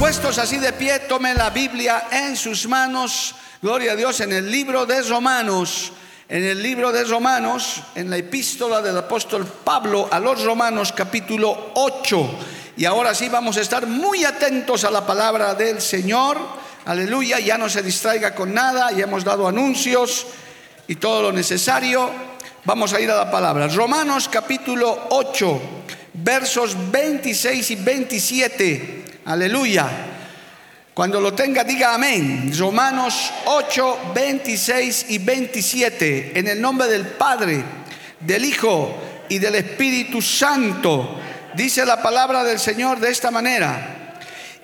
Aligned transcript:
Puestos 0.00 0.38
así 0.38 0.56
de 0.56 0.72
pie, 0.72 1.00
tomen 1.00 1.36
la 1.36 1.50
Biblia 1.50 2.04
en 2.10 2.34
sus 2.34 2.66
manos. 2.66 3.34
Gloria 3.60 3.92
a 3.92 3.96
Dios 3.96 4.18
en 4.20 4.32
el 4.32 4.50
libro 4.50 4.86
de 4.86 5.02
Romanos. 5.02 5.92
En 6.26 6.42
el 6.42 6.62
libro 6.62 6.90
de 6.90 7.04
Romanos, 7.04 7.82
en 7.94 8.08
la 8.08 8.16
epístola 8.16 8.80
del 8.80 8.96
apóstol 8.96 9.46
Pablo 9.62 10.08
a 10.10 10.18
los 10.18 10.42
Romanos 10.42 10.94
capítulo 10.96 11.72
8. 11.74 12.30
Y 12.78 12.86
ahora 12.86 13.14
sí 13.14 13.28
vamos 13.28 13.58
a 13.58 13.60
estar 13.60 13.86
muy 13.86 14.24
atentos 14.24 14.84
a 14.84 14.90
la 14.90 15.04
palabra 15.04 15.54
del 15.54 15.82
Señor. 15.82 16.38
Aleluya, 16.86 17.38
ya 17.38 17.58
no 17.58 17.68
se 17.68 17.82
distraiga 17.82 18.34
con 18.34 18.54
nada, 18.54 18.90
ya 18.92 19.04
hemos 19.04 19.22
dado 19.22 19.46
anuncios 19.46 20.26
y 20.88 20.96
todo 20.96 21.24
lo 21.24 21.30
necesario. 21.30 22.10
Vamos 22.64 22.94
a 22.94 23.00
ir 23.02 23.10
a 23.10 23.16
la 23.16 23.30
palabra. 23.30 23.68
Romanos 23.68 24.30
capítulo 24.32 25.08
8, 25.10 25.60
versos 26.14 26.74
26 26.90 27.70
y 27.70 27.76
27. 27.76 29.09
Aleluya. 29.30 29.88
Cuando 30.92 31.20
lo 31.20 31.32
tenga, 31.32 31.62
diga 31.62 31.94
amén. 31.94 32.52
Romanos 32.58 33.32
8, 33.44 34.10
26 34.12 35.06
y 35.10 35.18
27. 35.18 36.32
En 36.34 36.48
el 36.48 36.60
nombre 36.60 36.88
del 36.88 37.06
Padre, 37.06 37.62
del 38.18 38.44
Hijo 38.44 38.92
y 39.28 39.38
del 39.38 39.54
Espíritu 39.54 40.20
Santo. 40.20 41.20
Dice 41.54 41.86
la 41.86 42.02
palabra 42.02 42.42
del 42.42 42.58
Señor 42.58 42.98
de 42.98 43.12
esta 43.12 43.30
manera. 43.30 44.18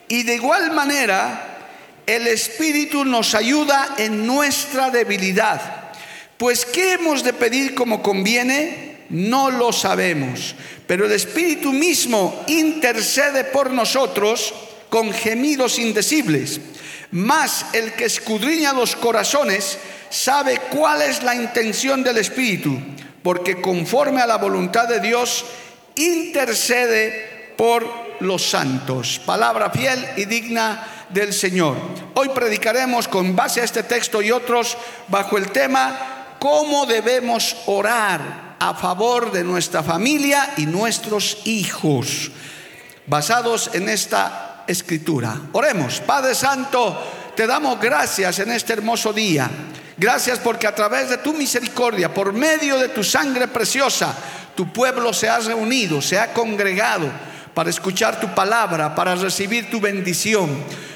Y 0.09 0.25
de 0.25 0.35
igual 0.35 0.73
manera, 0.73 1.59
el 2.05 2.27
Espíritu 2.27 3.05
nos 3.05 3.37
ayuda 3.37 3.95
en 3.99 4.27
nuestra 4.27 4.91
debilidad. 4.91 5.61
Pues 6.37 6.67
¿qué 6.67 6.95
hemos 6.95 7.23
de 7.23 7.35
pedir 7.35 7.73
como 7.77 8.03
conviene? 8.03 8.96
No 9.11 9.51
lo 9.51 9.73
sabemos. 9.73 10.55
Pero 10.87 11.07
el 11.07 11.13
Espíritu 11.13 11.73
mismo 11.73 12.45
intercede 12.49 13.45
por 13.45 13.71
nosotros 13.71 14.55
con 14.89 15.13
gemidos 15.13 15.79
indecibles. 15.79 16.61
Mas 17.11 17.67
el 17.73 17.93
que 17.93 18.07
escudriña 18.07 18.73
los 18.73 18.97
corazones 18.97 19.79
sabe 20.11 20.61
cuál 20.71 21.03
es 21.03 21.23
la 21.23 21.35
intención 21.35 22.03
del 22.03 22.19
Espíritu, 22.19 22.79
porque 23.23 23.61
conforme 23.61 24.21
a 24.21 24.27
la 24.27 24.39
voluntad 24.39 24.89
de 24.89 25.01
Dios 25.01 25.45
intercede 25.97 27.55
por 27.57 28.07
los 28.21 28.43
santos. 28.43 29.21
Palabra 29.25 29.71
fiel 29.71 30.05
y 30.17 30.25
digna 30.25 31.07
del 31.11 31.33
Señor. 31.33 31.77
Hoy 32.15 32.29
predicaremos 32.31 33.09
con 33.09 33.37
base 33.37 33.61
a 33.61 33.65
este 33.65 33.83
texto 33.83 34.23
y 34.23 34.31
otros 34.31 34.77
bajo 35.09 35.39
el 35.39 35.51
tema 35.51 36.37
cómo 36.39 36.87
debemos 36.87 37.57
orar 37.67 38.46
a 38.59 38.75
favor 38.75 39.33
de 39.33 39.45
nuestra 39.45 39.83
familia 39.83 40.55
y 40.57 40.67
nuestros 40.67 41.39
hijos, 41.45 42.31
basados 43.07 43.71
en 43.75 43.89
esta 43.89 44.65
escritura. 44.67 45.41
Oremos, 45.53 46.01
Padre 46.01 46.35
Santo, 46.35 47.33
te 47.35 47.47
damos 47.47 47.81
gracias 47.81 48.39
en 48.39 48.51
este 48.51 48.73
hermoso 48.73 49.13
día. 49.13 49.51
Gracias 49.99 50.39
porque 50.39 50.67
a 50.67 50.75
través 50.75 51.09
de 51.09 51.19
tu 51.19 51.33
misericordia, 51.33 52.13
por 52.13 52.33
medio 52.33 52.79
de 52.79 52.89
tu 52.89 53.03
sangre 53.03 53.49
preciosa, 53.49 54.15
tu 54.55 54.73
pueblo 54.73 55.13
se 55.13 55.29
ha 55.29 55.39
reunido, 55.39 56.03
se 56.03 56.19
ha 56.19 56.33
congregado 56.33 57.11
para 57.55 57.71
escuchar 57.71 58.21
tu 58.21 58.35
palabra, 58.35 58.95
para 58.95 59.15
recibir 59.15 59.71
tu 59.71 59.81
bendición. 59.81 60.51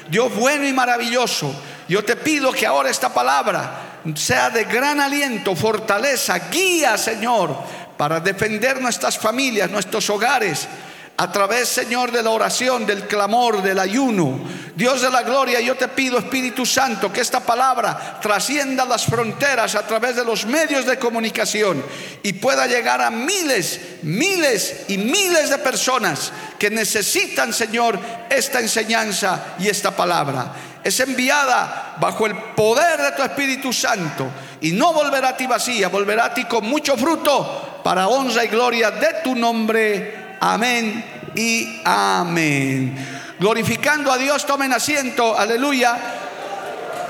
Dios 0.09 0.35
bueno 0.35 0.67
y 0.67 0.73
maravilloso, 0.73 1.51
yo 1.91 2.05
te 2.05 2.15
pido 2.15 2.53
que 2.53 2.65
ahora 2.65 2.89
esta 2.89 3.13
palabra 3.13 3.99
sea 4.15 4.49
de 4.49 4.63
gran 4.63 5.01
aliento, 5.01 5.57
fortaleza, 5.57 6.39
guía, 6.49 6.97
Señor, 6.97 7.53
para 7.97 8.21
defender 8.21 8.79
nuestras 8.81 9.17
familias, 9.17 9.69
nuestros 9.69 10.09
hogares 10.09 10.69
a 11.17 11.29
través, 11.33 11.67
Señor, 11.67 12.13
de 12.13 12.23
la 12.23 12.29
oración, 12.29 12.85
del 12.85 13.07
clamor, 13.07 13.61
del 13.61 13.77
ayuno. 13.77 14.39
Dios 14.73 15.01
de 15.01 15.09
la 15.11 15.21
gloria, 15.23 15.59
yo 15.59 15.75
te 15.75 15.89
pido, 15.89 16.17
Espíritu 16.17 16.65
Santo, 16.65 17.11
que 17.11 17.19
esta 17.19 17.41
palabra 17.41 18.19
trascienda 18.21 18.85
las 18.85 19.05
fronteras 19.05 19.75
a 19.75 19.85
través 19.85 20.15
de 20.15 20.23
los 20.23 20.45
medios 20.45 20.85
de 20.85 20.97
comunicación 20.97 21.83
y 22.23 22.31
pueda 22.31 22.67
llegar 22.67 23.01
a 23.01 23.11
miles, 23.11 23.81
miles 24.01 24.85
y 24.87 24.97
miles 24.97 25.49
de 25.49 25.57
personas 25.57 26.31
que 26.57 26.69
necesitan, 26.69 27.51
Señor, 27.53 27.99
esta 28.29 28.61
enseñanza 28.61 29.55
y 29.59 29.67
esta 29.67 29.91
palabra. 29.91 30.53
Es 30.83 30.99
enviada 30.99 31.95
bajo 31.99 32.25
el 32.25 32.35
poder 32.35 32.99
de 32.99 33.11
tu 33.11 33.21
Espíritu 33.21 33.71
Santo 33.71 34.27
y 34.61 34.71
no 34.71 34.93
volverá 34.93 35.29
a 35.29 35.37
ti 35.37 35.47
vacía, 35.47 35.89
volverá 35.89 36.25
a 36.25 36.33
ti 36.33 36.45
con 36.45 36.65
mucho 36.65 36.97
fruto 36.97 37.81
para 37.83 38.07
honra 38.07 38.43
y 38.45 38.47
gloria 38.47 38.91
de 38.91 39.21
tu 39.23 39.35
nombre. 39.35 40.37
Amén 40.39 41.31
y 41.35 41.81
amén. 41.83 42.95
Glorificando 43.39 44.11
a 44.11 44.17
Dios, 44.17 44.45
tomen 44.45 44.73
asiento, 44.73 45.37
aleluya. 45.37 45.97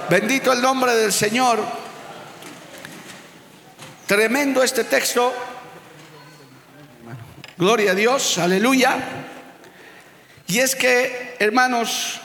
Bendito 0.09 0.51
el 0.51 0.61
nombre 0.61 0.95
del 0.95 1.13
Señor. 1.13 1.59
Tremendo 4.07 4.63
este 4.63 4.83
texto. 4.83 5.33
Gloria 7.57 7.91
a 7.91 7.95
Dios, 7.95 8.37
aleluya. 8.37 8.97
Y 10.47 10.59
es 10.59 10.75
que, 10.75 11.35
hermanos, 11.39 12.19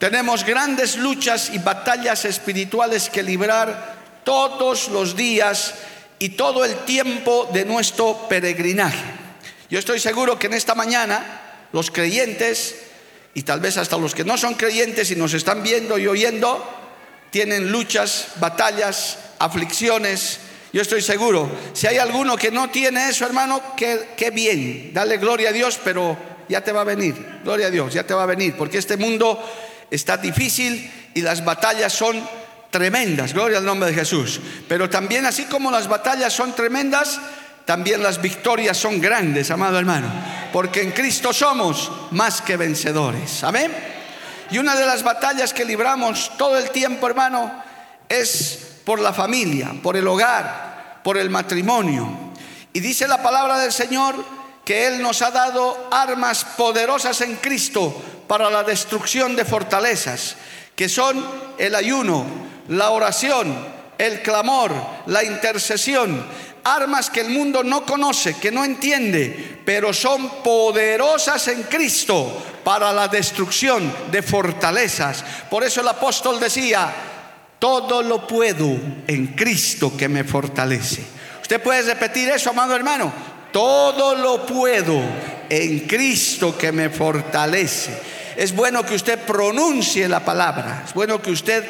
tenemos 0.00 0.46
grandes 0.46 0.96
luchas 0.96 1.50
y 1.52 1.58
batallas 1.58 2.24
espirituales 2.24 3.10
que 3.10 3.22
librar 3.22 3.98
todos 4.24 4.88
los 4.88 5.14
días 5.14 5.74
y 6.18 6.30
todo 6.30 6.64
el 6.64 6.74
tiempo 6.86 7.50
de 7.52 7.66
nuestro 7.66 8.26
peregrinaje. 8.26 9.04
Yo 9.68 9.78
estoy 9.78 10.00
seguro 10.00 10.38
que 10.38 10.46
en 10.46 10.54
esta 10.54 10.74
mañana 10.74 11.66
los 11.72 11.90
creyentes 11.90 12.76
y 13.34 13.42
tal 13.42 13.60
vez 13.60 13.76
hasta 13.76 13.98
los 13.98 14.14
que 14.14 14.24
no 14.24 14.38
son 14.38 14.54
creyentes 14.54 15.10
y 15.10 15.16
nos 15.16 15.34
están 15.34 15.62
viendo 15.62 15.98
y 15.98 16.06
oyendo, 16.06 16.66
tienen 17.28 17.70
luchas, 17.70 18.28
batallas, 18.36 19.18
aflicciones. 19.38 20.40
Yo 20.72 20.80
estoy 20.80 21.02
seguro, 21.02 21.50
si 21.74 21.86
hay 21.88 21.98
alguno 21.98 22.38
que 22.38 22.50
no 22.50 22.70
tiene 22.70 23.10
eso, 23.10 23.26
hermano, 23.26 23.60
qué, 23.76 24.30
bien, 24.32 24.92
dale 24.94 25.18
gloria 25.18 25.50
a 25.50 25.52
Dios, 25.52 25.78
pero 25.84 26.16
ya 26.48 26.62
te 26.62 26.72
va 26.72 26.80
a 26.80 26.84
venir, 26.84 27.14
gloria 27.44 27.66
a 27.66 27.70
Dios, 27.70 27.92
ya 27.92 28.04
te 28.04 28.14
va 28.14 28.22
a 28.22 28.26
venir, 28.26 28.54
porque 28.56 28.78
este 28.78 28.96
mundo 28.96 29.38
está 29.90 30.16
difícil 30.16 31.10
y 31.14 31.22
las 31.22 31.44
batallas 31.44 31.92
son 31.92 32.22
tremendas, 32.70 33.34
gloria 33.34 33.58
al 33.58 33.64
nombre 33.64 33.90
de 33.90 33.94
Jesús. 33.94 34.40
Pero 34.68 34.88
también 34.88 35.26
así 35.26 35.44
como 35.44 35.70
las 35.70 35.88
batallas 35.88 36.32
son 36.32 36.54
tremendas, 36.54 37.20
también 37.64 38.02
las 38.02 38.20
victorias 38.20 38.76
son 38.76 39.00
grandes, 39.00 39.50
amado 39.50 39.78
hermano, 39.78 40.08
porque 40.52 40.82
en 40.82 40.92
Cristo 40.92 41.32
somos 41.32 41.90
más 42.10 42.40
que 42.42 42.56
vencedores. 42.56 43.44
Amén. 43.44 43.72
Y 44.50 44.58
una 44.58 44.74
de 44.74 44.86
las 44.86 45.02
batallas 45.02 45.54
que 45.54 45.64
libramos 45.64 46.32
todo 46.36 46.58
el 46.58 46.70
tiempo, 46.70 47.06
hermano, 47.06 47.52
es 48.08 48.80
por 48.84 48.98
la 48.98 49.12
familia, 49.12 49.72
por 49.82 49.96
el 49.96 50.08
hogar, 50.08 51.00
por 51.04 51.16
el 51.16 51.30
matrimonio. 51.30 52.32
Y 52.72 52.80
dice 52.80 53.06
la 53.06 53.22
palabra 53.22 53.58
del 53.58 53.72
Señor 53.72 54.16
que 54.64 54.86
Él 54.86 55.02
nos 55.02 55.22
ha 55.22 55.30
dado 55.30 55.88
armas 55.90 56.44
poderosas 56.56 57.20
en 57.20 57.36
Cristo 57.36 57.94
para 58.26 58.50
la 58.50 58.62
destrucción 58.62 59.34
de 59.36 59.44
fortalezas, 59.44 60.36
que 60.76 60.88
son 60.88 61.24
el 61.58 61.74
ayuno, 61.74 62.24
la 62.68 62.90
oración, 62.90 63.80
el 63.98 64.22
clamor, 64.22 64.72
la 65.06 65.24
intercesión 65.24 66.24
armas 66.64 67.10
que 67.10 67.20
el 67.20 67.30
mundo 67.30 67.62
no 67.62 67.84
conoce, 67.84 68.34
que 68.34 68.50
no 68.50 68.64
entiende, 68.64 69.60
pero 69.64 69.92
son 69.92 70.42
poderosas 70.42 71.48
en 71.48 71.62
Cristo 71.64 72.42
para 72.64 72.92
la 72.92 73.08
destrucción 73.08 73.92
de 74.10 74.22
fortalezas. 74.22 75.24
Por 75.48 75.64
eso 75.64 75.80
el 75.80 75.88
apóstol 75.88 76.38
decía, 76.40 76.92
todo 77.58 78.02
lo 78.02 78.26
puedo 78.26 78.66
en 79.06 79.28
Cristo 79.28 79.96
que 79.96 80.08
me 80.08 80.24
fortalece. 80.24 81.02
¿Usted 81.42 81.62
puede 81.62 81.82
repetir 81.82 82.28
eso, 82.28 82.50
amado 82.50 82.76
hermano? 82.76 83.12
Todo 83.52 84.14
lo 84.14 84.46
puedo 84.46 85.00
en 85.48 85.80
Cristo 85.80 86.56
que 86.56 86.72
me 86.72 86.90
fortalece. 86.90 87.90
Es 88.36 88.54
bueno 88.54 88.84
que 88.84 88.94
usted 88.94 89.18
pronuncie 89.18 90.08
la 90.08 90.24
palabra, 90.24 90.84
es 90.86 90.94
bueno 90.94 91.20
que 91.20 91.32
usted 91.32 91.64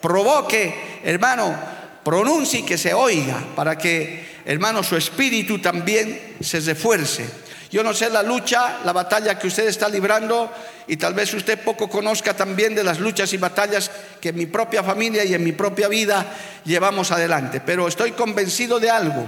provoque, 0.00 1.00
hermano, 1.04 1.54
pronuncie 2.02 2.60
y 2.60 2.64
que 2.64 2.78
se 2.78 2.94
oiga, 2.94 3.44
para 3.54 3.76
que, 3.76 4.40
hermano, 4.44 4.82
su 4.82 4.96
espíritu 4.96 5.60
también 5.60 6.36
se 6.40 6.60
refuerce. 6.60 7.28
Yo 7.70 7.84
no 7.84 7.94
sé 7.94 8.10
la 8.10 8.24
lucha, 8.24 8.78
la 8.84 8.92
batalla 8.92 9.38
que 9.38 9.46
usted 9.46 9.68
está 9.68 9.88
librando 9.88 10.50
y 10.88 10.96
tal 10.96 11.14
vez 11.14 11.32
usted 11.34 11.62
poco 11.62 11.88
conozca 11.88 12.34
también 12.34 12.74
de 12.74 12.82
las 12.82 12.98
luchas 12.98 13.32
y 13.32 13.36
batallas 13.36 13.92
que 14.20 14.30
en 14.30 14.36
mi 14.36 14.46
propia 14.46 14.82
familia 14.82 15.24
y 15.24 15.34
en 15.34 15.44
mi 15.44 15.52
propia 15.52 15.86
vida 15.86 16.26
llevamos 16.64 17.12
adelante. 17.12 17.60
Pero 17.64 17.86
estoy 17.86 18.10
convencido 18.10 18.80
de 18.80 18.90
algo. 18.90 19.24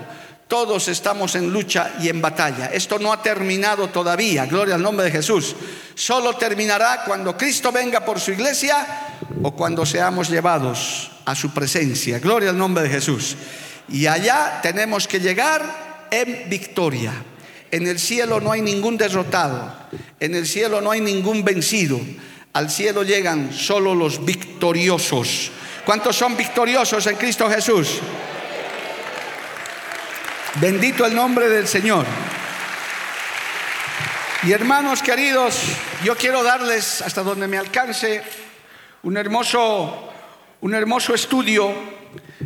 Todos 0.48 0.88
estamos 0.88 1.34
en 1.34 1.52
lucha 1.52 1.94
y 2.00 2.08
en 2.08 2.20
batalla. 2.20 2.66
Esto 2.66 2.98
no 2.98 3.12
ha 3.12 3.22
terminado 3.22 3.88
todavía. 3.88 4.46
Gloria 4.46 4.74
al 4.74 4.82
nombre 4.82 5.06
de 5.06 5.12
Jesús. 5.12 5.56
Solo 5.94 6.34
terminará 6.34 7.04
cuando 7.06 7.36
Cristo 7.36 7.72
venga 7.72 8.04
por 8.04 8.20
su 8.20 8.32
iglesia 8.32 8.86
o 9.42 9.52
cuando 9.52 9.86
seamos 9.86 10.28
llevados 10.28 11.10
a 11.24 11.34
su 11.34 11.52
presencia. 11.54 12.18
Gloria 12.18 12.50
al 12.50 12.58
nombre 12.58 12.84
de 12.84 12.90
Jesús. 12.90 13.36
Y 13.88 14.06
allá 14.06 14.60
tenemos 14.62 15.08
que 15.08 15.20
llegar 15.20 16.08
en 16.10 16.48
victoria. 16.48 17.12
En 17.70 17.86
el 17.86 17.98
cielo 17.98 18.38
no 18.38 18.52
hay 18.52 18.60
ningún 18.60 18.98
derrotado, 18.98 19.74
en 20.20 20.34
el 20.34 20.46
cielo 20.46 20.82
no 20.82 20.90
hay 20.90 21.00
ningún 21.00 21.42
vencido. 21.42 21.98
Al 22.52 22.70
cielo 22.70 23.02
llegan 23.02 23.50
solo 23.50 23.94
los 23.94 24.22
victoriosos. 24.26 25.50
¿Cuántos 25.86 26.14
son 26.16 26.36
victoriosos 26.36 27.06
en 27.06 27.16
Cristo 27.16 27.48
Jesús? 27.48 28.00
Bendito 30.60 31.06
el 31.06 31.14
nombre 31.14 31.48
del 31.48 31.66
Señor. 31.66 32.06
Y 34.44 34.52
hermanos 34.52 35.02
queridos, 35.02 35.60
yo 36.04 36.16
quiero 36.16 36.42
darles 36.42 37.00
hasta 37.02 37.22
donde 37.22 37.48
me 37.48 37.58
alcance 37.58 38.22
un 39.02 39.16
hermoso, 39.16 40.12
un 40.60 40.74
hermoso 40.74 41.14
estudio 41.14 41.72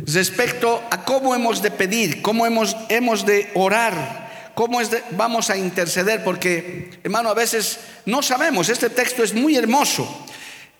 respecto 0.05 0.83
a 0.89 1.03
cómo 1.03 1.35
hemos 1.35 1.61
de 1.61 1.71
pedir, 1.71 2.21
cómo 2.21 2.45
hemos, 2.45 2.75
hemos 2.89 3.25
de 3.25 3.51
orar 3.55 4.27
¿Cómo 4.57 4.79
vamos 5.11 5.51
a 5.51 5.55
interceder? 5.55 6.23
Porque, 6.23 6.89
hermano, 7.03 7.29
a 7.29 7.35
veces 7.35 7.77
no 8.07 8.23
sabemos, 8.23 8.69
este 8.69 8.89
texto 8.89 9.23
es 9.23 9.35
muy 9.35 9.55
hermoso. 9.55 10.25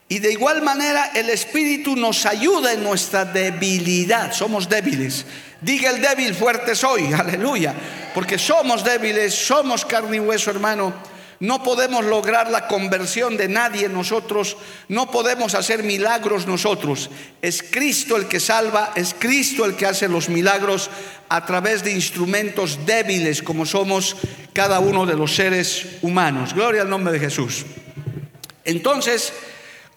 Y 0.08 0.20
de 0.20 0.32
igual 0.32 0.62
manera 0.62 1.10
el 1.14 1.28
Espíritu 1.28 1.94
nos 1.94 2.24
ayuda 2.24 2.72
en 2.72 2.82
nuestra 2.82 3.26
debilidad. 3.26 4.32
Somos 4.32 4.68
débiles. 4.68 5.26
Diga 5.60 5.90
el 5.90 6.00
débil, 6.00 6.34
fuerte 6.34 6.74
soy. 6.74 7.12
Aleluya. 7.12 7.74
Porque 8.14 8.38
somos 8.38 8.82
débiles, 8.82 9.34
somos 9.34 9.84
carne 9.84 10.16
y 10.16 10.20
hueso, 10.20 10.50
hermano. 10.50 10.94
No 11.40 11.62
podemos 11.62 12.04
lograr 12.04 12.50
la 12.50 12.66
conversión 12.66 13.36
de 13.36 13.46
nadie 13.46 13.88
nosotros, 13.88 14.56
no 14.88 15.08
podemos 15.08 15.54
hacer 15.54 15.84
milagros 15.84 16.48
nosotros. 16.48 17.10
Es 17.40 17.62
Cristo 17.62 18.16
el 18.16 18.26
que 18.26 18.40
salva, 18.40 18.92
es 18.96 19.14
Cristo 19.16 19.64
el 19.64 19.76
que 19.76 19.86
hace 19.86 20.08
los 20.08 20.28
milagros 20.28 20.90
a 21.28 21.46
través 21.46 21.84
de 21.84 21.92
instrumentos 21.92 22.84
débiles 22.86 23.40
como 23.44 23.66
somos 23.66 24.16
cada 24.52 24.80
uno 24.80 25.06
de 25.06 25.14
los 25.14 25.36
seres 25.36 25.86
humanos. 26.02 26.54
Gloria 26.54 26.82
al 26.82 26.90
nombre 26.90 27.12
de 27.12 27.20
Jesús. 27.20 27.64
Entonces, 28.64 29.32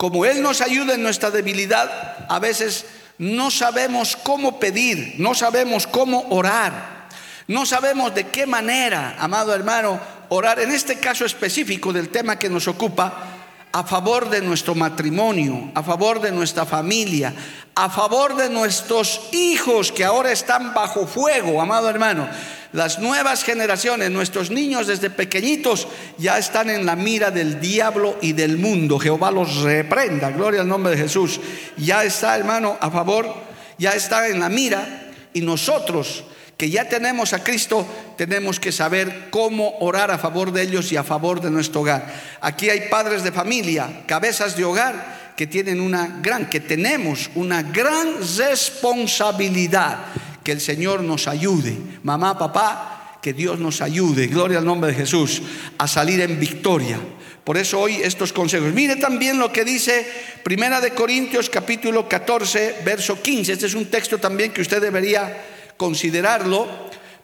como 0.02 0.26
Él 0.26 0.42
nos 0.42 0.62
ayuda 0.62 0.96
en 0.96 1.04
nuestra 1.04 1.30
debilidad, 1.30 2.26
a 2.28 2.40
veces 2.40 2.86
no 3.20 3.52
sabemos 3.52 4.16
cómo 4.16 4.60
pedir, 4.60 5.14
no 5.20 5.36
sabemos 5.36 5.86
cómo 5.86 6.26
orar, 6.32 7.08
no 7.48 7.68
sabemos 7.68 8.16
de 8.16 8.26
qué 8.26 8.48
manera, 8.48 9.16
amado 9.20 9.54
hermano, 9.54 10.00
orar, 10.30 10.60
en 10.60 10.72
este 10.72 10.96
caso 10.96 11.24
específico 11.24 11.94
del 11.94 12.10
tema 12.10 12.40
que 12.40 12.50
nos 12.50 12.68
ocupa, 12.68 13.31
a 13.72 13.84
favor 13.84 14.30
de 14.30 14.42
nuestro 14.42 14.76
matrimonio, 14.76 15.72
a 15.74 15.84
favor 15.84 16.20
de 16.20 16.32
nuestra 16.32 16.66
familia, 16.66 17.34
a 17.76 17.90
favor 17.90 18.36
de 18.36 18.50
nuestros 18.50 19.30
hijos 19.32 19.92
que 19.92 20.04
ahora 20.04 20.32
están 20.32 20.74
bajo 20.74 21.08
fuego, 21.08 21.62
amado 21.62 21.90
hermano. 21.90 22.28
Las 22.74 23.00
nuevas 23.00 23.44
generaciones, 23.44 24.12
nuestros 24.12 24.50
niños 24.50 24.88
desde 24.88 25.10
pequeñitos 25.10 25.88
ya 26.18 26.38
están 26.38 26.70
en 26.70 26.86
la 26.86 26.96
mira 26.96 27.30
del 27.30 27.60
diablo 27.60 28.18
y 28.22 28.32
del 28.32 28.58
mundo. 28.58 28.98
Jehová 28.98 29.30
los 29.32 29.58
reprenda, 29.58 30.32
gloria 30.32 30.62
al 30.62 30.70
nombre 30.70 30.96
de 30.96 31.02
Jesús. 31.02 31.40
Ya 31.78 32.04
está, 32.04 32.38
hermano, 32.38 32.78
a 32.80 32.90
favor, 32.90 33.34
ya 33.78 33.92
está 33.92 34.28
en 34.30 34.40
la 34.40 34.48
mira 34.48 35.12
y 35.34 35.42
nosotros 35.42 36.24
que 36.62 36.70
ya 36.70 36.88
tenemos 36.88 37.34
a 37.34 37.44
Cristo, 37.44 37.88
tenemos 38.16 38.60
que 38.60 38.72
saber 38.72 39.30
cómo 39.32 39.80
orar 39.80 40.12
a 40.12 40.20
favor 40.20 40.52
de 40.52 40.62
ellos 40.62 40.92
y 40.92 40.96
a 40.96 41.04
favor 41.04 41.42
de 41.42 41.50
nuestro 41.50 41.82
hogar. 41.82 42.06
Aquí 42.40 42.70
hay 42.70 42.82
padres 42.88 43.24
de 43.24 43.32
familia, 43.32 44.04
cabezas 44.06 44.56
de 44.56 44.64
hogar 44.64 45.34
que 45.36 45.48
tienen 45.48 45.82
una 45.82 46.20
gran, 46.22 46.52
que 46.52 46.60
tenemos 46.60 47.32
una 47.34 47.64
gran 47.64 48.10
responsabilidad. 48.38 50.06
Que 50.44 50.52
el 50.52 50.62
Señor 50.62 51.02
nos 51.02 51.28
ayude. 51.28 51.76
Mamá, 52.04 52.38
papá, 52.38 53.18
que 53.24 53.34
Dios 53.34 53.58
nos 53.58 53.82
ayude, 53.82 54.28
gloria 54.28 54.60
al 54.60 54.66
nombre 54.66 54.92
de 54.92 54.98
Jesús, 54.98 55.42
a 55.80 55.88
salir 55.88 56.22
en 56.22 56.40
victoria. 56.40 57.00
Por 57.44 57.58
eso 57.58 57.80
hoy 57.80 57.96
estos 58.04 58.32
consejos. 58.34 58.72
Mire 58.72 58.98
también 58.98 59.40
lo 59.40 59.52
que 59.52 59.66
dice 59.66 60.06
Primera 60.44 60.80
de 60.80 60.92
Corintios 60.92 61.50
capítulo 61.50 62.08
14, 62.08 62.82
verso 62.86 63.20
15. 63.20 63.54
Este 63.54 63.66
es 63.66 63.74
un 63.74 63.88
texto 63.88 64.20
también 64.20 64.52
que 64.52 64.62
usted 64.62 64.80
debería 64.80 65.58
considerarlo 65.82 66.68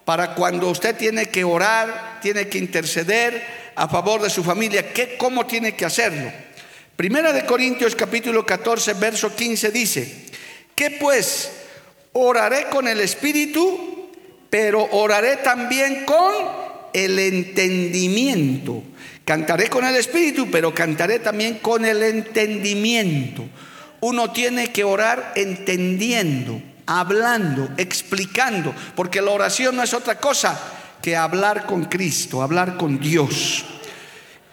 para 0.03 0.33
cuando 0.33 0.69
usted 0.69 0.97
tiene 0.97 1.27
que 1.27 1.43
orar, 1.43 2.17
tiene 2.23 2.47
que 2.47 2.57
interceder 2.57 3.45
a 3.75 3.87
favor 3.87 4.19
de 4.19 4.31
su 4.31 4.43
familia, 4.43 4.91
¿qué, 4.93 5.15
¿cómo 5.15 5.45
tiene 5.45 5.75
que 5.75 5.85
hacerlo? 5.85 6.31
Primera 6.95 7.31
de 7.33 7.45
Corintios 7.45 7.95
capítulo 7.95 8.47
14, 8.47 8.95
verso 8.95 9.35
15 9.35 9.69
dice, 9.69 10.25
que 10.73 10.89
pues 10.89 11.51
oraré 12.13 12.63
con 12.71 12.87
el 12.87 12.99
Espíritu, 12.99 14.09
pero 14.49 14.87
oraré 14.91 15.35
también 15.35 16.03
con 16.03 16.33
el 16.93 17.19
entendimiento. 17.19 18.81
Cantaré 19.23 19.69
con 19.69 19.85
el 19.85 19.97
Espíritu, 19.97 20.49
pero 20.49 20.73
cantaré 20.73 21.19
también 21.19 21.59
con 21.59 21.85
el 21.85 22.01
entendimiento. 22.01 23.43
Uno 23.99 24.31
tiene 24.31 24.71
que 24.71 24.83
orar 24.83 25.33
entendiendo 25.35 26.59
hablando, 26.87 27.69
explicando, 27.77 28.73
porque 28.95 29.21
la 29.21 29.31
oración 29.31 29.75
no 29.75 29.83
es 29.83 29.93
otra 29.93 30.19
cosa 30.19 30.59
que 31.01 31.15
hablar 31.15 31.65
con 31.65 31.85
Cristo, 31.85 32.41
hablar 32.41 32.77
con 32.77 32.99
Dios. 32.99 33.65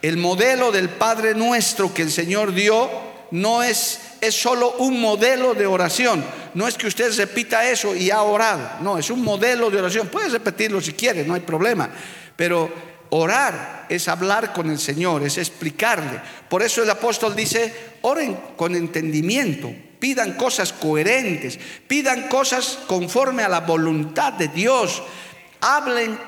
El 0.03 0.19
modelo 0.19 0.71
del 0.71 0.91
Padre 0.91 1.35
nuestro 1.35 1.95
que 1.95 2.03
el 2.03 2.11
Señor 2.11 2.53
dio 2.53 2.91
no 3.31 3.63
es, 3.63 4.01
es 4.21 4.35
solo 4.35 4.75
un 4.79 5.01
modelo 5.01 5.55
de 5.55 5.67
oración. 5.67 6.25
No 6.55 6.69
es 6.69 6.77
que 6.77 6.87
usted 6.87 7.17
repita 7.17 7.69
eso 7.69 7.97
y 7.97 8.11
ha 8.11 8.23
orado. 8.23 8.83
No, 8.83 8.99
es 8.99 9.11
un 9.11 9.23
modelo 9.23 9.71
de 9.71 9.79
oración. 9.79 10.09
Puede 10.09 10.29
repetirlo 10.29 10.81
si 10.81 10.93
quiere, 10.93 11.25
no 11.25 11.35
hay 11.35 11.41
problema. 11.41 11.89
Pero 12.37 12.71
orar 13.11 13.87
es 13.89 14.09
hablar 14.09 14.53
con 14.53 14.71
el 14.71 14.79
Señor, 14.79 15.23
es 15.23 15.39
explicarle. 15.39 16.21
Por 16.49 16.63
eso 16.63 16.83
el 16.83 16.91
apóstol 16.91 17.35
dice, 17.35 17.73
oren 18.03 18.37
con 18.57 18.75
entendimiento, 18.75 19.73
pidan 20.05 20.35
cosas 20.35 20.75
coherentes, 20.75 21.59
pidan 21.89 22.29
cosas 22.29 22.79
conforme 22.87 23.43
a 23.43 23.49
la 23.49 23.61
voluntad 23.61 24.35
de 24.35 24.49
Dios, 24.49 25.03
hablen 25.63 26.19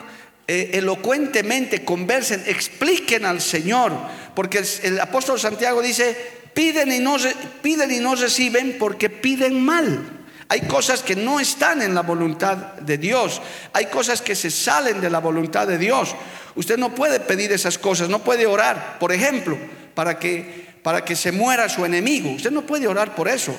eh, 0.48 0.70
elocuentemente, 0.72 1.84
conversen, 1.84 2.42
expliquen 2.46 3.26
al 3.26 3.42
Señor, 3.42 3.92
porque 4.34 4.64
el, 4.82 4.98
apóstol 4.98 5.38
Santiago 5.38 5.82
dice, 5.82 6.16
piden 6.54 6.90
y, 6.90 7.00
no, 7.00 7.18
piden 7.60 7.90
y 7.90 7.98
no 7.98 8.14
reciben 8.14 8.76
porque 8.78 9.10
piden 9.10 9.62
mal. 9.62 10.24
Hay 10.48 10.62
cosas 10.62 11.02
que 11.02 11.14
no 11.14 11.38
están 11.38 11.82
en 11.82 11.94
la 11.94 12.00
voluntad 12.00 12.56
de 12.76 12.96
Dios. 12.96 13.42
Hay 13.74 13.86
cosas 13.86 14.22
que 14.22 14.34
se 14.34 14.50
salen 14.50 15.02
de 15.02 15.10
la 15.10 15.18
voluntad 15.18 15.66
de 15.66 15.76
Dios. 15.76 16.14
Usted 16.54 16.78
no 16.78 16.94
puede 16.94 17.20
pedir 17.20 17.52
esas 17.52 17.76
cosas, 17.76 18.08
no 18.08 18.20
puede 18.20 18.46
orar, 18.46 18.96
por 18.98 19.12
ejemplo, 19.12 19.58
para 19.94 20.18
que 20.18 20.65
para 20.86 21.04
que 21.04 21.16
se 21.16 21.32
muera 21.32 21.68
su 21.68 21.84
enemigo. 21.84 22.30
Usted 22.30 22.52
no 22.52 22.62
puede 22.62 22.86
orar 22.86 23.12
por 23.12 23.26
eso. 23.26 23.52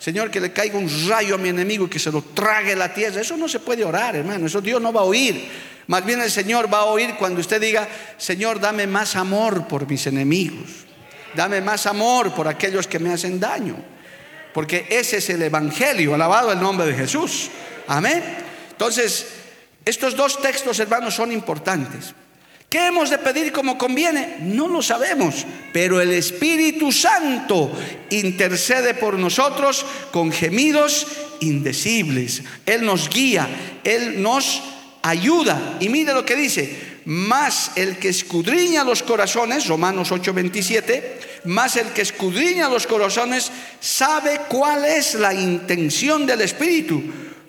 Señor, 0.00 0.32
que 0.32 0.40
le 0.40 0.52
caiga 0.52 0.76
un 0.78 0.90
rayo 1.08 1.36
a 1.36 1.38
mi 1.38 1.48
enemigo 1.48 1.86
y 1.86 1.88
que 1.88 2.00
se 2.00 2.10
lo 2.10 2.22
trague 2.22 2.74
la 2.74 2.92
tierra. 2.92 3.20
Eso 3.20 3.36
no 3.36 3.46
se 3.46 3.60
puede 3.60 3.84
orar, 3.84 4.16
hermano. 4.16 4.46
Eso 4.46 4.60
Dios 4.60 4.82
no 4.82 4.92
va 4.92 5.02
a 5.02 5.04
oír. 5.04 5.48
Más 5.86 6.04
bien 6.04 6.20
el 6.20 6.28
Señor 6.28 6.68
va 6.74 6.78
a 6.78 6.84
oír 6.86 7.14
cuando 7.20 7.40
usted 7.40 7.60
diga, 7.60 7.88
Señor, 8.18 8.58
dame 8.58 8.88
más 8.88 9.14
amor 9.14 9.68
por 9.68 9.88
mis 9.88 10.08
enemigos. 10.08 10.70
Dame 11.36 11.60
más 11.60 11.86
amor 11.86 12.34
por 12.34 12.48
aquellos 12.48 12.88
que 12.88 12.98
me 12.98 13.12
hacen 13.12 13.38
daño. 13.38 13.76
Porque 14.52 14.88
ese 14.90 15.18
es 15.18 15.30
el 15.30 15.40
Evangelio. 15.40 16.14
Alabado 16.14 16.50
el 16.50 16.60
nombre 16.60 16.84
de 16.88 16.94
Jesús. 16.94 17.48
Amén. 17.86 18.24
Entonces, 18.72 19.28
estos 19.84 20.16
dos 20.16 20.42
textos, 20.42 20.80
hermanos, 20.80 21.14
son 21.14 21.30
importantes. 21.30 22.12
¿Qué 22.72 22.86
hemos 22.86 23.10
de 23.10 23.18
pedir 23.18 23.52
como 23.52 23.76
conviene? 23.76 24.36
No 24.40 24.66
lo 24.66 24.80
sabemos, 24.80 25.44
pero 25.74 26.00
el 26.00 26.10
Espíritu 26.10 26.90
Santo 26.90 27.70
intercede 28.08 28.94
por 28.94 29.18
nosotros 29.18 29.84
con 30.10 30.32
gemidos 30.32 31.06
indecibles. 31.40 32.42
Él 32.64 32.86
nos 32.86 33.10
guía, 33.10 33.46
Él 33.84 34.22
nos 34.22 34.62
ayuda. 35.02 35.76
Y 35.80 35.90
mire 35.90 36.14
lo 36.14 36.24
que 36.24 36.34
dice, 36.34 36.74
más 37.04 37.72
el 37.76 37.98
que 37.98 38.08
escudriña 38.08 38.84
los 38.84 39.02
corazones, 39.02 39.68
Romanos 39.68 40.10
8:27, 40.10 41.42
más 41.44 41.76
el 41.76 41.88
que 41.88 42.00
escudriña 42.00 42.70
los 42.70 42.86
corazones 42.86 43.52
sabe 43.80 44.40
cuál 44.48 44.86
es 44.86 45.12
la 45.12 45.34
intención 45.34 46.24
del 46.24 46.40
Espíritu, 46.40 47.02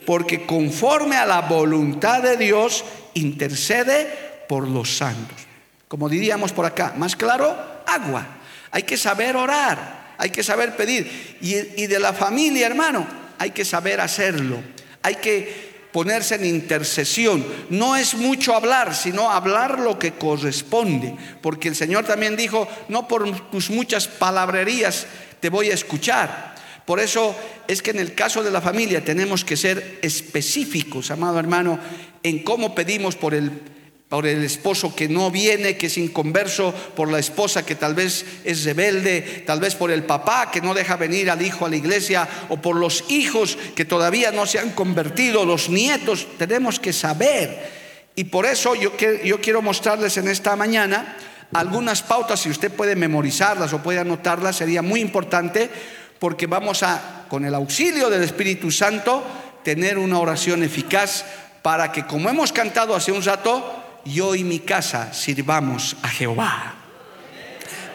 porque 0.05 0.45
conforme 0.45 1.15
a 1.15 1.25
la 1.25 1.39
voluntad 1.43 2.21
de 2.21 2.35
Dios 2.35 2.83
intercede 3.13 4.32
por 4.53 4.67
los 4.67 4.97
santos. 4.97 5.39
Como 5.87 6.07
diríamos 6.07 6.51
por 6.51 6.63
acá, 6.63 6.93
más 6.95 7.15
claro, 7.15 7.57
agua. 7.87 8.23
Hay 8.69 8.83
que 8.83 8.97
saber 8.97 9.35
orar, 9.35 10.13
hay 10.19 10.29
que 10.29 10.43
saber 10.43 10.75
pedir. 10.75 11.39
Y, 11.41 11.87
de 11.87 11.99
la 11.99 12.13
familia, 12.13 12.67
hermano, 12.67 13.03
hay 13.39 13.49
que 13.49 13.65
saber 13.65 13.99
hacerlo. 13.99 14.59
Hay 15.01 15.15
que 15.15 15.87
ponerse 15.91 16.35
en 16.35 16.45
intercesión. 16.45 17.43
No 17.71 17.95
es 17.95 18.13
mucho 18.13 18.55
hablar, 18.55 18.93
sino 18.93 19.31
hablar 19.31 19.79
lo 19.79 19.97
que 19.97 20.11
corresponde. 20.11 21.15
Porque 21.41 21.69
el 21.69 21.75
Señor 21.75 22.05
también 22.05 22.35
dijo, 22.35 22.67
no 22.89 23.07
por 23.07 23.49
tus 23.49 23.71
muchas 23.71 24.07
palabrerías 24.07 25.07
te 25.39 25.49
voy 25.49 25.71
a 25.71 25.73
escuchar. 25.73 26.53
Por 26.85 26.99
eso 26.99 27.35
es 27.67 27.81
que 27.81 27.89
en 27.89 27.97
el 27.97 28.13
caso 28.13 28.43
de 28.43 28.51
la 28.51 28.61
familia 28.61 29.03
tenemos 29.03 29.43
que 29.43 29.57
ser 29.57 29.97
específicos, 30.03 31.09
amado 31.09 31.39
hermano, 31.39 31.79
en 32.21 32.43
cómo 32.43 32.75
pedimos 32.75 33.15
por 33.15 33.33
el 33.33 33.73
por 34.13 34.27
el 34.27 34.43
esposo 34.43 34.95
que 34.95 35.09
no 35.09 35.31
viene, 35.31 35.75
que 35.75 35.87
es 35.87 35.97
inconverso, 35.97 36.71
por 36.95 37.11
la 37.11 37.17
esposa 37.17 37.65
que 37.65 37.73
tal 37.73 37.95
vez 37.95 38.23
es 38.43 38.63
rebelde, 38.63 39.41
tal 39.43 39.59
vez 39.59 39.73
por 39.73 39.89
el 39.89 40.03
papá 40.03 40.51
que 40.51 40.61
no 40.61 40.75
deja 40.75 40.97
venir 40.97 41.31
al 41.31 41.41
hijo 41.41 41.65
a 41.65 41.69
la 41.69 41.77
iglesia, 41.77 42.29
o 42.49 42.57
por 42.57 42.75
los 42.75 43.05
hijos 43.09 43.57
que 43.73 43.85
todavía 43.85 44.31
no 44.31 44.45
se 44.45 44.59
han 44.59 44.69
convertido, 44.73 45.45
los 45.45 45.67
nietos, 45.67 46.27
tenemos 46.37 46.79
que 46.79 46.93
saber. 46.93 47.71
Y 48.15 48.25
por 48.25 48.45
eso 48.45 48.75
yo, 48.75 48.91
yo 49.23 49.41
quiero 49.41 49.63
mostrarles 49.63 50.15
en 50.17 50.27
esta 50.27 50.55
mañana 50.55 51.17
algunas 51.51 52.03
pautas, 52.03 52.39
si 52.41 52.51
usted 52.51 52.71
puede 52.71 52.95
memorizarlas 52.95 53.73
o 53.73 53.81
puede 53.81 53.97
anotarlas, 53.97 54.57
sería 54.57 54.83
muy 54.83 55.01
importante, 55.01 55.71
porque 56.19 56.45
vamos 56.45 56.83
a, 56.83 57.25
con 57.27 57.45
el 57.45 57.55
auxilio 57.55 58.11
del 58.11 58.21
Espíritu 58.21 58.69
Santo, 58.69 59.23
tener 59.63 59.97
una 59.97 60.19
oración 60.19 60.61
eficaz 60.61 61.25
para 61.63 61.91
que, 61.91 62.05
como 62.05 62.29
hemos 62.29 62.53
cantado 62.53 62.93
hace 62.93 63.11
un 63.11 63.23
rato, 63.23 63.82
yo 64.05 64.35
y 64.35 64.43
mi 64.43 64.59
casa 64.59 65.13
sirvamos 65.13 65.95
a 66.01 66.09
Jehová. 66.09 66.75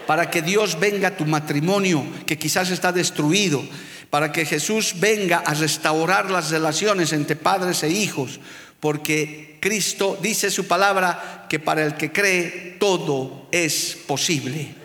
Para 0.07 0.29
que 0.29 0.41
Dios 0.41 0.79
venga 0.79 1.09
a 1.09 1.17
tu 1.17 1.25
matrimonio 1.25 2.03
que 2.25 2.37
quizás 2.37 2.71
está 2.71 2.91
destruido. 2.91 3.63
Para 4.09 4.31
que 4.31 4.45
Jesús 4.45 4.95
venga 4.99 5.37
a 5.39 5.53
restaurar 5.53 6.31
las 6.31 6.49
relaciones 6.49 7.13
entre 7.13 7.35
padres 7.35 7.83
e 7.83 7.89
hijos. 7.89 8.39
Porque 8.79 9.57
Cristo 9.59 10.17
dice 10.21 10.49
su 10.49 10.67
palabra 10.67 11.45
que 11.49 11.59
para 11.59 11.85
el 11.85 11.95
que 11.95 12.11
cree 12.11 12.77
todo 12.79 13.47
es 13.51 13.97
posible 14.07 14.79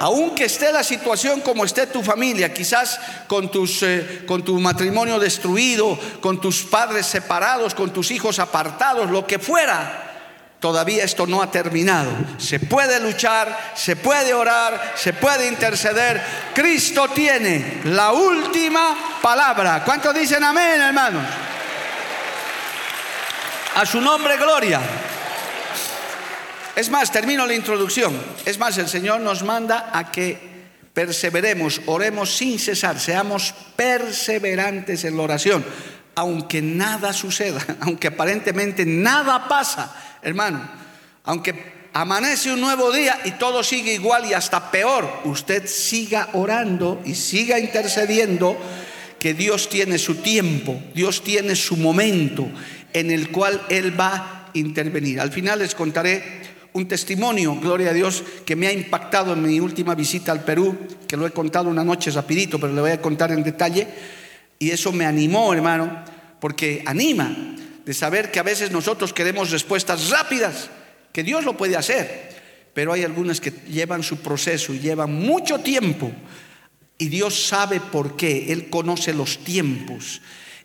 aunque 0.00 0.44
esté 0.44 0.72
la 0.72 0.82
situación 0.82 1.42
como 1.42 1.62
esté 1.62 1.86
tu 1.86 2.02
familia, 2.02 2.54
quizás 2.54 2.98
con, 3.28 3.50
tus, 3.50 3.82
eh, 3.82 4.22
con 4.26 4.42
tu 4.42 4.58
matrimonio 4.58 5.18
destruido, 5.18 5.98
con 6.22 6.40
tus 6.40 6.62
padres 6.62 7.04
separados, 7.04 7.74
con 7.74 7.92
tus 7.92 8.10
hijos 8.10 8.38
apartados, 8.38 9.10
lo 9.10 9.26
que 9.26 9.38
fuera, 9.38 10.09
Todavía 10.60 11.04
esto 11.04 11.26
no 11.26 11.40
ha 11.40 11.50
terminado. 11.50 12.10
Se 12.36 12.60
puede 12.60 13.00
luchar, 13.00 13.72
se 13.74 13.96
puede 13.96 14.34
orar, 14.34 14.92
se 14.94 15.14
puede 15.14 15.48
interceder. 15.48 16.22
Cristo 16.54 17.08
tiene 17.08 17.80
la 17.84 18.12
última 18.12 18.94
palabra. 19.22 19.82
¿Cuántos 19.82 20.14
dicen 20.14 20.44
amén, 20.44 20.82
hermanos? 20.82 21.24
A 23.74 23.86
su 23.86 24.02
nombre, 24.02 24.36
gloria. 24.36 24.80
Es 26.76 26.90
más, 26.90 27.10
termino 27.10 27.46
la 27.46 27.54
introducción. 27.54 28.22
Es 28.44 28.58
más, 28.58 28.76
el 28.76 28.88
Señor 28.88 29.20
nos 29.20 29.42
manda 29.42 29.90
a 29.94 30.12
que 30.12 30.50
perseveremos, 30.92 31.80
oremos 31.86 32.36
sin 32.36 32.58
cesar, 32.58 33.00
seamos 33.00 33.54
perseverantes 33.76 35.04
en 35.04 35.16
la 35.16 35.22
oración, 35.22 35.64
aunque 36.14 36.60
nada 36.60 37.14
suceda, 37.14 37.64
aunque 37.80 38.08
aparentemente 38.08 38.84
nada 38.84 39.48
pasa 39.48 40.09
hermano, 40.22 40.60
aunque 41.24 41.80
amanece 41.92 42.52
un 42.52 42.60
nuevo 42.60 42.92
día 42.92 43.18
y 43.24 43.32
todo 43.32 43.62
sigue 43.62 43.94
igual 43.94 44.26
y 44.26 44.34
hasta 44.34 44.70
peor, 44.70 45.08
usted 45.24 45.66
siga 45.66 46.28
orando 46.32 47.00
y 47.04 47.14
siga 47.14 47.58
intercediendo 47.58 48.56
que 49.18 49.34
Dios 49.34 49.68
tiene 49.68 49.98
su 49.98 50.16
tiempo, 50.16 50.80
Dios 50.94 51.22
tiene 51.22 51.54
su 51.54 51.76
momento 51.76 52.48
en 52.92 53.10
el 53.10 53.30
cual 53.30 53.60
Él 53.68 53.98
va 53.98 54.14
a 54.14 54.50
intervenir. 54.54 55.20
Al 55.20 55.30
final 55.30 55.58
les 55.58 55.74
contaré 55.74 56.40
un 56.72 56.86
testimonio, 56.86 57.56
gloria 57.60 57.90
a 57.90 57.92
Dios, 57.92 58.22
que 58.46 58.56
me 58.56 58.66
ha 58.66 58.72
impactado 58.72 59.32
en 59.32 59.42
mi 59.42 59.60
última 59.60 59.94
visita 59.94 60.32
al 60.32 60.44
Perú, 60.44 60.76
que 61.06 61.16
lo 61.16 61.26
he 61.26 61.32
contado 61.32 61.68
una 61.68 61.84
noche 61.84 62.10
rapidito, 62.10 62.58
pero 62.60 62.72
le 62.72 62.80
voy 62.80 62.90
a 62.92 63.02
contar 63.02 63.32
en 63.32 63.42
detalle, 63.42 63.88
y 64.58 64.70
eso 64.70 64.92
me 64.92 65.04
animó, 65.04 65.52
hermano, 65.52 66.04
porque 66.40 66.82
anima, 66.86 67.34
de 67.84 67.94
saber 67.94 68.30
que 68.30 68.38
a 68.38 68.44
veces 68.44 68.70
nosotros 68.70 69.12
queremos 69.12 69.50
respuestas 69.50 70.10
rápidas, 70.10 70.70
que 71.12 71.22
Dios 71.22 71.44
lo 71.44 71.56
puede 71.56 71.76
hacer, 71.76 72.30
pero 72.74 72.92
hay 72.92 73.04
algunas 73.04 73.40
que 73.40 73.50
llevan 73.68 74.02
su 74.02 74.18
proceso 74.18 74.72
y 74.72 74.78
llevan 74.78 75.12
mucho 75.12 75.60
tiempo. 75.60 76.10
Y 76.98 77.08
Dios 77.08 77.46
sabe 77.46 77.80
por 77.80 78.16
qué, 78.16 78.52
Él 78.52 78.68
conoce 78.68 79.12
los 79.12 79.38
tiempos. 79.38 80.20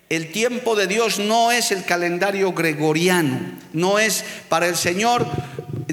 El 0.09 0.31
tiempo 0.31 0.75
de 0.75 0.85
Dios 0.85 1.17
no 1.17 1.51
es 1.51 1.71
el 1.71 1.83
calendario 1.83 2.53
gregoriano, 2.53 3.39
no 3.73 3.97
es 3.97 4.23
para 4.49 4.67
el 4.67 4.75
Señor, 4.75 5.25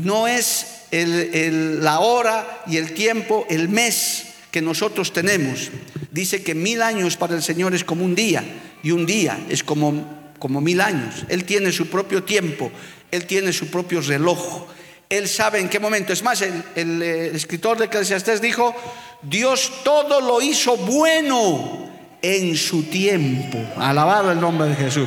no 0.03 0.29
es 0.29 0.67
la 0.91 2.01
hora 2.01 2.63
y 2.67 2.77
el 2.77 2.93
tiempo, 2.93 3.47
el 3.49 3.71
mes 3.71 4.35
que 4.51 4.61
nosotros 4.61 5.15
tenemos. 5.15 5.71
Dice 6.11 6.43
que 6.43 6.55
mil 6.55 6.83
años 6.83 7.17
para 7.17 7.35
el 7.35 7.43
Señor 7.43 7.75
es 7.75 7.85
como 7.85 8.05
un 8.05 8.15
día 8.15 8.45
y 8.83 8.91
un 8.91 9.07
día 9.07 9.39
es 9.49 9.65
como 9.65 10.22
como 10.43 10.61
mil 10.61 10.81
años. 10.81 11.25
Él 11.29 11.45
tiene 11.45 11.71
su 11.71 11.87
propio 11.87 12.25
tiempo, 12.25 12.73
Él 13.13 13.27
tiene 13.27 13.53
su 13.53 13.71
propio 13.71 14.01
reloj. 14.01 14.65
Él 15.09 15.29
sabe 15.29 15.61
en 15.61 15.69
qué 15.69 15.79
momento. 15.79 16.13
Es 16.13 16.25
más, 16.25 16.43
el, 16.43 17.01
eh, 17.01 17.31
escritor 17.33 17.79
de 17.79 17.85
Eclesiastés 17.85 18.41
dijo, 18.41 18.75
Dios 19.23 19.71
todo 19.85 20.21
lo 20.21 20.43
hizo 20.43 20.77
bueno 20.79 21.89
en 22.21 22.57
su 22.57 22.83
tiempo. 22.91 23.57
Alabado 23.77 24.33
el 24.33 24.41
nombre 24.41 24.67
de 24.67 24.75
Jesús. 24.75 25.07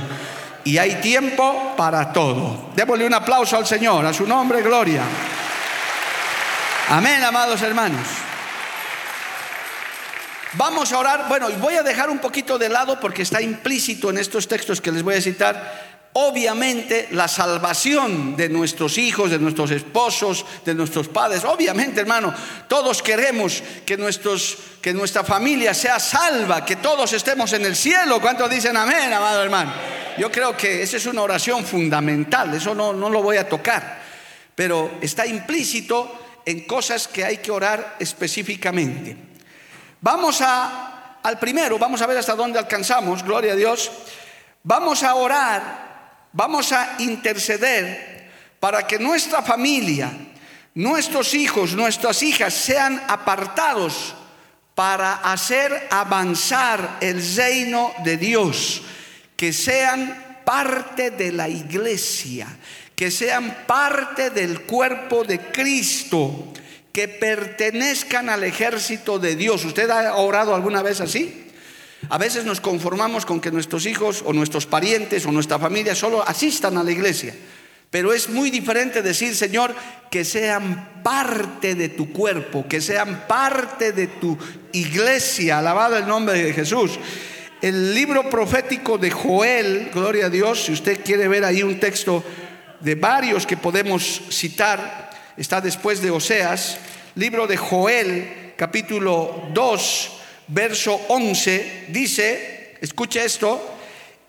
Y 0.64 0.78
hay 0.78 1.02
tiempo 1.02 1.74
para 1.76 2.14
todo. 2.14 2.70
Démosle 2.74 3.06
un 3.06 3.14
aplauso 3.14 3.58
al 3.58 3.68
Señor, 3.68 4.06
a 4.06 4.14
su 4.14 4.26
nombre, 4.26 4.62
gloria. 4.62 5.04
Amén, 6.88 7.22
amados 7.26 7.62
hermanos. 7.62 8.25
Vamos 10.58 10.94
a 10.94 11.00
orar, 11.00 11.28
bueno, 11.28 11.50
y 11.50 11.54
voy 11.54 11.76
a 11.76 11.84
dejar 11.84 12.10
un 12.10 12.20
poquito 12.20 12.58
de 12.58 12.70
lado 12.70 12.98
porque 13.00 13.24
está 13.24 13.42
implícito 13.42 14.10
en 14.10 14.18
estos 14.18 14.48
textos 14.48 14.80
que 14.80 14.92
les 14.92 15.04
voy 15.04 15.16
a 15.16 15.22
citar, 15.22 15.96
obviamente 16.14 17.10
la 17.12 17.28
salvación 17.28 18.38
de 18.38 18.48
nuestros 18.48 18.98
hijos, 18.98 19.32
de 19.32 19.40
nuestros 19.40 19.72
esposos, 19.72 20.46
de 20.64 20.74
nuestros 20.74 21.10
padres. 21.10 21.44
Obviamente, 21.44 22.00
hermano, 22.00 22.34
todos 22.70 23.02
queremos 23.02 23.62
que, 23.86 23.98
nuestra 23.98 25.24
familia 25.26 25.74
sea 25.74 26.00
salva, 26.00 26.64
que 26.64 26.78
todos 26.78 27.12
estemos 27.12 27.52
en 27.52 27.66
el 27.66 27.76
cielo. 27.76 28.22
¿Cuántos 28.22 28.50
dicen 28.50 28.78
amén, 28.78 29.12
amado 29.12 29.44
hermano? 29.44 29.74
Yo 30.18 30.32
creo 30.32 30.56
que 30.56 30.82
esa 30.82 30.96
es 30.96 31.06
una 31.06 31.22
oración 31.22 31.66
fundamental, 31.66 32.54
eso 32.54 32.74
no 32.74 32.94
lo 32.94 33.22
voy 33.22 33.36
a 33.36 33.50
tocar, 33.50 34.02
pero 34.56 35.00
está 35.02 35.28
implícito 35.28 36.42
en 36.46 36.62
cosas 36.62 37.10
que 37.10 37.26
hay 37.26 37.40
que 37.40 37.52
orar 37.52 37.98
específicamente. 38.00 39.35
Vamos 40.02 40.42
a, 40.42 41.20
al 41.24 41.40
primero, 41.40 41.80
vamos 41.80 42.02
a 42.02 42.08
ver 42.08 42.18
hasta 42.18 42.36
dónde 42.36 42.60
alcanzamos, 42.60 43.24
gloria 43.24 43.54
a 43.54 43.56
Dios. 43.56 43.92
Vamos 44.64 45.04
a 45.04 45.16
orar, 45.16 46.28
vamos 46.34 46.72
a 46.72 46.96
interceder 47.00 48.32
para 48.60 48.86
que 48.86 49.00
nuestra 49.00 49.42
familia, 49.42 50.12
nuestros 50.74 51.34
hijos, 51.34 51.74
nuestras 51.74 52.24
hijas 52.24 52.54
sean 52.54 53.02
apartados 53.08 54.16
para 54.74 55.16
hacer 55.16 55.88
avanzar 55.90 56.98
el 57.00 57.24
reino 57.36 57.94
de 58.04 58.18
Dios, 58.18 58.82
que 59.38 59.54
sean 59.54 60.42
parte 60.44 61.12
de 61.12 61.32
la 61.32 61.48
iglesia, 61.48 62.48
que 62.96 63.10
sean 63.10 63.64
parte 63.66 64.30
del 64.30 64.62
cuerpo 64.62 65.24
de 65.24 65.40
Cristo 65.52 66.54
que 66.96 67.10
pertenezcan 67.10 68.30
al 68.30 68.46
ejército 68.46 69.20
de 69.20 69.36
Dios. 69.36 69.66
¿Usted 69.66 69.90
ha 69.90 70.16
orado 70.16 70.56
alguna 70.56 70.82
vez 70.82 71.02
así? 71.02 71.44
A 72.08 72.18
veces 72.18 72.46
nos 72.46 72.62
conformamos 72.62 73.26
con 73.26 73.42
que 73.42 73.52
nuestros 73.52 73.86
hijos 73.86 74.24
o 74.26 74.32
nuestros 74.32 74.66
parientes 74.66 75.26
o 75.26 75.32
nuestra 75.34 75.60
familia 75.60 75.94
solo 75.94 76.26
asistan 76.26 76.78
a 76.78 76.86
la 76.86 76.92
iglesia. 76.94 77.36
Pero 77.92 78.14
es 78.14 78.30
muy 78.30 78.50
diferente 78.50 79.02
decir, 79.02 79.36
Señor, 79.36 79.76
que 80.10 80.24
sean 80.24 81.02
parte 81.04 81.76
de 81.76 81.90
tu 81.90 82.14
cuerpo, 82.14 82.66
que 82.66 82.80
sean 82.80 83.28
parte 83.28 83.92
de 83.92 84.08
tu 84.08 84.38
iglesia. 84.72 85.60
Alabado 85.60 85.98
el 85.98 86.08
nombre 86.08 86.42
de 86.42 86.54
Jesús. 86.54 86.98
El 87.62 87.94
libro 87.94 88.30
profético 88.30 88.98
de 88.98 89.12
Joel, 89.12 89.92
gloria 89.94 90.28
a 90.28 90.30
Dios, 90.30 90.64
si 90.64 90.72
usted 90.72 91.04
quiere 91.04 91.28
ver 91.28 91.44
ahí 91.44 91.62
un 91.62 91.78
texto 91.78 92.24
de 92.80 92.96
varios 92.96 93.46
que 93.46 93.58
podemos 93.58 94.22
citar, 94.30 95.05
está 95.38 95.62
después 95.62 96.02
de 96.02 96.12
Oseas, 96.12 96.78
libro 97.16 97.48
de 97.48 97.58
Joel, 97.58 98.54
capítulo 98.56 99.50
2, 99.54 100.12
verso 100.48 101.00
11, 101.10 101.88
dice, 101.90 102.78
escuche 102.82 103.24
esto, 103.24 103.78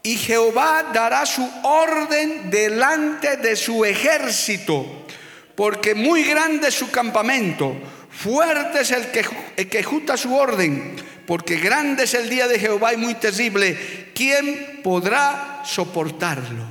y 0.02 0.16
Jehová 0.16 0.90
dará 0.92 1.26
su 1.26 1.48
orden 1.62 2.50
delante 2.50 3.36
de 3.36 3.56
su 3.56 3.84
ejército, 3.84 5.06
porque 5.54 5.94
muy 5.94 6.24
grande 6.24 6.68
es 6.68 6.74
su 6.74 6.90
campamento, 6.90 7.74
fuerte 8.10 8.80
es 8.80 8.90
el 8.90 9.10
que, 9.10 9.24
el 9.56 9.68
que 9.68 9.78
ejecuta 9.78 10.16
su 10.16 10.34
orden, 10.34 10.96
porque 11.26 11.56
grande 11.56 12.04
es 12.04 12.14
el 12.14 12.28
día 12.28 12.46
de 12.46 12.58
Jehová 12.58 12.94
y 12.94 12.98
muy 12.98 13.14
terrible. 13.14 14.12
¿Quién 14.14 14.80
podrá 14.84 15.62
soportarlo? 15.64 16.64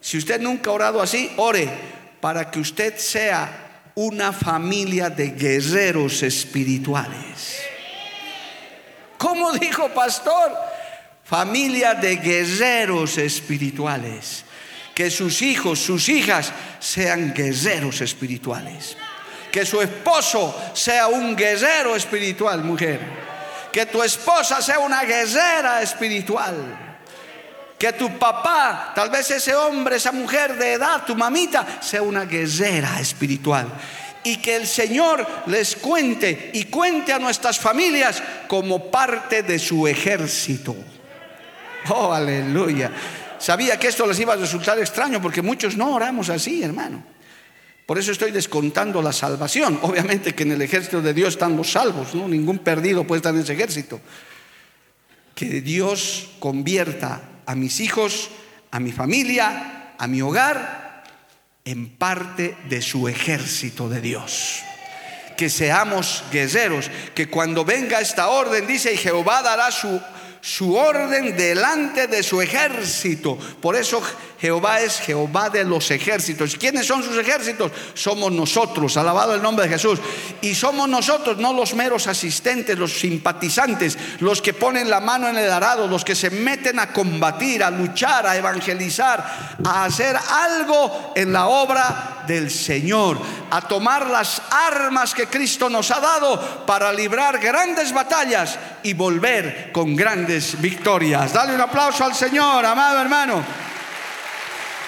Si 0.00 0.16
usted 0.16 0.40
nunca 0.40 0.70
ha 0.70 0.74
orado 0.74 1.02
así, 1.02 1.30
ore 1.36 1.68
para 2.20 2.50
que 2.50 2.60
usted 2.60 2.96
sea 2.96 3.70
una 3.94 4.32
familia 4.32 5.10
de 5.10 5.30
guerreros 5.30 6.22
espirituales. 6.22 7.60
¿Cómo 9.18 9.52
dijo 9.52 9.88
pastor? 9.90 10.52
Familia 11.24 11.94
de 11.94 12.16
guerreros 12.16 13.18
espirituales. 13.18 14.44
Que 14.94 15.10
sus 15.10 15.42
hijos, 15.42 15.78
sus 15.78 16.08
hijas 16.08 16.52
sean 16.78 17.32
guerreros 17.34 18.00
espirituales. 18.00 18.96
Que 19.52 19.64
su 19.66 19.80
esposo 19.80 20.54
sea 20.74 21.08
un 21.08 21.36
guerrero 21.36 21.96
espiritual, 21.96 22.64
mujer. 22.64 23.00
Que 23.72 23.86
tu 23.86 24.02
esposa 24.02 24.60
sea 24.62 24.78
una 24.78 25.04
guerrera 25.04 25.82
espiritual. 25.82 26.89
Que 27.80 27.94
tu 27.94 28.18
papá, 28.18 28.92
tal 28.94 29.08
vez 29.08 29.30
ese 29.30 29.54
hombre, 29.54 29.96
esa 29.96 30.12
mujer 30.12 30.54
de 30.58 30.74
edad, 30.74 31.02
tu 31.06 31.16
mamita, 31.16 31.80
sea 31.80 32.02
una 32.02 32.26
guerrera 32.26 33.00
espiritual. 33.00 33.68
Y 34.22 34.36
que 34.36 34.56
el 34.56 34.66
Señor 34.66 35.26
les 35.46 35.76
cuente 35.76 36.50
y 36.52 36.64
cuente 36.64 37.14
a 37.14 37.18
nuestras 37.18 37.58
familias 37.58 38.22
como 38.48 38.90
parte 38.90 39.42
de 39.42 39.58
su 39.58 39.88
ejército. 39.88 40.76
Oh, 41.88 42.12
aleluya. 42.12 42.92
Sabía 43.38 43.78
que 43.78 43.88
esto 43.88 44.06
les 44.06 44.20
iba 44.20 44.34
a 44.34 44.36
resultar 44.36 44.78
extraño 44.78 45.22
porque 45.22 45.40
muchos 45.40 45.74
no 45.74 45.94
oramos 45.94 46.28
así, 46.28 46.62
hermano. 46.62 47.02
Por 47.86 47.98
eso 47.98 48.12
estoy 48.12 48.30
descontando 48.30 49.00
la 49.00 49.14
salvación. 49.14 49.78
Obviamente 49.80 50.34
que 50.34 50.42
en 50.42 50.52
el 50.52 50.60
ejército 50.60 51.00
de 51.00 51.14
Dios 51.14 51.30
están 51.30 51.56
los 51.56 51.72
salvos, 51.72 52.14
¿no? 52.14 52.28
Ningún 52.28 52.58
perdido 52.58 53.04
puede 53.04 53.20
estar 53.20 53.34
en 53.34 53.40
ese 53.40 53.54
ejército. 53.54 54.02
Que 55.34 55.62
Dios 55.62 56.32
convierta 56.38 57.29
a 57.50 57.56
mis 57.56 57.80
hijos, 57.80 58.30
a 58.70 58.78
mi 58.78 58.92
familia, 58.92 59.94
a 59.98 60.06
mi 60.06 60.22
hogar, 60.22 61.02
en 61.64 61.88
parte 61.96 62.56
de 62.68 62.80
su 62.80 63.08
ejército 63.08 63.88
de 63.88 64.00
Dios. 64.00 64.62
Que 65.36 65.50
seamos 65.50 66.22
guerreros, 66.30 66.88
que 67.12 67.28
cuando 67.28 67.64
venga 67.64 68.00
esta 68.00 68.28
orden, 68.28 68.68
dice, 68.68 68.92
y 68.92 68.96
Jehová 68.96 69.42
dará 69.42 69.72
su, 69.72 70.00
su 70.40 70.74
orden 70.74 71.36
delante 71.36 72.06
de 72.06 72.22
su 72.22 72.40
ejército. 72.40 73.36
Por 73.60 73.76
eso 73.76 74.02
Jehová 74.40 74.80
es 74.80 75.00
Jehová 75.00 75.50
de 75.50 75.64
los 75.64 75.90
ejércitos. 75.90 76.56
¿Quiénes 76.56 76.86
son 76.86 77.02
sus 77.02 77.16
ejércitos? 77.18 77.70
Somos 77.92 78.32
nosotros, 78.32 78.96
alabado 78.96 79.34
el 79.34 79.42
nombre 79.42 79.66
de 79.66 79.74
Jesús. 79.74 79.98
Y 80.40 80.54
somos 80.54 80.88
nosotros, 80.88 81.36
no 81.36 81.52
los 81.52 81.74
meros 81.74 82.06
asistentes, 82.06 82.78
los 82.78 82.98
simpatizantes, 82.98 83.98
los 84.20 84.40
que 84.40 84.54
ponen 84.54 84.88
la 84.88 85.00
mano 85.00 85.28
en 85.28 85.36
el 85.36 85.50
arado, 85.50 85.86
los 85.86 86.04
que 86.04 86.14
se 86.14 86.30
meten 86.30 86.78
a 86.78 86.90
combatir, 86.90 87.62
a 87.62 87.70
luchar, 87.70 88.26
a 88.26 88.36
evangelizar, 88.36 89.58
a 89.62 89.84
hacer 89.84 90.16
algo 90.16 91.12
en 91.14 91.34
la 91.34 91.48
obra 91.48 92.24
del 92.26 92.50
Señor, 92.50 93.18
a 93.50 93.60
tomar 93.62 94.06
las 94.06 94.40
armas 94.50 95.14
que 95.14 95.26
Cristo 95.26 95.68
nos 95.68 95.90
ha 95.90 96.00
dado 96.00 96.64
para 96.64 96.92
librar 96.92 97.38
grandes 97.40 97.92
batallas 97.92 98.58
y 98.82 98.94
volver 98.94 99.70
con 99.72 99.96
grandes 99.96 100.29
victorias. 100.60 101.32
Dale 101.32 101.54
un 101.54 101.60
aplauso 101.60 102.04
al 102.04 102.14
Señor, 102.14 102.64
amado 102.64 103.00
hermano. 103.00 103.42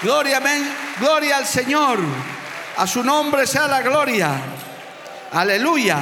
Gloria, 0.03 0.37
amén. 0.39 0.69
Gloria 1.01 1.39
al 1.39 1.47
Señor. 1.47 1.99
A 2.77 2.87
su 2.87 3.03
nombre 3.03 3.47
sea 3.47 3.67
la 3.67 3.83
gloria. 3.83 4.41
Aleluya. 5.33 5.99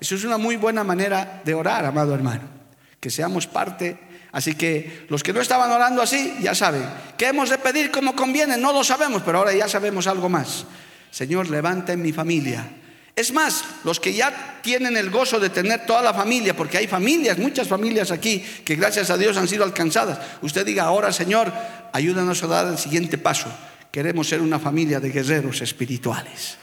Eso 0.00 0.14
es 0.14 0.24
una 0.24 0.38
muy 0.38 0.56
buena 0.56 0.82
manera 0.82 1.42
de 1.44 1.54
orar, 1.54 1.84
amado 1.84 2.14
hermano. 2.14 2.42
Que 2.98 3.10
seamos 3.10 3.46
parte. 3.46 3.98
Así 4.32 4.54
que 4.54 5.06
los 5.08 5.22
que 5.22 5.32
no 5.32 5.40
estaban 5.40 5.70
orando 5.70 6.00
así, 6.00 6.36
ya 6.40 6.54
saben. 6.54 6.84
¿Qué 7.18 7.26
hemos 7.28 7.50
de 7.50 7.58
pedir 7.58 7.90
como 7.90 8.16
conviene? 8.16 8.56
No 8.56 8.72
lo 8.72 8.84
sabemos, 8.84 9.22
pero 9.24 9.38
ahora 9.38 9.52
ya 9.52 9.68
sabemos 9.68 10.06
algo 10.06 10.28
más. 10.28 10.64
Señor, 11.10 11.50
levanta 11.50 11.92
en 11.92 12.02
mi 12.02 12.12
familia 12.12 12.79
es 13.16 13.32
más, 13.32 13.64
los 13.84 14.00
que 14.00 14.14
ya 14.14 14.60
tienen 14.62 14.96
el 14.96 15.10
gozo 15.10 15.40
de 15.40 15.50
tener 15.50 15.84
toda 15.84 16.02
la 16.02 16.14
familia, 16.14 16.56
porque 16.56 16.78
hay 16.78 16.86
familias, 16.86 17.38
muchas 17.38 17.68
familias 17.68 18.10
aquí 18.10 18.44
que 18.64 18.76
gracias 18.76 19.10
a 19.10 19.16
Dios 19.16 19.36
han 19.36 19.48
sido 19.48 19.64
alcanzadas. 19.64 20.18
Usted 20.42 20.64
diga 20.64 20.84
ahora, 20.84 21.12
Señor, 21.12 21.52
ayúdanos 21.92 22.42
a 22.42 22.46
dar 22.46 22.66
el 22.68 22.78
siguiente 22.78 23.18
paso. 23.18 23.48
Queremos 23.90 24.28
ser 24.28 24.40
una 24.40 24.58
familia 24.58 25.00
de 25.00 25.10
guerreros 25.10 25.60
espirituales. 25.60 26.56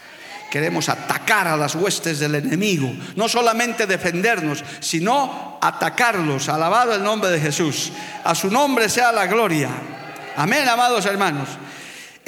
Queremos 0.50 0.88
atacar 0.88 1.46
a 1.46 1.58
las 1.58 1.74
huestes 1.74 2.18
del 2.18 2.34
enemigo, 2.34 2.90
no 3.16 3.28
solamente 3.28 3.86
defendernos, 3.86 4.64
sino 4.80 5.58
atacarlos. 5.60 6.48
Alabado 6.48 6.94
el 6.94 7.02
nombre 7.02 7.28
de 7.30 7.38
Jesús. 7.38 7.92
A 8.24 8.34
su 8.34 8.50
nombre 8.50 8.88
sea 8.88 9.12
la 9.12 9.26
gloria. 9.26 9.68
Amén, 10.36 10.66
amados 10.66 11.04
hermanos. 11.04 11.50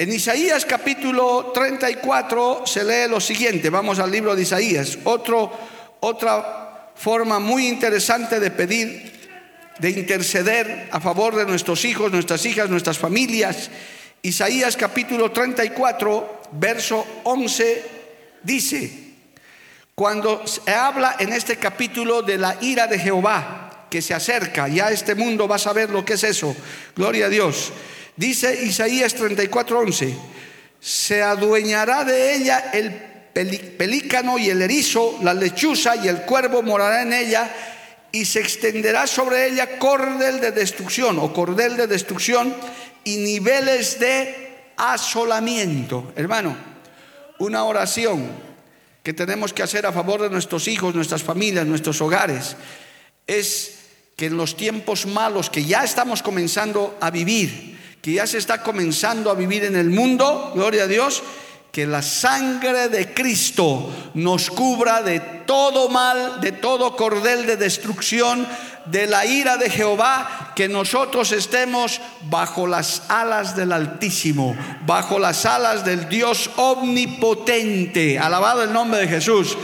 En 0.01 0.11
Isaías 0.11 0.65
capítulo 0.65 1.51
34 1.53 2.63
se 2.65 2.83
lee 2.83 3.07
lo 3.07 3.21
siguiente, 3.21 3.69
vamos 3.69 3.99
al 3.99 4.09
libro 4.09 4.35
de 4.35 4.41
Isaías, 4.41 4.97
Otro, 5.03 5.51
otra 5.99 6.89
forma 6.95 7.37
muy 7.37 7.67
interesante 7.67 8.39
de 8.39 8.49
pedir, 8.49 9.29
de 9.77 9.91
interceder 9.91 10.89
a 10.91 10.99
favor 10.99 11.35
de 11.35 11.45
nuestros 11.45 11.85
hijos, 11.85 12.11
nuestras 12.11 12.43
hijas, 12.47 12.67
nuestras 12.67 12.97
familias. 12.97 13.69
Isaías 14.23 14.75
capítulo 14.75 15.29
34, 15.29 16.41
verso 16.53 17.05
11 17.25 17.85
dice, 18.41 18.91
cuando 19.93 20.47
se 20.47 20.71
habla 20.71 21.17
en 21.19 21.31
este 21.31 21.57
capítulo 21.57 22.23
de 22.23 22.39
la 22.39 22.57
ira 22.61 22.87
de 22.87 22.97
Jehová 22.97 23.85
que 23.91 24.01
se 24.01 24.15
acerca, 24.15 24.67
ya 24.67 24.89
este 24.89 25.13
mundo 25.13 25.47
va 25.47 25.57
a 25.57 25.59
saber 25.59 25.91
lo 25.91 26.03
que 26.03 26.13
es 26.13 26.23
eso, 26.23 26.55
gloria 26.95 27.27
a 27.27 27.29
Dios. 27.29 27.71
Dice 28.21 28.65
Isaías 28.65 29.15
34:11, 29.15 30.13
se 30.79 31.23
adueñará 31.23 32.03
de 32.03 32.35
ella 32.35 32.69
el 32.71 32.93
pelícano 33.33 34.37
y 34.37 34.47
el 34.47 34.61
erizo, 34.61 35.17
la 35.23 35.33
lechuza 35.33 35.95
y 35.95 36.07
el 36.07 36.21
cuervo 36.21 36.61
morará 36.61 37.01
en 37.01 37.13
ella 37.13 37.51
y 38.11 38.25
se 38.25 38.39
extenderá 38.39 39.07
sobre 39.07 39.47
ella 39.47 39.79
cordel 39.79 40.39
de 40.39 40.51
destrucción 40.51 41.17
o 41.17 41.33
cordel 41.33 41.75
de 41.75 41.87
destrucción 41.87 42.53
y 43.03 43.17
niveles 43.17 43.99
de 43.99 44.65
asolamiento. 44.77 46.13
Hermano, 46.15 46.55
una 47.39 47.63
oración 47.63 48.29
que 49.01 49.13
tenemos 49.13 49.51
que 49.51 49.63
hacer 49.63 49.87
a 49.87 49.91
favor 49.91 50.21
de 50.21 50.29
nuestros 50.29 50.67
hijos, 50.67 50.93
nuestras 50.93 51.23
familias, 51.23 51.65
nuestros 51.65 51.99
hogares, 52.01 52.55
es 53.25 53.79
que 54.15 54.27
en 54.27 54.37
los 54.37 54.55
tiempos 54.55 55.07
malos 55.07 55.49
que 55.49 55.65
ya 55.65 55.83
estamos 55.83 56.21
comenzando 56.21 56.99
a 57.01 57.09
vivir, 57.09 57.71
que 58.01 58.13
ya 58.13 58.25
se 58.25 58.37
está 58.37 58.63
comenzando 58.63 59.29
a 59.29 59.35
vivir 59.35 59.63
en 59.63 59.75
el 59.75 59.89
mundo, 59.89 60.51
gloria 60.55 60.83
a 60.83 60.87
Dios, 60.87 61.21
que 61.71 61.85
la 61.85 62.01
sangre 62.01 62.89
de 62.89 63.13
Cristo 63.13 63.89
nos 64.15 64.49
cubra 64.49 65.01
de 65.01 65.19
todo 65.45 65.87
mal, 65.87 66.41
de 66.41 66.51
todo 66.51 66.95
cordel 66.97 67.45
de 67.45 67.55
destrucción, 67.55 68.45
de 68.85 69.07
la 69.07 69.25
ira 69.25 69.57
de 69.57 69.69
Jehová, 69.69 70.51
que 70.55 70.67
nosotros 70.67 71.31
estemos 71.31 72.01
bajo 72.23 72.67
las 72.67 73.03
alas 73.07 73.55
del 73.55 73.71
Altísimo, 73.71 74.55
bajo 74.85 75.19
las 75.19 75.45
alas 75.45 75.85
del 75.85 76.09
Dios 76.09 76.49
omnipotente. 76.57 78.19
Alabado 78.19 78.63
el 78.63 78.73
nombre 78.73 78.99
de 79.01 79.07
Jesús 79.07 79.55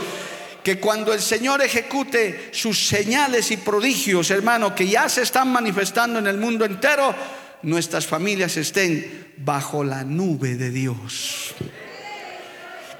que 0.62 0.78
cuando 0.78 1.14
el 1.14 1.20
Señor 1.22 1.62
ejecute 1.62 2.50
sus 2.52 2.88
señales 2.88 3.50
y 3.50 3.56
prodigios, 3.56 4.30
hermano, 4.30 4.74
que 4.74 4.86
ya 4.86 5.08
se 5.08 5.22
están 5.22 5.50
manifestando 5.50 6.18
en 6.18 6.26
el 6.26 6.36
mundo 6.36 6.66
entero, 6.66 7.14
nuestras 7.62 8.06
familias 8.06 8.56
estén 8.56 9.34
bajo 9.38 9.84
la 9.84 10.04
nube 10.04 10.56
de 10.56 10.70
Dios. 10.70 11.54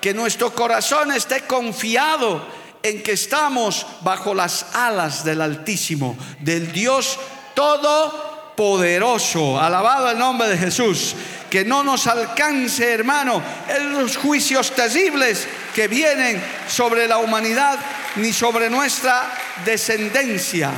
Que 0.00 0.14
nuestro 0.14 0.54
corazón 0.54 1.12
esté 1.12 1.42
confiado 1.42 2.46
en 2.82 3.02
que 3.02 3.12
estamos 3.12 3.86
bajo 4.02 4.34
las 4.34 4.74
alas 4.74 5.24
del 5.24 5.40
Altísimo, 5.40 6.16
del 6.40 6.72
Dios 6.72 7.18
Todopoderoso. 7.54 9.60
Alabado 9.60 10.10
el 10.10 10.18
nombre 10.18 10.48
de 10.48 10.58
Jesús. 10.58 11.14
Que 11.50 11.64
no 11.64 11.82
nos 11.82 12.06
alcance, 12.06 12.92
hermano, 12.92 13.42
los 13.92 14.18
juicios 14.18 14.70
terribles 14.72 15.48
que 15.74 15.88
vienen 15.88 16.42
sobre 16.68 17.08
la 17.08 17.18
humanidad 17.18 17.78
ni 18.16 18.34
sobre 18.34 18.68
nuestra 18.68 19.32
descendencia. 19.64 20.70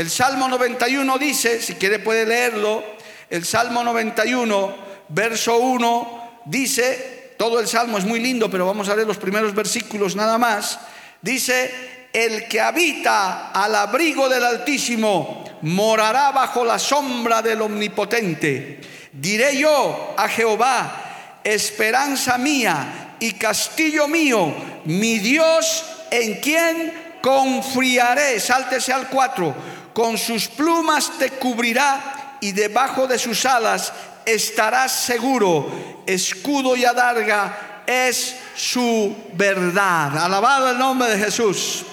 El 0.00 0.08
Salmo 0.08 0.48
91 0.48 1.18
dice, 1.18 1.60
si 1.60 1.74
quiere 1.74 1.98
puede 1.98 2.24
leerlo, 2.24 2.82
el 3.28 3.44
Salmo 3.44 3.84
91, 3.84 4.74
verso 5.10 5.58
1, 5.58 6.40
dice, 6.46 7.34
todo 7.36 7.60
el 7.60 7.68
salmo 7.68 7.98
es 7.98 8.06
muy 8.06 8.18
lindo, 8.18 8.50
pero 8.50 8.64
vamos 8.64 8.88
a 8.88 8.94
leer 8.96 9.06
los 9.06 9.18
primeros 9.18 9.54
versículos 9.54 10.16
nada 10.16 10.38
más. 10.38 10.80
Dice, 11.20 12.08
el 12.14 12.48
que 12.48 12.62
habita 12.62 13.50
al 13.50 13.74
abrigo 13.74 14.30
del 14.30 14.42
Altísimo 14.42 15.44
morará 15.60 16.30
bajo 16.30 16.64
la 16.64 16.78
sombra 16.78 17.42
del 17.42 17.60
Omnipotente. 17.60 18.80
Diré 19.12 19.58
yo 19.58 20.14
a 20.16 20.28
Jehová, 20.28 21.40
esperanza 21.44 22.38
mía 22.38 23.16
y 23.20 23.32
castillo 23.32 24.08
mío, 24.08 24.50
mi 24.86 25.18
Dios 25.18 25.84
en 26.10 26.40
quien 26.40 27.18
confiaré. 27.20 28.40
Sáltese 28.40 28.94
al 28.94 29.08
4. 29.08 29.79
Con 29.92 30.16
sus 30.18 30.48
plumas 30.48 31.18
te 31.18 31.30
cubrirá 31.30 32.38
y 32.40 32.52
debajo 32.52 33.06
de 33.06 33.18
sus 33.18 33.44
alas 33.44 33.92
estarás 34.24 34.92
seguro. 34.92 36.02
Escudo 36.06 36.76
y 36.76 36.84
adarga 36.84 37.82
es 37.86 38.36
su 38.54 39.16
verdad. 39.34 40.16
Alabado 40.18 40.70
el 40.70 40.78
nombre 40.78 41.10
de 41.10 41.18
Jesús. 41.18 41.84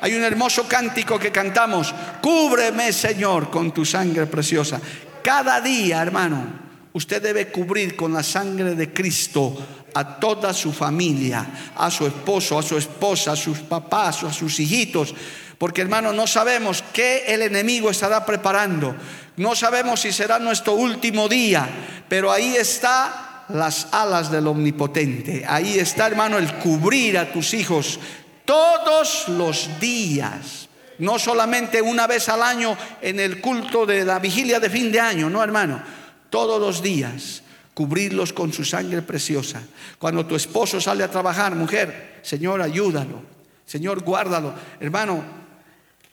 Hay 0.00 0.14
un 0.14 0.22
hermoso 0.22 0.68
cántico 0.68 1.18
que 1.18 1.32
cantamos. 1.32 1.94
Cúbreme, 2.20 2.92
Señor, 2.92 3.50
con 3.50 3.72
tu 3.72 3.84
sangre 3.84 4.26
preciosa. 4.26 4.80
Cada 5.22 5.60
día, 5.60 6.00
hermano, 6.00 6.44
usted 6.92 7.20
debe 7.20 7.48
cubrir 7.48 7.96
con 7.96 8.12
la 8.12 8.22
sangre 8.22 8.74
de 8.74 8.92
Cristo 8.92 9.56
a 9.94 10.20
toda 10.20 10.52
su 10.54 10.72
familia, 10.72 11.72
a 11.74 11.90
su 11.90 12.06
esposo, 12.06 12.58
a 12.58 12.62
su 12.62 12.76
esposa, 12.76 13.32
a 13.32 13.36
sus 13.36 13.58
papás, 13.58 14.22
a 14.22 14.32
sus 14.32 14.60
hijitos. 14.60 15.14
Porque 15.58 15.80
hermano, 15.80 16.12
no 16.12 16.26
sabemos 16.26 16.84
qué 16.92 17.24
el 17.26 17.42
enemigo 17.42 17.90
estará 17.90 18.24
preparando. 18.24 18.94
No 19.36 19.54
sabemos 19.56 20.00
si 20.00 20.12
será 20.12 20.38
nuestro 20.38 20.74
último 20.74 21.28
día. 21.28 21.68
Pero 22.08 22.30
ahí 22.30 22.56
está 22.56 23.44
las 23.48 23.88
alas 23.92 24.30
del 24.30 24.46
omnipotente. 24.46 25.44
Ahí 25.46 25.78
está, 25.78 26.06
hermano, 26.06 26.38
el 26.38 26.54
cubrir 26.54 27.18
a 27.18 27.32
tus 27.32 27.54
hijos 27.54 27.98
todos 28.44 29.28
los 29.28 29.80
días. 29.80 30.68
No 30.98 31.18
solamente 31.18 31.82
una 31.82 32.06
vez 32.06 32.28
al 32.28 32.42
año 32.42 32.76
en 33.00 33.20
el 33.20 33.40
culto 33.40 33.84
de 33.84 34.04
la 34.04 34.18
vigilia 34.18 34.60
de 34.60 34.70
fin 34.70 34.90
de 34.90 35.00
año, 35.00 35.28
no, 35.28 35.42
hermano. 35.42 35.82
Todos 36.30 36.60
los 36.60 36.82
días 36.82 37.42
cubrirlos 37.74 38.32
con 38.32 38.52
su 38.52 38.64
sangre 38.64 39.02
preciosa. 39.02 39.62
Cuando 40.00 40.26
tu 40.26 40.34
esposo 40.34 40.80
sale 40.80 41.04
a 41.04 41.10
trabajar, 41.10 41.54
mujer, 41.54 42.18
Señor, 42.22 42.60
ayúdalo. 42.60 43.22
Señor, 43.64 44.02
guárdalo. 44.02 44.52
Hermano, 44.80 45.22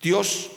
Dios 0.05 0.51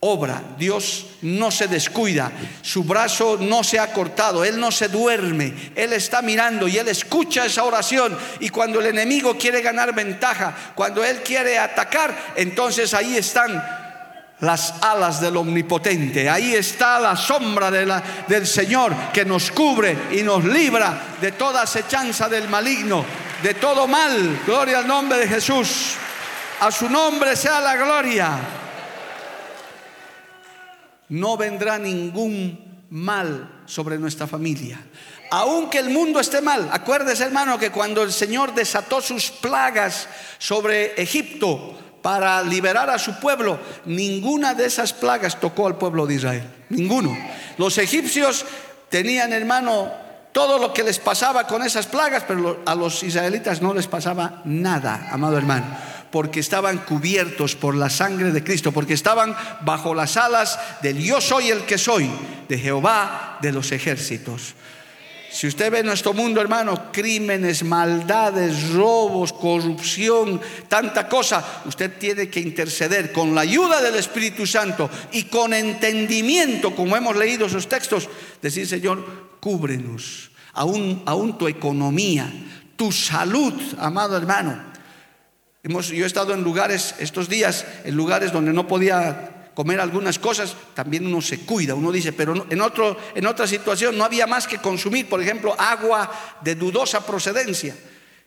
obra, 0.00 0.40
Dios 0.56 1.08
no 1.20 1.50
se 1.50 1.68
descuida, 1.68 2.32
su 2.62 2.84
brazo 2.84 3.36
no 3.38 3.62
se 3.62 3.78
ha 3.78 3.92
cortado, 3.92 4.46
Él 4.46 4.58
no 4.58 4.70
se 4.70 4.88
duerme, 4.88 5.52
Él 5.74 5.92
está 5.92 6.22
mirando 6.22 6.66
y 6.66 6.78
Él 6.78 6.88
escucha 6.88 7.44
esa 7.44 7.64
oración 7.64 8.16
y 8.40 8.48
cuando 8.48 8.80
el 8.80 8.86
enemigo 8.86 9.36
quiere 9.36 9.60
ganar 9.60 9.94
ventaja, 9.94 10.54
cuando 10.74 11.04
Él 11.04 11.22
quiere 11.22 11.58
atacar, 11.58 12.32
entonces 12.34 12.94
ahí 12.94 13.14
están 13.14 13.62
las 14.40 14.72
alas 14.80 15.20
del 15.20 15.36
omnipotente. 15.36 16.30
Ahí 16.30 16.54
está 16.54 16.98
la 16.98 17.14
sombra 17.14 17.70
del 17.70 18.46
Señor 18.46 18.94
que 19.12 19.26
nos 19.26 19.50
cubre 19.50 19.96
y 20.12 20.22
nos 20.22 20.44
libra 20.46 21.16
de 21.20 21.32
toda 21.32 21.60
acechanza 21.60 22.26
del 22.26 22.48
maligno, 22.48 23.04
de 23.42 23.52
todo 23.52 23.86
mal. 23.86 24.40
Gloria 24.46 24.78
al 24.78 24.86
nombre 24.86 25.18
de 25.18 25.28
Jesús. 25.28 25.96
A 26.60 26.70
su 26.70 26.88
nombre 26.88 27.36
sea 27.36 27.60
la 27.60 27.76
gloria. 27.76 28.63
No 31.08 31.36
vendrá 31.36 31.78
ningún 31.78 32.86
mal 32.90 33.62
sobre 33.66 33.98
nuestra 33.98 34.26
familia. 34.26 34.78
Aunque 35.30 35.78
el 35.78 35.90
mundo 35.90 36.20
esté 36.20 36.40
mal, 36.40 36.68
acuérdese 36.72 37.24
hermano 37.24 37.58
que 37.58 37.70
cuando 37.70 38.02
el 38.02 38.12
Señor 38.12 38.54
desató 38.54 39.00
sus 39.00 39.30
plagas 39.30 40.08
sobre 40.38 41.00
Egipto, 41.00 41.78
para 42.04 42.42
liberar 42.42 42.90
a 42.90 42.98
su 42.98 43.18
pueblo, 43.18 43.58
ninguna 43.86 44.52
de 44.52 44.66
esas 44.66 44.92
plagas 44.92 45.40
tocó 45.40 45.66
al 45.66 45.78
pueblo 45.78 46.04
de 46.04 46.16
Israel. 46.16 46.50
Ninguno. 46.68 47.16
Los 47.56 47.78
egipcios 47.78 48.44
tenían, 48.90 49.32
hermano, 49.32 49.90
todo 50.30 50.58
lo 50.58 50.74
que 50.74 50.82
les 50.82 50.98
pasaba 50.98 51.46
con 51.46 51.62
esas 51.62 51.86
plagas, 51.86 52.24
pero 52.28 52.60
a 52.66 52.74
los 52.74 53.02
israelitas 53.02 53.62
no 53.62 53.72
les 53.72 53.86
pasaba 53.86 54.42
nada, 54.44 55.08
amado 55.12 55.38
hermano, 55.38 55.64
porque 56.14 56.38
estaban 56.38 56.78
cubiertos 56.78 57.56
por 57.56 57.74
la 57.74 57.90
sangre 57.90 58.30
de 58.30 58.44
Cristo, 58.44 58.70
porque 58.70 58.94
estaban 58.94 59.34
bajo 59.62 59.96
las 59.96 60.16
alas 60.16 60.56
del 60.80 61.02
yo 61.02 61.20
soy 61.20 61.50
el 61.50 61.62
que 61.62 61.76
soy, 61.76 62.08
de 62.48 62.56
Jehová 62.56 63.38
de 63.42 63.50
los 63.50 63.72
ejércitos. 63.72 64.54
Si 65.32 65.48
usted 65.48 65.72
ve 65.72 65.82
nuestro 65.82 66.12
mundo, 66.12 66.40
hermano, 66.40 66.92
crímenes, 66.92 67.64
maldades, 67.64 68.70
robos, 68.70 69.32
corrupción, 69.32 70.40
tanta 70.68 71.08
cosa, 71.08 71.44
usted 71.64 71.98
tiene 71.98 72.28
que 72.28 72.38
interceder 72.38 73.10
con 73.10 73.34
la 73.34 73.40
ayuda 73.40 73.82
del 73.82 73.96
Espíritu 73.96 74.46
Santo 74.46 74.88
y 75.10 75.24
con 75.24 75.52
entendimiento, 75.52 76.76
como 76.76 76.96
hemos 76.96 77.16
leído 77.16 77.46
esos 77.46 77.68
textos, 77.68 78.08
decir, 78.40 78.68
Señor, 78.68 79.04
cúbrenos, 79.40 80.30
aún 80.52 81.36
tu 81.36 81.48
economía, 81.48 82.32
tu 82.76 82.92
salud, 82.92 83.52
amado 83.80 84.16
hermano. 84.16 84.73
Hemos, 85.64 85.88
yo 85.88 86.04
he 86.04 86.06
estado 86.06 86.34
en 86.34 86.44
lugares 86.44 86.94
estos 86.98 87.26
días, 87.26 87.64
en 87.84 87.96
lugares 87.96 88.32
donde 88.32 88.52
no 88.52 88.68
podía 88.68 89.50
comer 89.54 89.80
algunas 89.80 90.18
cosas, 90.18 90.54
también 90.74 91.06
uno 91.06 91.22
se 91.22 91.40
cuida, 91.40 91.74
uno 91.74 91.90
dice, 91.90 92.12
pero 92.12 92.46
en, 92.50 92.60
otro, 92.60 92.98
en 93.14 93.26
otra 93.26 93.46
situación 93.46 93.96
no 93.96 94.04
había 94.04 94.26
más 94.26 94.46
que 94.46 94.58
consumir, 94.58 95.08
por 95.08 95.22
ejemplo, 95.22 95.56
agua 95.58 96.10
de 96.42 96.54
dudosa 96.54 97.06
procedencia. 97.06 97.74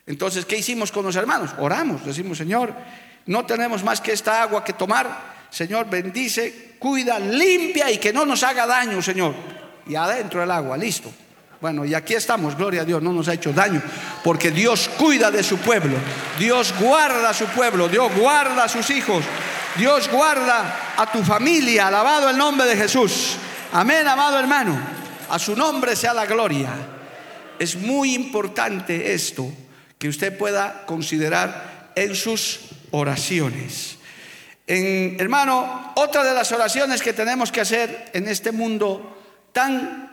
Entonces, 0.08 0.46
¿qué 0.46 0.58
hicimos 0.58 0.92
con 0.92 1.06
los 1.06 1.16
hermanos? 1.16 1.52
Oramos, 1.60 2.04
decimos, 2.04 2.40
Señor, 2.40 2.74
no 3.28 3.46
tenemos 3.46 3.84
más 3.84 4.02
que 4.02 4.14
esta 4.14 4.42
agua 4.42 4.64
que 4.64 4.74
tomar, 4.74 5.36
Señor, 5.52 5.88
bendice, 5.90 6.76
cuida, 6.80 7.20
limpia 7.20 7.92
y 7.92 8.00
que 8.00 8.12
no 8.12 8.26
nos 8.26 8.42
haga 8.42 8.66
daño, 8.66 9.00
Señor. 9.00 9.36
Y 9.86 9.94
adentro 9.94 10.42
el 10.42 10.50
agua, 10.50 10.76
listo. 10.76 11.12
Bueno, 11.60 11.86
y 11.86 11.96
aquí 11.96 12.14
estamos, 12.14 12.56
gloria 12.56 12.82
a 12.82 12.86
Dios, 12.86 13.02
no 13.02 13.12
nos 13.12 13.28
ha 13.28 13.34
hecho 13.34 13.52
daño, 13.52 13.82
porque 14.24 14.52
Dios 14.52 14.90
cuida 14.98 15.32
de 15.32 15.42
su 15.42 15.58
pueblo, 15.58 15.98
Dios 16.38 16.72
guarda 16.80 17.30
a 17.30 17.34
su 17.34 17.46
pueblo, 17.48 17.90
Dios 17.90 18.12
guarda 18.16 18.66
a 18.66 18.70
sus 18.70 18.88
hijos, 18.92 19.24
Dios 19.76 20.08
guarda 20.10 20.94
a 20.96 21.12
tu 21.12 21.24
familia, 21.24 21.88
alabado 21.88 22.30
el 22.30 22.38
nombre 22.38 22.68
de 22.68 22.76
Jesús. 22.76 23.38
Amén, 23.74 24.08
amado 24.08 24.40
hermano, 24.40 24.80
a 25.30 25.40
su 25.40 25.56
nombre 25.56 25.96
sea 25.96 26.14
la 26.14 26.28
gloria. 26.28 26.70
Es 27.58 27.76
muy 27.76 28.14
importante 28.14 29.14
esto 29.14 29.52
que 29.98 30.10
usted 30.10 30.38
pueda 30.38 30.86
considerar 30.86 31.92
en 31.96 32.16
sus 32.16 32.60
oraciones. 32.92 33.98
hermano, 34.68 35.94
otra 35.96 36.24
de 36.24 36.36
las 36.36 36.52
oraciones 36.52 37.02
que 37.02 37.14
tenemos 37.14 37.52
que 37.52 37.62
hacer 37.62 38.12
en 38.14 38.28
este 38.28 38.52
mundo 38.52 39.18
tan 39.54 40.07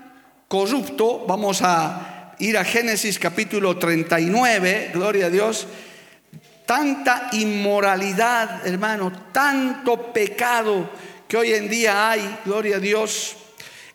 corrupto, 0.48 1.24
vamos 1.26 1.60
a 1.62 2.34
ir 2.38 2.56
a 2.58 2.64
Génesis 2.64 3.18
capítulo 3.18 3.78
39, 3.78 4.90
gloria 4.92 5.26
a 5.26 5.30
Dios, 5.30 5.66
tanta 6.66 7.28
inmoralidad, 7.32 8.66
hermano, 8.66 9.12
tanto 9.32 10.12
pecado 10.12 10.90
que 11.28 11.36
hoy 11.36 11.52
en 11.54 11.68
día 11.68 12.10
hay, 12.10 12.38
gloria 12.44 12.76
a 12.76 12.80
Dios. 12.80 13.36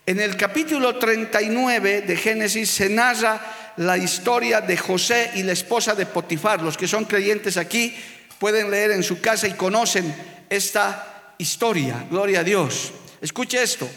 En 0.05 0.19
el 0.19 0.35
capítulo 0.38 0.97
39 0.97 2.01
de 2.01 2.15
Génesis 2.15 2.69
se 2.69 2.89
narra 2.89 3.73
la 3.77 3.97
historia 3.97 4.62
de 4.62 4.75
José 4.75 5.31
y 5.35 5.43
la 5.43 5.53
esposa 5.53 5.95
de 5.95 6.05
Potifar. 6.05 6.62
Los 6.62 6.77
que 6.77 6.88
son 6.88 7.05
creyentes 7.05 7.57
aquí 7.57 7.95
pueden 8.39 8.71
leer 8.71 8.91
en 8.91 9.03
su 9.03 9.21
casa 9.21 9.47
y 9.47 9.53
conocen 9.53 10.13
esta 10.49 11.33
historia, 11.38 12.05
gloria 12.09 12.39
a 12.39 12.43
Dios. 12.43 12.91
Escuche 13.21 13.62
esto. 13.62 13.88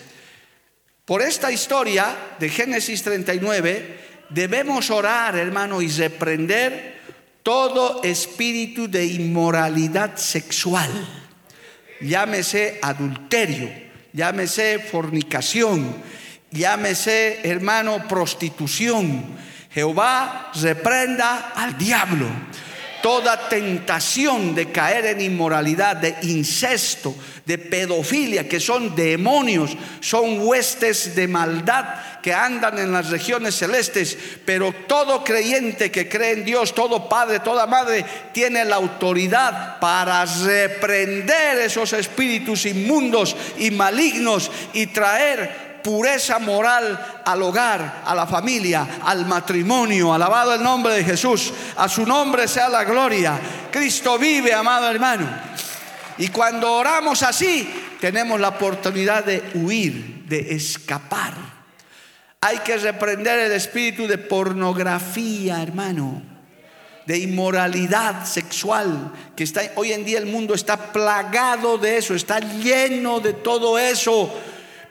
Por 1.12 1.20
esta 1.20 1.53
historia 1.53 2.16
de 2.40 2.48
Génesis 2.48 3.03
39 3.03 4.25
debemos 4.31 4.88
orar, 4.88 5.37
hermano, 5.37 5.83
y 5.83 5.88
reprender 5.88 7.03
todo 7.42 8.03
espíritu 8.03 8.88
de 8.88 9.05
inmoralidad 9.05 10.16
sexual. 10.16 10.88
Llámese 12.01 12.79
adulterio, 12.81 13.70
llámese 14.14 14.79
fornicación, 14.79 16.03
llámese, 16.51 17.40
hermano, 17.42 18.09
prostitución. 18.09 19.37
Jehová 19.70 20.51
reprenda 20.55 21.53
al 21.55 21.77
diablo 21.77 22.27
toda 23.02 23.48
tentación 23.48 24.54
de 24.54 24.70
caer 24.70 25.06
en 25.06 25.20
inmoralidad, 25.20 25.96
de 25.96 26.16
incesto, 26.22 27.14
de 27.44 27.58
pedofilia, 27.58 28.48
que 28.48 28.60
son 28.60 28.94
demonios, 28.94 29.76
son 30.00 30.40
huestes 30.40 31.14
de 31.14 31.28
maldad 31.28 31.84
que 32.22 32.32
andan 32.32 32.78
en 32.78 32.92
las 32.92 33.10
regiones 33.10 33.56
celestes, 33.56 34.16
pero 34.44 34.72
todo 34.86 35.24
creyente 35.24 35.90
que 35.90 36.08
cree 36.08 36.32
en 36.32 36.44
Dios, 36.44 36.74
todo 36.74 37.08
padre, 37.08 37.40
toda 37.40 37.66
madre, 37.66 38.04
tiene 38.32 38.64
la 38.64 38.76
autoridad 38.76 39.80
para 39.80 40.24
reprender 40.24 41.58
esos 41.58 41.92
espíritus 41.92 42.64
inmundos 42.64 43.36
y 43.58 43.72
malignos 43.72 44.50
y 44.72 44.86
traer 44.86 45.71
pureza 45.83 46.38
moral 46.38 47.23
al 47.25 47.42
hogar, 47.42 48.03
a 48.05 48.14
la 48.14 48.27
familia, 48.27 49.01
al 49.03 49.27
matrimonio. 49.27 50.12
Alabado 50.12 50.55
el 50.55 50.62
nombre 50.62 50.95
de 50.95 51.05
Jesús. 51.05 51.53
A 51.77 51.88
su 51.88 52.07
nombre 52.07 52.49
sea 52.49 52.68
la 52.68 52.85
gloria. 52.85 53.38
Cristo 53.71 54.18
vive, 54.18 54.55
amado 54.55 54.90
hermano. 54.90 55.29
Y 56.18 56.29
cuando 56.29 56.73
oramos 56.73 57.23
así, 57.23 57.68
tenemos 58.01 58.40
la 58.40 58.49
oportunidad 58.49 59.25
de 59.25 59.42
huir, 59.55 60.25
de 60.27 60.55
escapar. 60.55 61.35
Hay 62.40 62.59
que 62.59 62.77
reprender 62.77 63.38
el 63.38 63.53
espíritu 63.53 64.07
de 64.07 64.18
pornografía, 64.18 65.62
hermano 65.62 66.23
de 67.07 67.18
inmoralidad 67.18 68.25
sexual, 68.25 69.11
que 69.35 69.45
está 69.45 69.62
hoy 69.75 69.92
en 69.92 70.05
día 70.05 70.18
el 70.18 70.27
mundo 70.27 70.55
está 70.55 70.92
plagado 70.92 71.77
de 71.77 71.99
eso, 71.99 72.14
está 72.14 72.38
lleno 72.38 73.18
de 73.18 73.33
todo 73.33 73.77
eso 73.77 74.33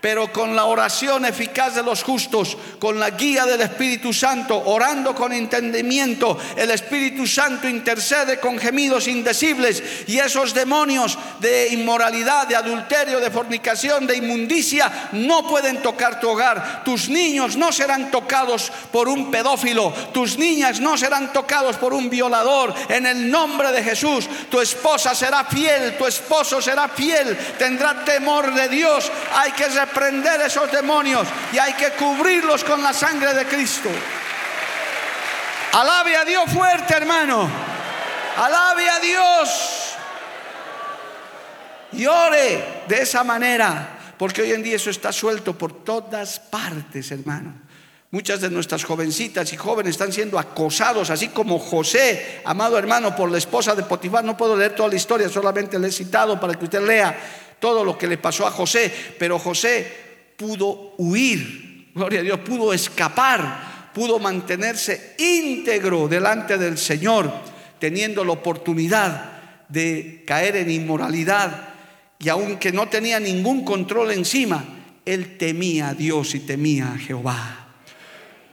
pero 0.01 0.33
con 0.33 0.55
la 0.55 0.65
oración 0.65 1.25
eficaz 1.25 1.75
de 1.75 1.83
los 1.83 2.03
justos, 2.03 2.57
con 2.79 2.99
la 2.99 3.11
guía 3.11 3.45
del 3.45 3.61
Espíritu 3.61 4.11
Santo, 4.11 4.61
orando 4.65 5.13
con 5.13 5.31
entendimiento, 5.31 6.37
el 6.57 6.71
Espíritu 6.71 7.27
Santo 7.27 7.69
intercede 7.69 8.39
con 8.39 8.57
gemidos 8.57 9.07
indecibles 9.07 9.83
y 10.07 10.17
esos 10.17 10.53
demonios 10.53 11.17
de 11.39 11.69
inmoralidad, 11.69 12.47
de 12.47 12.55
adulterio, 12.55 13.19
de 13.19 13.29
fornicación, 13.29 14.07
de 14.07 14.17
inmundicia, 14.17 15.09
no 15.13 15.47
pueden 15.47 15.81
tocar 15.81 16.19
tu 16.19 16.29
hogar. 16.29 16.83
Tus 16.83 17.07
niños 17.07 17.55
no 17.55 17.71
serán 17.71 18.09
tocados 18.09 18.71
por 18.91 19.07
un 19.07 19.29
pedófilo, 19.29 19.93
tus 20.13 20.37
niñas 20.37 20.79
no 20.79 20.97
serán 20.97 21.31
tocados 21.31 21.77
por 21.77 21.93
un 21.93 22.09
violador. 22.09 22.73
En 22.89 23.05
el 23.05 23.29
nombre 23.29 23.71
de 23.71 23.83
Jesús, 23.83 24.27
tu 24.49 24.59
esposa 24.59 25.13
será 25.13 25.45
fiel, 25.45 25.95
tu 25.97 26.07
esposo 26.07 26.59
será 26.59 26.89
fiel, 26.89 27.37
tendrá 27.59 28.03
temor 28.03 28.51
de 28.53 28.67
Dios. 28.67 29.11
Hay 29.35 29.51
que 29.51 29.69
prender 29.93 30.41
esos 30.41 30.71
demonios 30.71 31.27
y 31.53 31.57
hay 31.57 31.73
que 31.73 31.91
cubrirlos 31.91 32.63
con 32.63 32.81
la 32.81 32.93
sangre 32.93 33.33
de 33.33 33.45
Cristo. 33.45 33.89
Alabe 35.73 36.15
a 36.17 36.25
Dios 36.25 36.51
fuerte, 36.51 36.93
hermano. 36.95 37.49
Alabe 38.37 38.89
a 38.89 38.99
Dios. 38.99 39.95
Y 41.93 42.05
ore 42.05 42.83
de 42.87 43.01
esa 43.01 43.23
manera, 43.23 44.13
porque 44.17 44.41
hoy 44.41 44.51
en 44.51 44.63
día 44.63 44.75
eso 44.75 44.89
está 44.89 45.11
suelto 45.11 45.57
por 45.57 45.83
todas 45.83 46.39
partes, 46.39 47.11
hermano. 47.11 47.53
Muchas 48.11 48.41
de 48.41 48.49
nuestras 48.49 48.83
jovencitas 48.83 49.53
y 49.53 49.57
jóvenes 49.57 49.91
están 49.91 50.11
siendo 50.11 50.37
acosados, 50.37 51.09
así 51.09 51.29
como 51.29 51.57
José, 51.57 52.41
amado 52.43 52.77
hermano, 52.77 53.15
por 53.15 53.31
la 53.31 53.37
esposa 53.37 53.73
de 53.73 53.83
Potifar. 53.83 54.23
No 54.23 54.35
puedo 54.35 54.57
leer 54.57 54.75
toda 54.75 54.89
la 54.89 54.95
historia, 54.95 55.29
solamente 55.29 55.79
le 55.79 55.87
he 55.87 55.91
citado 55.91 56.37
para 56.37 56.53
que 56.55 56.65
usted 56.65 56.85
lea 56.85 57.17
todo 57.59 57.85
lo 57.85 57.97
que 57.97 58.07
le 58.07 58.17
pasó 58.17 58.45
a 58.45 58.51
José, 58.51 58.91
pero 59.17 59.39
José 59.39 59.87
pudo 60.35 60.93
huir, 60.97 61.91
gloria 61.95 62.19
a 62.19 62.23
Dios, 62.23 62.39
pudo 62.39 62.73
escapar, 62.73 63.91
pudo 63.93 64.19
mantenerse 64.19 65.15
íntegro 65.17 66.09
delante 66.09 66.57
del 66.57 66.77
Señor, 66.77 67.31
teniendo 67.79 68.25
la 68.25 68.33
oportunidad 68.33 69.67
de 69.69 70.23
caer 70.27 70.57
en 70.57 70.69
inmoralidad 70.69 71.69
y 72.19 72.29
aunque 72.29 72.71
no 72.71 72.87
tenía 72.87 73.19
ningún 73.19 73.65
control 73.65 74.11
encima, 74.11 74.63
él 75.05 75.37
temía 75.37 75.89
a 75.89 75.93
Dios 75.93 76.35
y 76.35 76.41
temía 76.41 76.91
a 76.91 76.97
Jehová. 76.97 77.60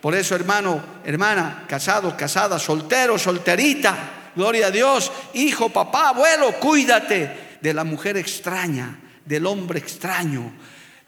Por 0.00 0.14
eso, 0.14 0.36
hermano, 0.36 0.80
hermana, 1.04 1.64
casado, 1.68 2.16
casada, 2.16 2.58
soltero, 2.58 3.18
solterita, 3.18 4.30
gloria 4.36 4.68
a 4.68 4.70
Dios, 4.70 5.10
hijo, 5.34 5.70
papá, 5.70 6.10
abuelo, 6.10 6.52
cuídate 6.60 7.58
de 7.60 7.74
la 7.74 7.82
mujer 7.82 8.16
extraña, 8.16 8.96
del 9.24 9.44
hombre 9.46 9.80
extraño, 9.80 10.52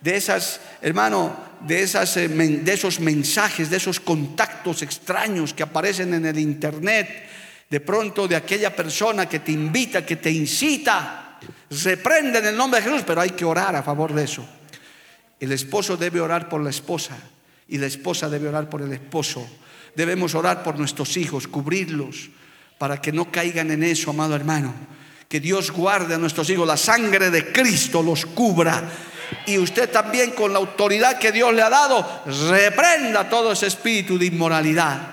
de 0.00 0.16
esas, 0.16 0.60
hermano, 0.82 1.36
de, 1.60 1.82
esas, 1.82 2.16
eh, 2.16 2.26
de 2.26 2.72
esos 2.72 2.98
mensajes, 2.98 3.70
de 3.70 3.76
esos 3.76 4.00
contactos 4.00 4.82
extraños 4.82 5.54
que 5.54 5.62
aparecen 5.62 6.12
en 6.14 6.26
el 6.26 6.38
internet, 6.38 7.28
de 7.68 7.80
pronto 7.80 8.26
de 8.26 8.34
aquella 8.34 8.74
persona 8.74 9.28
que 9.28 9.38
te 9.38 9.52
invita, 9.52 10.04
que 10.04 10.16
te 10.16 10.32
incita, 10.32 11.38
reprende 11.84 12.40
en 12.40 12.46
el 12.46 12.56
nombre 12.56 12.80
de 12.80 12.88
Jesús, 12.88 13.04
pero 13.06 13.20
hay 13.20 13.30
que 13.30 13.44
orar 13.44 13.76
a 13.76 13.84
favor 13.84 14.12
de 14.12 14.24
eso. 14.24 14.44
El 15.38 15.52
esposo 15.52 15.96
debe 15.96 16.20
orar 16.20 16.48
por 16.48 16.60
la 16.60 16.70
esposa 16.70 17.16
y 17.70 17.78
la 17.78 17.86
esposa 17.86 18.28
debe 18.28 18.48
orar 18.48 18.68
por 18.68 18.82
el 18.82 18.92
esposo. 18.92 19.46
Debemos 19.96 20.34
orar 20.34 20.62
por 20.62 20.78
nuestros 20.78 21.16
hijos, 21.16 21.48
cubrirlos, 21.48 22.30
para 22.78 23.00
que 23.00 23.12
no 23.12 23.30
caigan 23.30 23.70
en 23.70 23.82
eso, 23.82 24.10
amado 24.10 24.36
hermano 24.36 24.74
que 25.30 25.38
Dios 25.38 25.70
guarde 25.70 26.16
a 26.16 26.18
nuestros 26.18 26.50
hijos, 26.50 26.66
la 26.66 26.76
sangre 26.76 27.30
de 27.30 27.52
Cristo 27.52 28.02
los 28.02 28.26
cubra. 28.26 28.82
Y 29.46 29.58
usted 29.58 29.88
también 29.88 30.32
con 30.32 30.52
la 30.52 30.58
autoridad 30.58 31.20
que 31.20 31.30
Dios 31.30 31.54
le 31.54 31.62
ha 31.62 31.70
dado, 31.70 32.22
reprenda 32.50 33.28
todo 33.28 33.52
ese 33.52 33.68
espíritu 33.68 34.18
de 34.18 34.26
inmoralidad. 34.26 35.12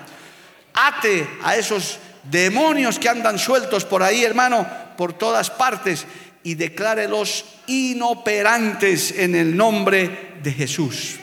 Ate 0.74 1.24
a 1.44 1.54
esos 1.54 2.00
demonios 2.24 2.98
que 2.98 3.08
andan 3.08 3.38
sueltos 3.38 3.84
por 3.84 4.02
ahí, 4.02 4.24
hermano, 4.24 4.66
por 4.96 5.12
todas 5.12 5.50
partes, 5.50 6.04
y 6.42 6.56
declárelos 6.56 7.44
inoperantes 7.68 9.12
en 9.16 9.36
el 9.36 9.56
nombre 9.56 10.40
de 10.42 10.52
Jesús. 10.52 11.20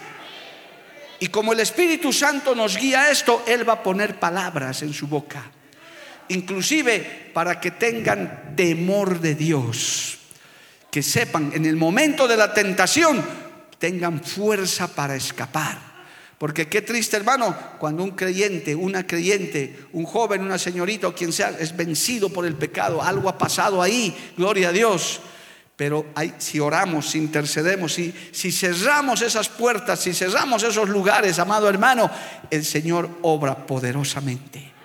Y 1.26 1.30
como 1.30 1.54
el 1.54 1.60
Espíritu 1.60 2.14
Santo 2.14 2.54
nos 2.54 2.78
guía 2.78 3.02
a 3.02 3.10
esto, 3.10 3.44
Él 3.48 3.68
va 3.68 3.74
a 3.74 3.84
poner 3.84 4.20
palabras 4.20 4.84
en 4.84 4.94
su 4.94 5.08
boca 5.08 5.52
inclusive 6.30 7.32
para 7.34 7.60
que 7.60 7.72
tengan 7.72 8.56
temor 8.56 9.20
de 9.20 9.36
Dios, 9.36 10.18
que 10.90 11.04
sepan 11.04 11.52
en 11.54 11.66
el 11.66 11.76
momento 11.76 12.28
de 12.28 12.38
la 12.38 12.54
tentación, 12.54 13.24
tengan 13.78 14.24
fuerza 14.24 14.88
para 14.88 15.16
escapar. 15.16 15.96
Porque 16.38 16.68
qué 16.68 16.82
triste 16.82 17.16
hermano, 17.16 17.56
cuando 17.80 18.04
un 18.04 18.12
creyente, 18.12 18.76
una 18.76 19.08
creyente, 19.08 19.86
un 19.94 20.06
joven, 20.06 20.42
una 20.42 20.58
señorita 20.58 21.08
o 21.08 21.16
quien 21.16 21.32
sea, 21.32 21.56
es 21.60 21.76
vencido 21.76 22.30
por 22.30 22.46
el 22.46 22.56
pecado, 22.56 23.02
algo 23.02 23.30
ha 23.30 23.38
pasado 23.38 23.82
ahí, 23.82 24.16
gloria 24.38 24.70
a 24.70 24.74
Dios. 24.74 25.22
Pero 25.76 26.06
si 26.38 26.60
oramos, 26.60 27.10
si 27.10 27.18
intercedemos, 27.18 27.94
si, 27.94 28.14
si 28.32 28.52
cerramos 28.52 29.22
esas 29.22 29.50
puertas, 29.50 30.00
si 30.00 30.14
cerramos 30.14 30.64
esos 30.64 30.88
lugares, 30.88 31.38
amado 31.38 31.68
hermano, 31.68 32.10
el 32.50 32.64
Señor 32.64 33.10
obra 33.24 33.68
poderosamente 33.68 34.76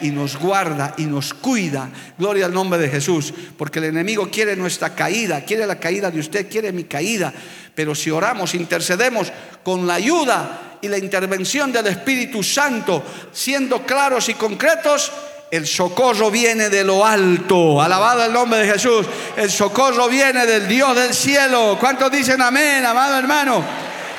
y 0.00 0.10
nos 0.10 0.38
guarda 0.38 0.94
y 0.96 1.04
nos 1.04 1.34
cuida. 1.34 1.90
Gloria 2.18 2.46
al 2.46 2.54
nombre 2.54 2.78
de 2.78 2.88
Jesús, 2.88 3.32
porque 3.56 3.78
el 3.78 3.86
enemigo 3.86 4.30
quiere 4.30 4.56
nuestra 4.56 4.94
caída, 4.94 5.44
quiere 5.44 5.66
la 5.66 5.78
caída 5.78 6.10
de 6.10 6.20
usted, 6.20 6.50
quiere 6.50 6.72
mi 6.72 6.84
caída. 6.84 7.32
Pero 7.74 7.94
si 7.94 8.10
oramos, 8.10 8.54
intercedemos 8.54 9.32
con 9.62 9.86
la 9.86 9.94
ayuda 9.94 10.78
y 10.80 10.88
la 10.88 10.98
intervención 10.98 11.72
del 11.72 11.86
Espíritu 11.88 12.42
Santo, 12.42 13.04
siendo 13.32 13.84
claros 13.84 14.28
y 14.28 14.34
concretos, 14.34 15.12
el 15.50 15.66
socorro 15.66 16.30
viene 16.30 16.68
de 16.68 16.84
lo 16.84 17.04
alto. 17.04 17.82
Alabado 17.82 18.24
el 18.24 18.32
nombre 18.32 18.60
de 18.60 18.72
Jesús. 18.72 19.06
El 19.36 19.50
socorro 19.50 20.08
viene 20.08 20.46
del 20.46 20.68
Dios 20.68 20.94
del 20.94 21.12
cielo. 21.12 21.76
¿Cuántos 21.78 22.10
dicen 22.12 22.40
amén, 22.40 22.84
amado 22.84 23.18
hermano? 23.18 23.64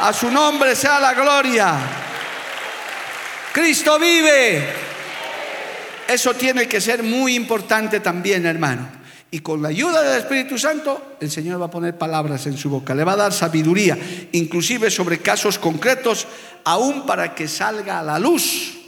A 0.01 0.11
su 0.11 0.29
nombre 0.29 0.75
sea 0.75 0.99
la 0.99 1.13
gloria. 1.13 1.75
Cristo 3.53 3.97
vive. 3.97 4.67
Eso 6.07 6.33
tiene 6.33 6.67
que 6.67 6.81
ser 6.81 7.03
muy 7.03 7.35
importante 7.35 8.01
también, 8.01 8.45
hermano. 8.45 8.99
Y 9.33 9.39
con 9.39 9.61
la 9.61 9.69
ayuda 9.69 10.01
del 10.03 10.19
Espíritu 10.19 10.57
Santo, 10.57 11.15
el 11.21 11.31
Señor 11.31 11.61
va 11.61 11.67
a 11.67 11.71
poner 11.71 11.97
palabras 11.97 12.45
en 12.47 12.57
su 12.57 12.69
boca, 12.69 12.93
le 12.93 13.05
va 13.05 13.13
a 13.13 13.17
dar 13.17 13.31
sabiduría, 13.31 13.97
inclusive 14.33 14.91
sobre 14.91 15.19
casos 15.19 15.57
concretos, 15.57 16.27
aún 16.65 17.05
para 17.05 17.33
que 17.33 17.47
salga 17.47 18.01
a 18.01 18.03
la 18.03 18.19
luz 18.19 18.80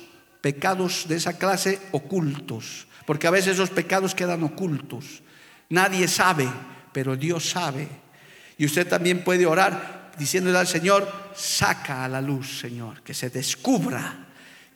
pecados 0.44 1.08
de 1.08 1.16
esa 1.16 1.38
clase 1.38 1.80
ocultos. 1.94 2.86
Porque 3.06 3.28
a 3.28 3.32
veces 3.32 3.54
esos 3.54 3.70
pecados 3.70 4.14
quedan 4.14 4.44
ocultos. 4.44 5.24
Nadie 5.70 6.10
sabe, 6.10 6.50
pero 6.92 7.16
Dios 7.16 7.50
sabe. 7.50 7.88
Y 8.58 8.66
usted 8.66 8.86
también 8.86 9.24
puede 9.24 9.46
orar 9.46 10.12
diciéndole 10.18 10.58
al 10.58 10.68
Señor, 10.68 11.10
saca 11.34 12.04
a 12.04 12.10
la 12.10 12.22
luz, 12.22 12.60
Señor, 12.60 13.02
que 13.04 13.14
se 13.14 13.30
descubra, 13.30 14.28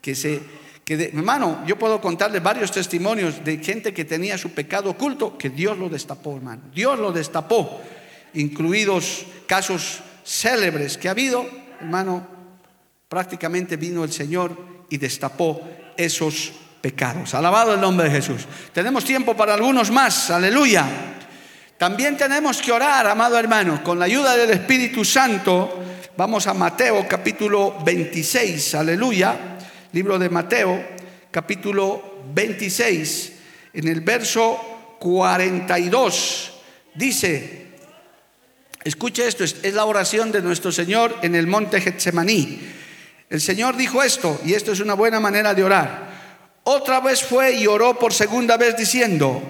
que 0.01 0.15
se 0.15 0.41
hermano, 0.87 1.65
yo 1.67 1.77
puedo 1.77 1.99
contarle 1.99 2.39
varios 2.39 2.71
testimonios 2.71 3.43
de 3.43 3.57
gente 3.57 3.93
que 3.93 4.05
tenía 4.05 4.37
su 4.37 4.51
pecado 4.51 4.91
oculto, 4.91 5.37
que 5.37 5.49
Dios 5.49 5.77
lo 5.77 5.89
destapó, 5.89 6.37
hermano. 6.37 6.61
Dios 6.73 6.97
lo 6.97 7.11
destapó, 7.11 7.81
incluidos 8.33 9.25
casos 9.47 9.99
célebres 10.25 10.97
que 10.97 11.09
ha 11.09 11.11
habido, 11.11 11.45
hermano, 11.81 12.25
prácticamente 13.09 13.75
vino 13.75 14.05
el 14.05 14.13
Señor 14.13 14.76
y 14.89 14.97
destapó 14.97 15.61
esos 15.95 16.51
pecados. 16.81 17.33
Alabado 17.33 17.73
el 17.73 17.81
nombre 17.81 18.09
de 18.09 18.15
Jesús. 18.15 18.45
Tenemos 18.73 19.03
tiempo 19.03 19.35
para 19.35 19.53
algunos 19.53 19.91
más, 19.91 20.29
aleluya. 20.29 20.85
También 21.77 22.17
tenemos 22.17 22.61
que 22.61 22.71
orar, 22.71 23.07
amado 23.07 23.37
hermano, 23.37 23.83
con 23.83 23.99
la 23.99 24.05
ayuda 24.05 24.35
del 24.35 24.51
Espíritu 24.51 25.05
Santo. 25.05 25.83
Vamos 26.15 26.47
a 26.47 26.53
Mateo 26.53 27.07
capítulo 27.07 27.77
26, 27.83 28.75
aleluya 28.75 29.57
libro 29.93 30.19
de 30.19 30.29
Mateo, 30.29 30.85
capítulo 31.31 32.21
26, 32.33 33.33
en 33.73 33.87
el 33.87 34.01
verso 34.01 34.95
42, 34.99 36.53
dice, 36.93 37.67
Escuche 38.83 39.27
esto, 39.27 39.43
es 39.43 39.73
la 39.73 39.85
oración 39.85 40.31
de 40.31 40.41
nuestro 40.41 40.71
Señor 40.71 41.17
en 41.21 41.35
el 41.35 41.47
monte 41.47 41.81
Getsemaní. 41.81 42.59
El 43.29 43.41
Señor 43.41 43.75
dijo 43.75 44.01
esto, 44.03 44.39
y 44.45 44.53
esto 44.53 44.71
es 44.71 44.79
una 44.79 44.93
buena 44.93 45.19
manera 45.19 45.53
de 45.53 45.63
orar. 45.63 46.07
Otra 46.63 46.99
vez 47.01 47.23
fue 47.23 47.53
y 47.53 47.67
oró 47.67 47.97
por 47.97 48.13
segunda 48.13 48.57
vez 48.57 48.75
diciendo, 48.77 49.41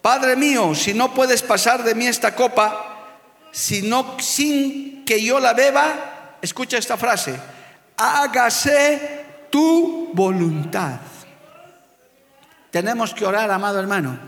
Padre 0.00 0.36
mío, 0.36 0.74
si 0.74 0.94
no 0.94 1.12
puedes 1.12 1.42
pasar 1.42 1.82
de 1.82 1.94
mí 1.94 2.06
esta 2.06 2.34
copa, 2.34 3.18
sino 3.50 4.16
sin 4.20 5.04
que 5.04 5.22
yo 5.22 5.40
la 5.40 5.52
beba, 5.52 6.36
escucha 6.40 6.78
esta 6.78 6.96
frase, 6.96 7.38
hágase 7.96 9.24
tu 9.50 10.10
voluntad. 10.12 11.00
Tenemos 12.70 13.14
que 13.14 13.24
orar, 13.24 13.50
amado 13.50 13.80
hermano, 13.80 14.18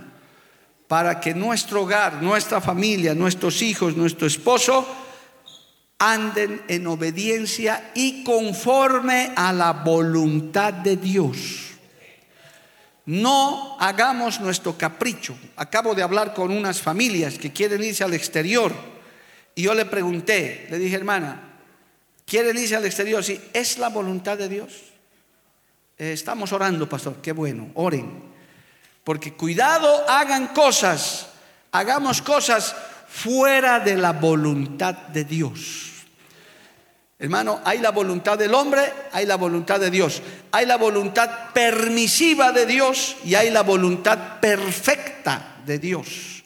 para 0.86 1.20
que 1.20 1.34
nuestro 1.34 1.82
hogar, 1.82 2.22
nuestra 2.22 2.60
familia, 2.60 3.14
nuestros 3.14 3.60
hijos, 3.62 3.96
nuestro 3.96 4.26
esposo, 4.26 4.86
anden 5.98 6.62
en 6.68 6.86
obediencia 6.86 7.90
y 7.94 8.22
conforme 8.22 9.32
a 9.36 9.52
la 9.52 9.72
voluntad 9.72 10.72
de 10.72 10.96
Dios. 10.96 11.36
No 13.06 13.76
hagamos 13.80 14.40
nuestro 14.40 14.76
capricho. 14.76 15.36
Acabo 15.56 15.94
de 15.94 16.02
hablar 16.02 16.34
con 16.34 16.50
unas 16.50 16.80
familias 16.80 17.38
que 17.38 17.52
quieren 17.52 17.82
irse 17.82 18.04
al 18.04 18.14
exterior 18.14 18.72
y 19.58 19.62
yo 19.62 19.74
le 19.74 19.86
pregunté, 19.86 20.68
le 20.70 20.78
dije, 20.78 20.94
hermana, 20.94 21.40
¿quieren 22.24 22.56
irse 22.56 22.76
al 22.76 22.84
exterior? 22.84 23.24
Sí, 23.24 23.40
¿es 23.52 23.78
la 23.78 23.88
voluntad 23.88 24.38
de 24.38 24.48
Dios? 24.48 24.72
Eh, 25.98 26.12
estamos 26.12 26.52
orando, 26.52 26.88
pastor, 26.88 27.16
qué 27.20 27.32
bueno, 27.32 27.72
oren. 27.74 28.22
Porque 29.02 29.32
cuidado, 29.32 30.08
hagan 30.08 30.48
cosas, 30.48 31.30
hagamos 31.72 32.22
cosas 32.22 32.76
fuera 33.08 33.80
de 33.80 33.96
la 33.96 34.12
voluntad 34.12 34.94
de 34.94 35.24
Dios. 35.24 35.88
Hermano, 37.20 37.60
hay 37.64 37.78
la 37.78 37.90
voluntad 37.90 38.38
del 38.38 38.54
hombre, 38.54 38.82
hay 39.10 39.26
la 39.26 39.36
voluntad 39.36 39.80
de 39.80 39.90
Dios. 39.90 40.22
Hay 40.52 40.66
la 40.66 40.76
voluntad 40.76 41.52
permisiva 41.52 42.52
de 42.52 42.64
Dios 42.64 43.16
y 43.24 43.34
hay 43.34 43.50
la 43.50 43.62
voluntad 43.62 44.38
perfecta 44.40 45.56
de 45.66 45.80
Dios. 45.80 46.44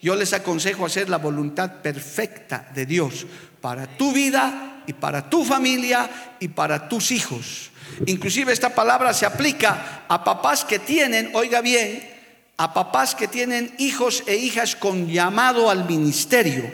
Yo 0.00 0.16
les 0.16 0.32
aconsejo 0.32 0.86
hacer 0.86 1.08
la 1.08 1.18
voluntad 1.18 1.82
perfecta 1.82 2.68
de 2.74 2.84
Dios 2.84 3.26
para 3.60 3.86
tu 3.86 4.12
vida 4.12 4.82
y 4.86 4.92
para 4.92 5.30
tu 5.30 5.44
familia 5.44 6.36
y 6.40 6.48
para 6.48 6.88
tus 6.88 7.12
hijos. 7.12 7.70
Inclusive 8.06 8.52
esta 8.52 8.74
palabra 8.74 9.12
se 9.14 9.26
aplica 9.26 10.04
a 10.08 10.24
papás 10.24 10.64
que 10.64 10.80
tienen, 10.80 11.30
oiga 11.34 11.60
bien, 11.60 12.17
a 12.58 12.74
papás 12.74 13.14
que 13.14 13.28
tienen 13.28 13.74
hijos 13.78 14.24
e 14.26 14.36
hijas 14.36 14.74
con 14.74 15.06
llamado 15.06 15.70
al 15.70 15.88
ministerio 15.88 16.70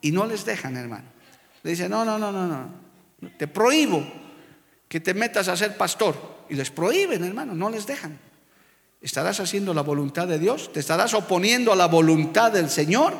y 0.00 0.10
no 0.10 0.26
les 0.26 0.44
dejan, 0.44 0.76
hermano. 0.76 1.04
Le 1.62 1.70
dicen, 1.70 1.90
no, 1.90 2.04
no, 2.04 2.18
no, 2.18 2.32
no, 2.32 2.46
no, 2.46 2.68
te 3.38 3.46
prohíbo 3.46 4.04
que 4.88 4.98
te 4.98 5.14
metas 5.14 5.46
a 5.48 5.56
ser 5.56 5.76
pastor. 5.76 6.40
Y 6.48 6.56
les 6.56 6.70
prohíben, 6.70 7.22
hermano, 7.22 7.54
no 7.54 7.70
les 7.70 7.86
dejan. 7.86 8.18
¿Estarás 9.00 9.38
haciendo 9.38 9.72
la 9.72 9.82
voluntad 9.82 10.26
de 10.26 10.40
Dios? 10.40 10.72
¿Te 10.72 10.80
estarás 10.80 11.14
oponiendo 11.14 11.72
a 11.72 11.76
la 11.76 11.86
voluntad 11.86 12.50
del 12.50 12.68
Señor? 12.68 13.14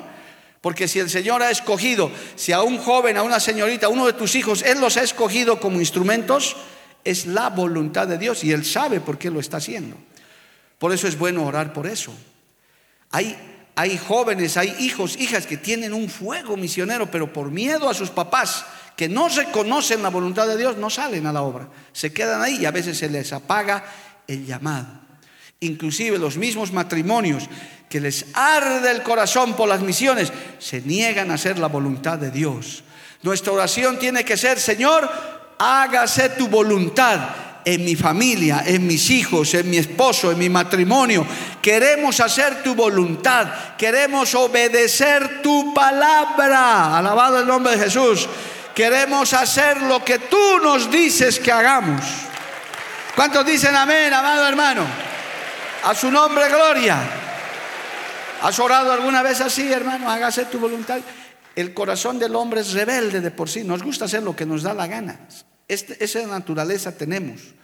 Porque 0.61 0.89
si 0.89 0.99
el 0.99 1.09
Señor 1.09 1.43
ha 1.43 1.51
escogido, 1.51 2.11
si 2.35 2.51
a 2.51 2.63
un 2.63 2.79
joven, 2.79 3.19
a 3.19 3.23
una 3.23 3.39
señorita, 3.39 3.87
a 3.87 3.91
uno 3.91 4.07
de 4.07 4.15
tus 4.15 4.35
hijos, 4.35 4.63
Él 4.63 4.81
los 4.81 4.97
ha 4.97 5.03
escogido 5.03 5.61
como 5.61 5.79
instrumentos, 5.79 6.57
es 7.05 7.27
la 7.27 7.51
voluntad 7.51 8.09
de 8.09 8.19
Dios 8.19 8.43
y 8.43 8.51
Él 8.51 8.65
sabe 8.65 9.01
por 9.01 9.17
qué 9.17 9.31
lo 9.31 9.39
está 9.39 9.59
haciendo. 9.59 9.97
Por 10.81 10.95
eso 10.95 11.07
es 11.07 11.19
bueno 11.19 11.45
orar 11.45 11.75
por 11.75 11.87
eso. 11.87 12.11
Hay, 13.11 13.37
hay 13.77 13.99
jóvenes, 13.99 14.57
hay 14.57 14.75
hijos, 14.79 15.15
hijas 15.19 15.47
que 15.47 15.59
tienen 15.59 15.93
un 15.93 16.09
fuego 16.09 16.57
misionero, 16.57 17.11
pero 17.11 17.31
por 17.31 17.51
miedo 17.51 17.91
a 17.91 17.93
sus 17.93 18.09
papás, 18.09 18.65
que 18.97 19.07
no 19.07 19.29
reconocen 19.29 20.03
la 20.03 20.09
voluntad 20.09 20.49
de 20.49 20.57
Dios, 20.57 20.79
no 20.79 20.89
salen 20.89 21.27
a 21.27 21.35
la 21.35 21.43
obra. 21.43 21.69
Se 21.93 22.15
quedan 22.15 22.41
ahí 22.41 22.61
y 22.63 22.65
a 22.65 22.71
veces 22.71 22.97
se 22.97 23.11
les 23.11 23.31
apaga 23.35 23.85
el 24.27 24.47
llamado. 24.47 24.89
Inclusive 25.61 26.17
los 26.17 26.39
mismos 26.39 26.73
matrimonios 26.73 27.51
que 27.91 28.01
les 28.01 28.25
arde 28.33 28.91
el 28.91 29.03
corazón 29.03 29.53
por 29.57 29.69
las 29.69 29.83
misiones, 29.83 30.33
se 30.59 30.81
niegan 30.81 31.31
a 31.31 31.35
hacer 31.35 31.59
la 31.59 31.67
voluntad 31.67 32.17
de 32.17 32.31
Dios. 32.31 32.85
Nuestra 33.23 33.53
oración 33.53 33.99
tiene 33.99 34.25
que 34.25 34.39
ser, 34.39 34.59
Señor, 34.59 35.11
hágase 35.59 36.31
tu 36.31 36.49
voluntad 36.49 37.50
en 37.65 37.85
mi 37.85 37.97
familia, 37.97 38.63
en 38.67 38.87
mis 38.87 39.11
hijos, 39.11 39.55
en 39.55 39.69
mi 39.69 39.79
esposo, 39.79 40.31
en 40.31 40.39
mi 40.39 40.49
matrimonio. 40.49 41.27
Queremos 41.61 42.21
hacer 42.21 42.63
tu 42.63 42.75
voluntad, 42.75 43.77
queremos 43.77 44.35
obedecer 44.35 45.43
tu 45.43 45.75
palabra. 45.75 46.97
Alabado 46.99 47.41
el 47.41 47.47
nombre 47.47 47.77
de 47.77 47.85
Jesús. 47.85 48.29
Queremos 48.75 49.33
hacer 49.33 49.83
lo 49.83 50.05
que 50.05 50.19
tú 50.19 50.59
nos 50.63 50.91
dices 50.91 51.39
que 51.39 51.53
hagamos. 51.53 52.03
¿Cuántos 53.15 53.45
dicen 53.45 53.75
amén, 53.75 54.13
amado 54.13 54.47
hermano? 54.47 54.87
A 55.85 55.95
su 55.95 56.11
nombre, 56.11 56.49
gloria. 56.49 56.99
¿Has 58.43 58.59
orado 58.59 58.93
alguna 58.93 59.23
vez 59.23 59.41
así, 59.41 59.71
hermano? 59.71 60.11
Hágase 60.11 60.47
tu 60.47 60.59
voluntad. 60.59 61.01
El 61.55 61.75
corazón 61.75 62.19
del 62.19 62.35
hombre 62.37 62.61
es 62.61 62.73
rebelde 62.73 63.21
de 63.21 63.31
por 63.31 63.51
sí. 63.51 63.65
Nos 63.65 63.83
gusta 63.83 64.07
hacer 64.07 64.23
lo 64.23 64.35
que 64.35 64.47
nos 64.47 64.63
da 64.63 64.73
la 64.73 64.87
gana. 64.87 65.21
Este, 65.71 66.03
esa 66.03 66.27
naturaleza 66.27 66.91
tenemos. 66.91 67.55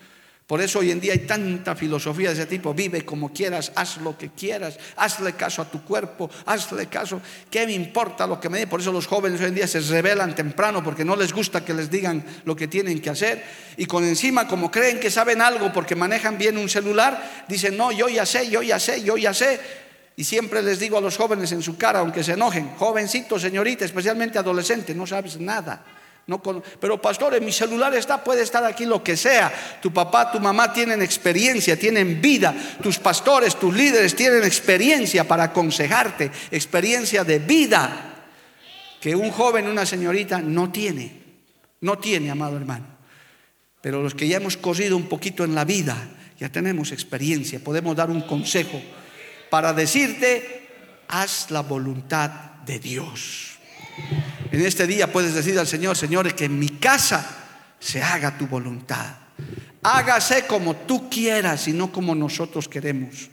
Por 0.47 0.61
eso 0.61 0.79
hoy 0.79 0.93
en 0.93 1.01
día 1.01 1.13
hay 1.13 1.27
tanta 1.27 1.75
filosofía 1.75 2.29
de 2.29 2.35
ese 2.35 2.47
tipo. 2.47 2.73
Vive 2.73 3.05
como 3.05 3.33
quieras, 3.33 3.73
haz 3.75 3.97
lo 3.97 4.17
que 4.17 4.31
quieras, 4.31 4.79
hazle 4.95 5.33
caso 5.33 5.61
a 5.61 5.65
tu 5.65 5.83
cuerpo, 5.83 6.31
hazle 6.45 6.87
caso. 6.87 7.21
¿Qué 7.51 7.67
me 7.67 7.73
importa 7.73 8.25
lo 8.29 8.39
que 8.39 8.49
me 8.49 8.59
diga? 8.59 8.71
Por 8.71 8.81
eso 8.81 8.93
los 8.93 9.09
jóvenes 9.09 9.41
hoy 9.41 9.49
en 9.49 9.57
día 9.57 9.67
se 9.67 9.81
rebelan 9.81 10.37
temprano 10.37 10.85
porque 10.85 11.05
no 11.05 11.17
les 11.17 11.33
gusta 11.33 11.65
que 11.65 11.75
les 11.75 11.91
digan 11.91 12.25
lo 12.45 12.55
que 12.55 12.69
tienen 12.69 13.01
que 13.01 13.11
hacer. 13.11 13.43
Y 13.77 13.87
con 13.87 14.05
encima, 14.05 14.47
como 14.47 14.71
creen 14.71 15.01
que 15.01 15.11
saben 15.11 15.43
algo 15.43 15.73
porque 15.73 15.97
manejan 15.97 16.39
bien 16.39 16.59
un 16.59 16.69
celular, 16.69 17.45
dicen, 17.49 17.77
no, 17.77 17.91
yo 17.91 18.09
ya 18.09 18.25
sé, 18.25 18.49
yo 18.49 18.63
ya 18.63 18.79
sé, 18.79 19.03
yo 19.03 19.17
ya 19.17 19.35
sé. 19.35 19.59
Y 20.15 20.23
siempre 20.23 20.63
les 20.63 20.79
digo 20.79 20.97
a 20.97 21.01
los 21.01 21.17
jóvenes 21.17 21.51
en 21.51 21.61
su 21.61 21.77
cara, 21.77 21.99
aunque 21.99 22.23
se 22.23 22.35
enojen, 22.35 22.69
jovencito, 22.77 23.37
señorita, 23.37 23.85
especialmente 23.85 24.39
adolescente, 24.39 24.95
no 24.95 25.09
sabes 25.09 25.41
nada 25.41 25.85
pero 26.81 27.01
pastor, 27.01 27.37
en 27.37 27.45
mi 27.45 27.53
celular 27.53 27.95
está, 27.95 28.23
puede 28.23 28.43
estar 28.43 28.65
aquí 28.65 28.85
lo 28.85 29.03
que 29.03 29.17
sea. 29.17 29.79
Tu 29.81 29.93
papá, 29.93 30.33
tu 30.33 30.41
mamá 30.41 30.73
tienen 30.73 31.01
experiencia, 31.01 31.79
tienen 31.79 32.21
vida. 32.21 32.53
Tus 32.83 32.99
pastores, 32.99 33.55
tus 33.57 33.73
líderes 33.73 34.17
tienen 34.17 34.43
experiencia 34.43 35.23
para 35.23 35.45
aconsejarte, 35.45 36.33
experiencia 36.51 37.23
de 37.23 37.39
vida 37.39 38.13
que 39.01 39.15
un 39.15 39.31
joven, 39.31 39.69
una 39.69 39.87
señorita 39.87 40.41
no 40.41 40.73
tiene. 40.73 41.23
No 41.81 41.99
tiene, 41.99 42.29
amado 42.29 42.57
hermano. 42.57 42.87
Pero 43.81 44.03
los 44.03 44.17
que 44.17 44.27
ya 44.27 44.39
hemos 44.39 44.57
corrido 44.57 44.97
un 44.97 45.09
poquito 45.09 45.45
en 45.45 45.55
la 45.55 45.65
vida, 45.65 45.97
ya 46.41 46.49
tenemos 46.49 46.91
experiencia, 46.91 47.63
podemos 47.63 47.95
dar 47.95 48.11
un 48.11 48.23
consejo 48.23 48.83
para 49.49 49.73
decirte, 49.73 50.69
haz 51.07 51.53
la 51.53 51.61
voluntad 51.61 52.31
de 52.67 52.81
Dios. 52.81 53.59
En 54.57 54.65
este 54.65 54.87
día 54.87 55.13
puedes 55.13 55.35
decir 55.35 55.59
al 55.59 55.67
Señor, 55.67 55.99
Señor, 55.99 56.35
que 56.35 56.47
en 56.47 56.59
mi 56.59 56.71
casa 56.71 57.23
se 57.79 58.03
haga 58.03 58.39
tu 58.39 58.47
voluntad. 58.47 59.17
Hágase 59.83 60.47
como 60.47 60.75
tú 60.75 61.11
quieras 61.11 61.69
y 61.69 61.75
no 61.75 61.93
como 61.93 62.15
nosotros 62.15 62.67
queremos. 62.67 63.29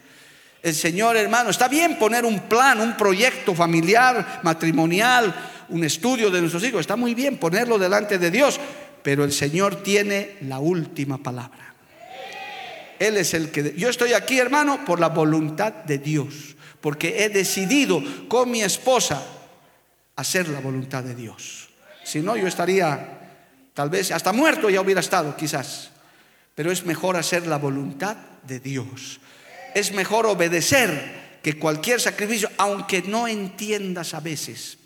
El 0.61 0.75
Señor, 0.75 1.15
hermano, 1.15 1.49
está 1.49 1.69
bien 1.69 1.97
poner 1.97 2.25
un 2.25 2.41
plan, 2.49 2.81
un 2.81 2.97
proyecto 2.97 3.55
familiar, 3.55 4.41
matrimonial, 4.43 5.33
un 5.69 5.85
estudio 5.85 6.29
de 6.29 6.41
nuestros 6.41 6.65
hijos, 6.65 6.81
está 6.81 6.97
muy 6.97 7.13
bien 7.13 7.37
ponerlo 7.37 7.79
delante 7.79 8.17
de 8.17 8.29
Dios, 8.29 8.59
pero 9.01 9.23
el 9.23 9.31
Señor 9.31 9.81
tiene 9.81 10.35
la 10.41 10.59
última 10.59 11.19
palabra. 11.19 11.73
Él 12.99 13.15
es 13.15 13.33
el 13.33 13.49
que... 13.49 13.73
Yo 13.77 13.87
estoy 13.87 14.11
aquí, 14.11 14.39
hermano, 14.39 14.83
por 14.83 14.99
la 14.99 15.07
voluntad 15.07 15.71
de 15.71 15.99
Dios, 15.99 16.57
porque 16.81 17.23
he 17.23 17.29
decidido 17.29 18.03
con 18.27 18.51
mi 18.51 18.61
esposa 18.61 19.23
hacer 20.15 20.49
la 20.49 20.59
voluntad 20.59 21.03
de 21.03 21.15
Dios. 21.15 21.69
Si 22.03 22.19
no, 22.21 22.35
yo 22.35 22.47
estaría 22.47 23.19
tal 23.73 23.89
vez 23.89 24.11
hasta 24.11 24.33
muerto 24.33 24.69
ya 24.69 24.81
hubiera 24.81 25.01
estado, 25.01 25.35
quizás. 25.35 25.89
Pero 26.55 26.71
es 26.71 26.85
mejor 26.85 27.17
hacer 27.17 27.47
la 27.47 27.57
voluntad 27.57 28.15
de 28.43 28.59
Dios. 28.59 29.19
Es 29.73 29.91
mejor 29.91 30.25
obedecer 30.27 31.39
que 31.41 31.57
cualquier 31.57 31.99
sacrificio, 31.99 32.49
aunque 32.57 33.01
no 33.01 33.27
entiendas 33.27 34.13
a 34.13 34.19
veces. 34.19 34.77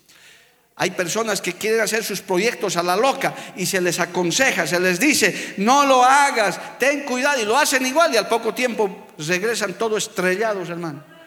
Hay 0.76 0.92
personas 0.92 1.40
que 1.40 1.54
quieren 1.54 1.80
hacer 1.80 2.04
sus 2.04 2.20
proyectos 2.20 2.76
a 2.76 2.82
la 2.84 2.96
loca 2.96 3.34
y 3.56 3.66
se 3.66 3.80
les 3.80 3.98
aconseja, 3.98 4.66
se 4.66 4.78
les 4.78 5.00
dice, 5.00 5.54
no 5.58 5.84
lo 5.84 6.04
hagas, 6.04 6.78
ten 6.78 7.02
cuidado 7.02 7.42
y 7.42 7.44
lo 7.44 7.58
hacen 7.58 7.84
igual 7.84 8.14
y 8.14 8.16
al 8.16 8.28
poco 8.28 8.54
tiempo 8.54 9.08
regresan 9.18 9.74
todos 9.74 10.08
estrellados, 10.08 10.68
hermano. 10.70 11.17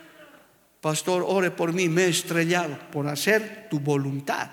Pastor, 0.82 1.24
ore 1.28 1.52
por 1.52 1.74
mí, 1.74 1.88
me 1.88 2.06
he 2.06 2.10
estrellado 2.10 2.76
por 2.92 3.08
hacer 3.08 3.68
tu 3.70 3.80
voluntad, 3.80 4.50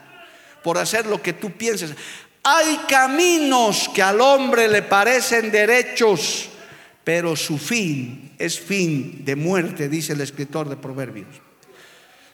por 0.63 0.77
hacer 0.77 1.07
lo 1.07 1.23
que 1.23 1.33
tú 1.33 1.53
piensas. 1.53 1.93
Hay 2.43 2.81
caminos 2.87 3.89
que 3.95 4.03
al 4.03 4.21
hombre 4.21 4.69
le 4.69 4.83
parecen 4.83 5.51
derechos, 5.51 6.51
pero 7.03 7.35
su 7.35 7.57
fin 7.57 8.35
es 8.39 8.61
fin 8.61 9.25
de 9.25 9.37
muerte, 9.37 9.89
dice 9.89 10.13
el 10.13 10.21
escritor 10.21 10.69
de 10.69 10.77
Proverbios. 10.77 11.29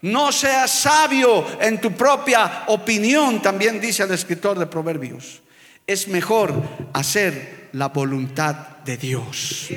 No 0.03 0.33
seas 0.33 0.71
sabio 0.71 1.47
en 1.61 1.81
tu 1.81 1.93
propia 1.93 2.65
opinión, 2.67 3.41
también 3.41 3.81
dice 3.81 4.03
el 4.03 4.11
escritor 4.11 4.59
de 4.59 4.67
Proverbios. 4.67 5.41
Es 5.87 6.09
mejor 6.09 6.53
hacer 6.93 7.71
la 7.73 7.89
voluntad 7.89 8.55
de 8.85 8.97
Dios. 8.97 9.69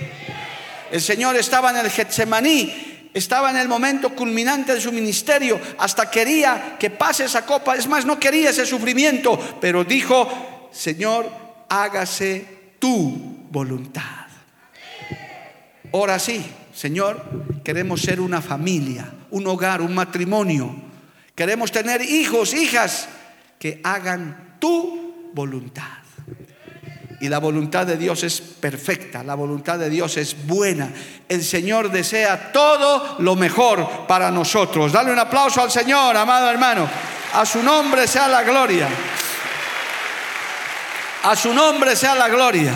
El 0.92 1.02
Señor 1.02 1.36
estaba 1.36 1.70
en 1.70 1.78
el 1.78 1.92
Getsemaní, 1.92 2.87
estaba 3.18 3.50
en 3.50 3.58
el 3.58 3.68
momento 3.68 4.16
culminante 4.16 4.74
de 4.74 4.82
su 4.82 4.92
ministerio, 4.92 5.60
hasta 5.78 6.10
quería 6.10 6.78
que 6.80 6.90
pase 6.90 7.26
esa 7.26 7.46
copa, 7.46 7.76
es 7.76 7.88
más, 7.88 8.06
no 8.06 8.20
quería 8.20 8.50
ese 8.50 8.66
sufrimiento, 8.66 9.58
pero 9.60 9.84
dijo, 9.84 10.70
Señor, 10.72 11.30
hágase 11.70 12.74
tu 12.80 13.46
voluntad. 13.50 14.28
Ahora 15.94 16.20
sí, 16.20 16.46
Señor, 16.74 17.24
queremos 17.64 18.02
ser 18.02 18.22
una 18.22 18.42
familia, 18.42 19.12
un 19.32 19.48
hogar, 19.48 19.82
un 19.82 19.96
matrimonio. 19.96 20.76
Queremos 21.34 21.72
tener 21.72 22.02
hijos, 22.02 22.54
hijas 22.54 23.08
que 23.58 23.82
hagan 23.84 24.58
tu 24.60 25.32
voluntad. 25.34 26.07
Y 27.20 27.30
la 27.30 27.40
voluntad 27.40 27.88
de 27.88 27.98
Dios 27.98 28.24
es 28.24 28.40
perfecta, 28.40 29.24
la 29.24 29.34
voluntad 29.34 29.80
de 29.80 29.90
Dios 29.90 30.18
es 30.18 30.46
buena. 30.46 30.90
El 31.28 31.44
Señor 31.44 31.92
desea 31.92 32.52
todo 32.52 33.16
lo 33.20 33.36
mejor 33.36 34.06
para 34.08 34.30
nosotros. 34.30 34.92
Dale 34.92 35.12
un 35.12 35.18
aplauso 35.18 35.62
al 35.62 35.72
Señor, 35.72 36.16
amado 36.16 36.50
hermano. 36.50 36.88
A 37.34 37.46
su 37.46 37.64
nombre 37.64 38.08
sea 38.08 38.28
la 38.28 38.44
gloria. 38.44 38.88
A 41.24 41.36
su 41.36 41.54
nombre 41.54 41.96
sea 41.96 42.16
la 42.16 42.30
gloria. 42.30 42.72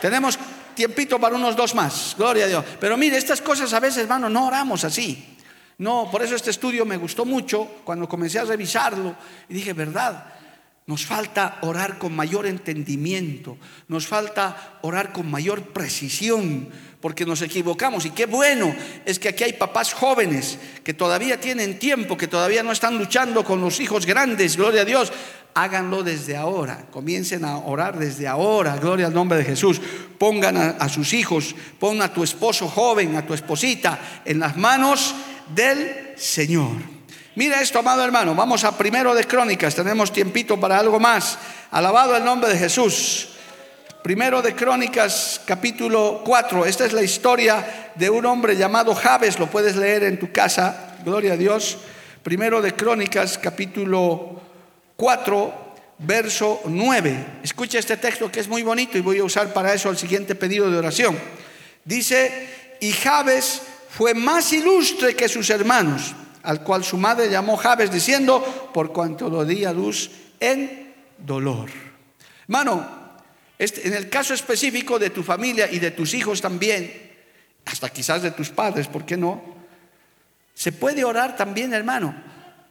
Tenemos 0.00 0.36
tiempito 0.74 1.20
para 1.20 1.36
unos 1.36 1.54
dos 1.54 1.74
más, 1.74 2.14
gloria 2.18 2.44
a 2.44 2.48
Dios. 2.48 2.64
Pero 2.80 2.96
mire, 2.96 3.16
estas 3.16 3.40
cosas 3.40 3.72
a 3.72 3.80
veces, 3.80 4.02
hermano, 4.02 4.28
no 4.28 4.48
oramos 4.48 4.84
así. 4.84 5.36
No, 5.78 6.08
por 6.10 6.22
eso 6.22 6.34
este 6.34 6.50
estudio 6.50 6.84
me 6.84 6.96
gustó 6.96 7.24
mucho 7.24 7.80
cuando 7.84 8.08
comencé 8.08 8.38
a 8.38 8.44
revisarlo 8.44 9.14
y 9.48 9.54
dije, 9.54 9.72
¿verdad? 9.72 10.24
Nos 10.86 11.06
falta 11.06 11.58
orar 11.62 11.96
con 11.96 12.14
mayor 12.14 12.44
entendimiento, 12.44 13.56
nos 13.88 14.06
falta 14.06 14.78
orar 14.82 15.12
con 15.12 15.30
mayor 15.30 15.72
precisión, 15.72 16.68
porque 17.00 17.24
nos 17.24 17.40
equivocamos. 17.40 18.04
Y 18.04 18.10
qué 18.10 18.26
bueno 18.26 18.74
es 19.06 19.18
que 19.18 19.30
aquí 19.30 19.44
hay 19.44 19.54
papás 19.54 19.94
jóvenes 19.94 20.58
que 20.82 20.92
todavía 20.92 21.40
tienen 21.40 21.78
tiempo, 21.78 22.18
que 22.18 22.28
todavía 22.28 22.62
no 22.62 22.72
están 22.72 22.98
luchando 22.98 23.44
con 23.44 23.62
los 23.62 23.80
hijos 23.80 24.04
grandes, 24.04 24.58
gloria 24.58 24.82
a 24.82 24.84
Dios. 24.84 25.10
Háganlo 25.54 26.02
desde 26.02 26.36
ahora, 26.36 26.86
comiencen 26.90 27.46
a 27.46 27.58
orar 27.58 27.98
desde 27.98 28.28
ahora, 28.28 28.76
gloria 28.76 29.06
al 29.06 29.14
nombre 29.14 29.38
de 29.38 29.44
Jesús. 29.44 29.80
Pongan 30.18 30.76
a, 30.78 30.88
sus 30.90 31.14
hijos, 31.14 31.54
pon 31.78 32.02
a 32.02 32.12
tu 32.12 32.22
esposo 32.22 32.68
joven, 32.68 33.16
a 33.16 33.26
tu 33.26 33.32
esposita 33.32 34.22
en 34.24 34.38
las 34.38 34.56
manos 34.58 35.14
del 35.54 36.12
Señor. 36.16 36.93
Mira 37.36 37.60
esto, 37.60 37.80
amado 37.80 38.04
hermano. 38.04 38.32
Vamos 38.36 38.62
a 38.62 38.78
primero 38.78 39.12
de 39.12 39.24
Crónicas. 39.24 39.74
Tenemos 39.74 40.12
tiempito 40.12 40.58
para 40.60 40.78
algo 40.78 41.00
más. 41.00 41.36
Alabado 41.72 42.16
el 42.16 42.24
nombre 42.24 42.48
de 42.48 42.58
Jesús. 42.58 43.30
Primero 44.04 44.40
de 44.40 44.54
Crónicas, 44.54 45.40
capítulo 45.44 46.22
4. 46.24 46.64
Esta 46.64 46.84
es 46.84 46.92
la 46.92 47.02
historia 47.02 47.90
de 47.96 48.08
un 48.08 48.24
hombre 48.24 48.56
llamado 48.56 48.94
Javes. 48.94 49.40
Lo 49.40 49.48
puedes 49.48 49.74
leer 49.74 50.04
en 50.04 50.20
tu 50.20 50.30
casa. 50.30 50.96
Gloria 51.04 51.32
a 51.32 51.36
Dios. 51.36 51.78
Primero 52.22 52.62
de 52.62 52.72
Crónicas, 52.76 53.36
capítulo 53.36 54.40
4, 54.94 55.74
verso 55.98 56.60
9. 56.66 57.40
Escucha 57.42 57.80
este 57.80 57.96
texto 57.96 58.30
que 58.30 58.38
es 58.38 58.48
muy 58.48 58.62
bonito 58.62 58.96
y 58.96 59.00
voy 59.00 59.18
a 59.18 59.24
usar 59.24 59.52
para 59.52 59.74
eso 59.74 59.90
el 59.90 59.98
siguiente 59.98 60.36
pedido 60.36 60.70
de 60.70 60.78
oración. 60.78 61.18
Dice, 61.84 62.76
y 62.80 62.92
Javes 62.92 63.60
fue 63.90 64.14
más 64.14 64.52
ilustre 64.52 65.16
que 65.16 65.28
sus 65.28 65.50
hermanos 65.50 66.14
al 66.44 66.62
cual 66.62 66.84
su 66.84 66.96
madre 66.96 67.30
llamó 67.30 67.56
Jabes, 67.56 67.90
diciendo, 67.90 68.70
por 68.72 68.92
cuanto 68.92 69.28
lo 69.28 69.44
di 69.44 69.64
a 69.64 69.72
luz 69.72 70.10
en 70.38 70.94
dolor. 71.18 71.70
Hermano, 72.42 72.86
este, 73.58 73.88
en 73.88 73.94
el 73.94 74.08
caso 74.10 74.34
específico 74.34 74.98
de 74.98 75.10
tu 75.10 75.22
familia 75.22 75.70
y 75.70 75.78
de 75.78 75.90
tus 75.90 76.12
hijos 76.14 76.40
también, 76.40 77.12
hasta 77.64 77.88
quizás 77.88 78.22
de 78.22 78.30
tus 78.30 78.50
padres, 78.50 78.88
¿por 78.88 79.06
qué 79.06 79.16
no? 79.16 79.42
Se 80.54 80.70
puede 80.70 81.02
orar 81.02 81.34
también, 81.34 81.72
hermano, 81.72 82.14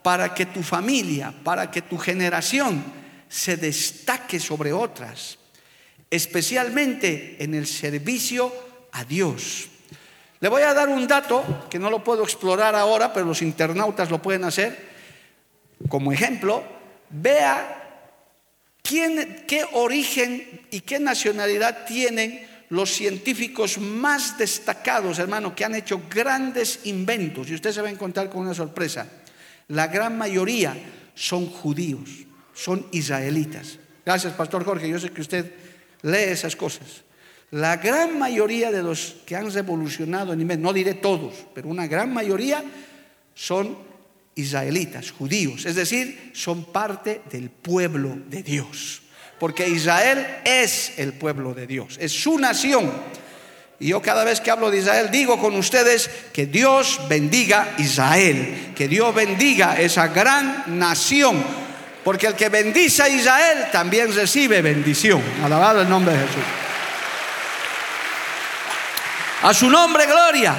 para 0.04 0.36
que 0.36 0.46
tu 0.46 0.62
familia, 0.62 1.34
para 1.44 1.72
que 1.72 1.82
tu 1.82 1.98
generación 1.98 2.84
se 3.28 3.58
destaque 3.58 4.40
sobre 4.40 4.72
otras, 4.72 5.40
especialmente 6.12 7.44
en 7.44 7.56
el 7.56 7.66
servicio 7.66 8.54
a 8.92 9.04
Dios. 9.04 9.70
Le 10.44 10.50
voy 10.50 10.64
a 10.64 10.74
dar 10.74 10.90
un 10.90 11.08
dato 11.08 11.70
que 11.70 11.80
no 11.80 11.90
lo 11.90 12.04
puedo 12.04 12.22
explorar 12.22 12.76
ahora, 12.76 13.14
pero 13.14 13.26
los 13.26 13.42
internautas 13.42 14.12
lo 14.12 14.22
pueden 14.22 14.44
hacer. 14.44 14.78
Como 15.88 16.12
ejemplo, 16.12 16.62
vea 17.12 18.10
quién, 18.82 19.46
qué 19.48 19.66
origen 19.72 20.68
y 20.70 20.82
qué 20.82 21.00
nacionalidad 21.00 21.86
tienen 21.86 22.46
los 22.68 22.90
científicos 22.90 23.78
más 23.78 24.38
destacados, 24.38 25.18
hermano, 25.18 25.56
que 25.56 25.64
han 25.64 25.76
hecho 25.76 26.02
grandes 26.10 26.82
inventos. 26.88 27.50
Y 27.50 27.56
usted 27.56 27.72
se 27.72 27.82
va 27.82 27.88
a 27.88 27.92
encontrar 27.92 28.30
con 28.30 28.42
una 28.42 28.54
sorpresa. 28.54 29.08
La 29.70 29.88
gran 29.88 30.18
mayoría 30.18 30.76
son 31.16 31.46
judíos, 31.46 32.10
son 32.54 32.86
israelitas. 32.92 33.80
Gracias, 34.06 34.34
Pastor 34.34 34.66
Jorge. 34.66 34.90
Yo 34.90 35.00
sé 35.00 35.10
que 35.10 35.22
usted 35.22 35.54
lee 36.02 36.18
esas 36.18 36.58
cosas. 36.58 37.04
La 37.54 37.78
gran 37.78 38.18
mayoría 38.18 38.72
de 38.72 38.82
los 38.82 39.18
que 39.28 39.36
han 39.36 39.52
revolucionado 39.54 40.34
en 40.34 40.60
no 40.60 40.74
diré 40.74 40.96
todos, 40.96 41.36
pero 41.54 41.70
una 41.70 41.86
gran 41.86 42.12
mayoría 42.12 42.64
son 43.36 43.78
israelitas, 44.34 45.12
judíos, 45.12 45.68
es 45.68 45.76
decir, 45.76 46.32
son 46.34 46.66
parte 46.66 47.22
del 47.32 47.52
pueblo 47.52 48.18
de 48.28 48.42
Dios. 48.42 49.04
Porque 49.40 49.70
Israel 49.70 50.26
es 50.44 50.94
el 50.98 51.14
pueblo 51.14 51.54
de 51.54 51.68
Dios, 51.68 51.98
es 52.00 52.12
su 52.12 52.40
nación. 52.40 52.92
Y 53.80 53.90
yo 53.90 54.02
cada 54.02 54.24
vez 54.24 54.42
que 54.42 54.50
hablo 54.50 54.72
de 54.72 54.80
Israel 54.80 55.10
digo 55.12 55.38
con 55.38 55.56
ustedes 55.56 56.10
que 56.34 56.48
Dios 56.48 57.02
bendiga 57.08 57.76
Israel, 57.78 58.74
que 58.76 58.88
Dios 58.88 59.14
bendiga 59.14 59.80
esa 59.80 60.08
gran 60.08 60.80
nación, 60.80 61.44
porque 62.04 62.26
el 62.26 62.34
que 62.34 62.50
bendice 62.50 63.04
a 63.04 63.10
Israel 63.10 63.66
también 63.72 64.12
recibe 64.16 64.64
bendición. 64.64 65.22
Alabado 65.44 65.84
el 65.84 65.90
nombre 65.90 66.14
de 66.14 66.20
Jesús. 66.20 66.44
A 69.44 69.54
su 69.54 69.70
nombre, 69.70 70.06
gloria. 70.06 70.56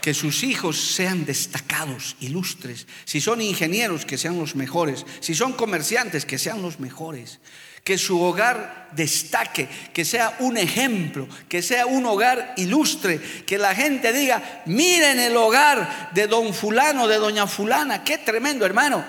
Que 0.00 0.14
sus 0.14 0.42
hijos 0.44 0.80
sean 0.80 1.26
destacados, 1.26 2.16
ilustres. 2.20 2.86
Si 3.04 3.20
son 3.20 3.42
ingenieros, 3.42 4.06
que 4.06 4.16
sean 4.16 4.38
los 4.38 4.56
mejores. 4.56 5.04
Si 5.20 5.34
son 5.34 5.52
comerciantes, 5.52 6.24
que 6.24 6.38
sean 6.38 6.62
los 6.62 6.80
mejores. 6.80 7.38
Que 7.84 7.98
su 7.98 8.18
hogar 8.22 8.88
destaque, 8.92 9.68
que 9.92 10.06
sea 10.06 10.36
un 10.38 10.56
ejemplo, 10.56 11.28
que 11.50 11.60
sea 11.60 11.84
un 11.84 12.06
hogar 12.06 12.54
ilustre. 12.56 13.20
Que 13.44 13.58
la 13.58 13.74
gente 13.74 14.14
diga, 14.14 14.62
miren 14.64 15.20
el 15.20 15.36
hogar 15.36 16.12
de 16.14 16.26
don 16.26 16.54
fulano, 16.54 17.06
de 17.08 17.16
doña 17.16 17.46
fulana. 17.46 18.04
Qué 18.04 18.16
tremendo, 18.16 18.64
hermano. 18.64 19.04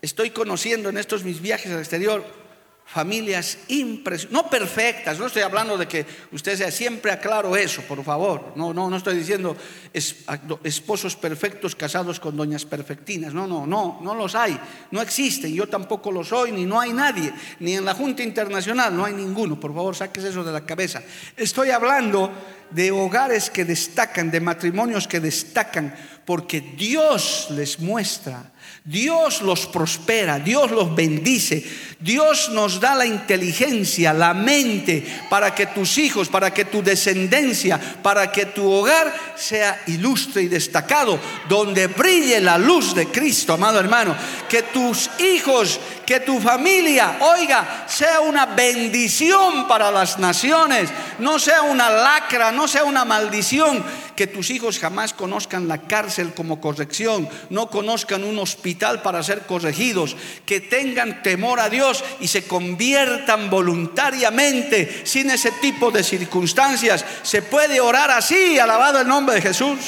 Estoy 0.00 0.30
conociendo 0.30 0.90
en 0.90 0.96
estos 0.96 1.24
mis 1.24 1.40
viajes 1.40 1.72
al 1.72 1.80
exterior 1.80 2.45
familias 2.86 3.58
impresionantes, 3.66 4.30
no 4.30 4.48
perfectas, 4.48 5.18
no 5.18 5.26
estoy 5.26 5.42
hablando 5.42 5.76
de 5.76 5.88
que 5.88 6.06
usted 6.30 6.56
sea 6.56 6.70
siempre 6.70 7.10
aclaro 7.10 7.56
eso, 7.56 7.82
por 7.82 8.02
favor, 8.04 8.52
no, 8.54 8.72
no, 8.72 8.88
no 8.88 8.96
estoy 8.96 9.16
diciendo 9.16 9.56
esposos 9.92 11.16
perfectos 11.16 11.74
casados 11.74 12.20
con 12.20 12.36
doñas 12.36 12.64
perfectinas, 12.64 13.34
no, 13.34 13.46
no, 13.46 13.66
no, 13.66 13.98
no 14.02 14.14
los 14.14 14.36
hay, 14.36 14.58
no 14.92 15.02
existen, 15.02 15.52
yo 15.52 15.68
tampoco 15.68 16.12
lo 16.12 16.22
soy, 16.22 16.52
ni 16.52 16.64
no 16.64 16.80
hay 16.80 16.92
nadie, 16.92 17.32
ni 17.58 17.74
en 17.74 17.84
la 17.84 17.92
Junta 17.92 18.22
Internacional 18.22 18.96
no 18.96 19.04
hay 19.04 19.14
ninguno, 19.14 19.58
por 19.58 19.74
favor, 19.74 19.96
saques 19.96 20.22
eso 20.22 20.44
de 20.44 20.52
la 20.52 20.64
cabeza. 20.64 21.02
Estoy 21.36 21.70
hablando 21.70 22.30
de 22.70 22.92
hogares 22.92 23.50
que 23.50 23.64
destacan, 23.64 24.30
de 24.30 24.40
matrimonios 24.40 25.08
que 25.08 25.18
destacan, 25.18 25.94
porque 26.24 26.60
Dios 26.60 27.48
les 27.50 27.80
muestra 27.80 28.52
Dios 28.86 29.42
los 29.42 29.66
prospera, 29.66 30.38
Dios 30.38 30.70
los 30.70 30.94
bendice, 30.94 31.66
Dios 31.98 32.50
nos 32.50 32.78
da 32.78 32.94
la 32.94 33.04
inteligencia, 33.04 34.12
la 34.12 34.32
mente 34.32 35.04
para 35.28 35.52
que 35.52 35.66
tus 35.66 35.98
hijos, 35.98 36.28
para 36.28 36.54
que 36.54 36.66
tu 36.66 36.84
descendencia, 36.84 37.80
para 38.00 38.30
que 38.30 38.46
tu 38.46 38.70
hogar 38.70 39.12
sea 39.34 39.82
ilustre 39.88 40.42
y 40.42 40.48
destacado, 40.48 41.18
donde 41.48 41.88
brille 41.88 42.40
la 42.40 42.58
luz 42.58 42.94
de 42.94 43.08
Cristo, 43.08 43.54
amado 43.54 43.80
hermano. 43.80 44.14
Que 44.48 44.62
tus 44.62 45.10
hijos, 45.18 45.80
que 46.06 46.20
tu 46.20 46.38
familia, 46.38 47.18
oiga, 47.22 47.86
sea 47.88 48.20
una 48.20 48.46
bendición 48.46 49.66
para 49.66 49.90
las 49.90 50.20
naciones, 50.20 50.90
no 51.18 51.40
sea 51.40 51.62
una 51.62 51.90
lacra, 51.90 52.52
no 52.52 52.68
sea 52.68 52.84
una 52.84 53.04
maldición 53.04 53.82
que 54.14 54.26
tus 54.26 54.48
hijos 54.50 54.78
jamás 54.78 55.12
conozcan 55.12 55.68
la 55.68 55.82
cárcel 55.82 56.32
como 56.32 56.58
corrección, 56.58 57.28
no 57.50 57.68
conozcan 57.68 58.24
un 58.24 58.38
hospital 58.38 58.75
para 58.78 59.22
ser 59.22 59.42
corregidos, 59.42 60.16
que 60.44 60.60
tengan 60.60 61.22
temor 61.22 61.60
a 61.60 61.68
Dios 61.68 62.04
y 62.20 62.28
se 62.28 62.44
conviertan 62.46 63.50
voluntariamente 63.50 65.02
sin 65.04 65.30
ese 65.30 65.52
tipo 65.52 65.90
de 65.90 66.04
circunstancias. 66.04 67.04
Se 67.22 67.42
puede 67.42 67.80
orar 67.80 68.10
así, 68.10 68.58
alabado 68.58 69.00
el 69.00 69.08
nombre 69.08 69.36
de 69.36 69.42
Jesús. 69.42 69.78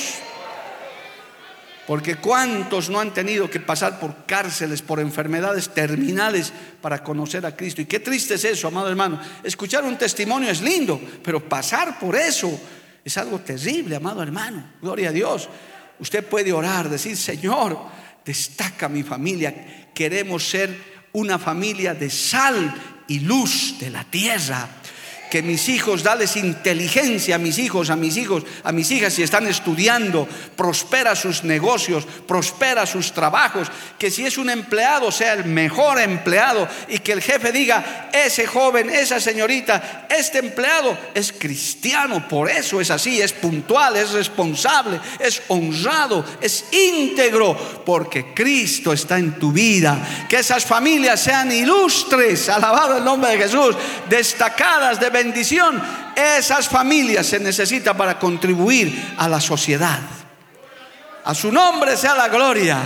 Porque 1.86 2.16
cuántos 2.16 2.90
no 2.90 3.00
han 3.00 3.14
tenido 3.14 3.48
que 3.48 3.60
pasar 3.60 3.98
por 3.98 4.26
cárceles, 4.26 4.82
por 4.82 5.00
enfermedades 5.00 5.70
terminales 5.70 6.52
para 6.82 7.02
conocer 7.02 7.46
a 7.46 7.56
Cristo. 7.56 7.80
Y 7.80 7.86
qué 7.86 8.00
triste 8.00 8.34
es 8.34 8.44
eso, 8.44 8.68
amado 8.68 8.90
hermano. 8.90 9.18
Escuchar 9.42 9.84
un 9.84 9.96
testimonio 9.96 10.50
es 10.50 10.60
lindo, 10.60 11.00
pero 11.22 11.48
pasar 11.48 11.98
por 11.98 12.14
eso 12.14 12.60
es 13.02 13.16
algo 13.16 13.38
terrible, 13.38 13.96
amado 13.96 14.22
hermano. 14.22 14.72
Gloria 14.82 15.08
a 15.08 15.12
Dios. 15.12 15.48
Usted 15.98 16.24
puede 16.24 16.52
orar, 16.52 16.88
decir, 16.88 17.16
Señor, 17.16 17.78
destaca 18.28 18.90
mi 18.90 19.02
familia. 19.02 19.88
Queremos 19.94 20.46
ser 20.46 20.68
una 21.12 21.38
familia 21.38 21.94
de 21.94 22.10
sal 22.10 22.74
y 23.08 23.20
luz 23.20 23.78
de 23.80 23.88
la 23.88 24.04
tierra 24.04 24.68
que 25.30 25.42
mis 25.42 25.68
hijos, 25.68 26.02
dales 26.02 26.36
inteligencia 26.36 27.36
a 27.36 27.38
mis 27.38 27.58
hijos, 27.58 27.90
a 27.90 27.96
mis 27.96 28.16
hijos, 28.16 28.44
a 28.64 28.72
mis 28.72 28.90
hijas 28.90 29.12
si 29.12 29.22
están 29.22 29.46
estudiando, 29.46 30.28
prospera 30.56 31.14
sus 31.14 31.44
negocios, 31.44 32.06
prospera 32.26 32.86
sus 32.86 33.12
trabajos, 33.12 33.68
que 33.98 34.10
si 34.10 34.26
es 34.26 34.38
un 34.38 34.50
empleado 34.50 35.10
sea 35.10 35.34
el 35.34 35.44
mejor 35.44 36.00
empleado 36.00 36.68
y 36.88 36.98
que 36.98 37.12
el 37.12 37.22
jefe 37.22 37.52
diga, 37.52 38.10
ese 38.12 38.46
joven, 38.46 38.90
esa 38.90 39.20
señorita, 39.20 40.06
este 40.08 40.38
empleado 40.38 40.96
es 41.14 41.32
cristiano, 41.32 42.26
por 42.28 42.50
eso 42.50 42.80
es 42.80 42.90
así, 42.90 43.20
es 43.20 43.32
puntual, 43.32 43.96
es 43.96 44.12
responsable, 44.12 45.00
es 45.18 45.42
honrado, 45.48 46.24
es 46.40 46.64
íntegro, 46.72 47.56
porque 47.84 48.32
Cristo 48.34 48.92
está 48.92 49.18
en 49.18 49.38
tu 49.38 49.52
vida, 49.52 50.26
que 50.28 50.38
esas 50.38 50.64
familias 50.64 51.20
sean 51.20 51.50
ilustres, 51.52 52.48
alabado 52.48 52.96
el 52.96 53.04
nombre 53.04 53.32
de 53.32 53.38
Jesús, 53.38 53.76
destacadas 54.08 55.00
de 55.00 55.10
bendición, 55.18 55.82
esas 56.14 56.68
familias 56.68 57.26
se 57.26 57.40
necesita 57.40 57.96
para 57.96 58.18
contribuir 58.18 59.14
a 59.16 59.28
la 59.28 59.40
sociedad. 59.40 60.00
A 61.24 61.34
su 61.34 61.50
nombre 61.50 61.96
sea 61.96 62.14
la 62.14 62.28
gloria. 62.28 62.78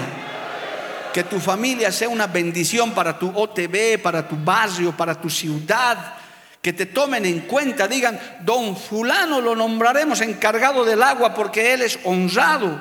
Que 1.12 1.24
tu 1.24 1.39
familia 1.39 1.93
sea 1.93 2.09
una 2.09 2.26
bendición 2.26 2.93
para 2.93 3.18
tu 3.18 3.28
OTB, 3.28 4.01
para 4.03 4.26
tu 4.26 4.37
barrio, 4.37 4.97
para 4.97 5.14
tu 5.14 5.28
ciudad. 5.28 6.14
Que 6.61 6.72
te 6.72 6.87
tomen 6.87 7.26
en 7.26 7.41
cuenta, 7.41 7.87
digan, 7.87 8.18
don 8.43 8.76
fulano 8.76 9.41
lo 9.41 9.55
nombraremos 9.55 10.22
encargado 10.22 10.85
del 10.85 11.03
agua 11.03 11.35
porque 11.35 11.74
él 11.74 11.83
es 11.83 11.99
honrado. 12.05 12.80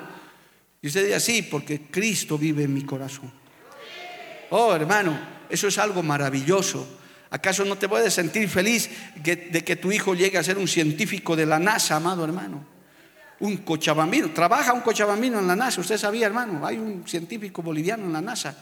Y 0.82 0.88
usted 0.88 1.06
diga, 1.06 1.20
sí, 1.20 1.42
porque 1.42 1.88
Cristo 1.92 2.38
vive 2.38 2.64
en 2.64 2.74
mi 2.74 2.84
corazón. 2.84 3.32
Oh, 4.52 4.74
hermano, 4.74 5.20
eso 5.50 5.68
es 5.68 5.78
algo 5.78 6.02
maravilloso. 6.02 7.01
¿Acaso 7.32 7.64
no 7.64 7.78
te 7.78 7.88
puedes 7.88 8.14
sentir 8.14 8.48
feliz 8.50 8.90
de 9.16 9.64
que 9.64 9.76
tu 9.78 9.90
hijo 9.92 10.14
llegue 10.14 10.38
a 10.38 10.44
ser 10.44 10.58
un 10.58 10.68
científico 10.68 11.36
de 11.36 11.46
la 11.46 11.60
NASA, 11.60 11.96
amado 11.96 12.26
hermano? 12.26 12.66
Un 13.40 13.58
cochabambino, 13.58 14.32
trabaja 14.32 14.74
un 14.74 14.82
cochabambino 14.82 15.40
en 15.40 15.48
la 15.48 15.56
NASA, 15.56 15.80
usted 15.80 15.98
sabía, 15.98 16.28
hermano, 16.28 16.68
hay 16.68 16.78
un 16.78 17.08
científico 17.08 17.62
boliviano 17.62 18.06
en 18.06 18.14
la 18.14 18.22
NASA 18.22 18.56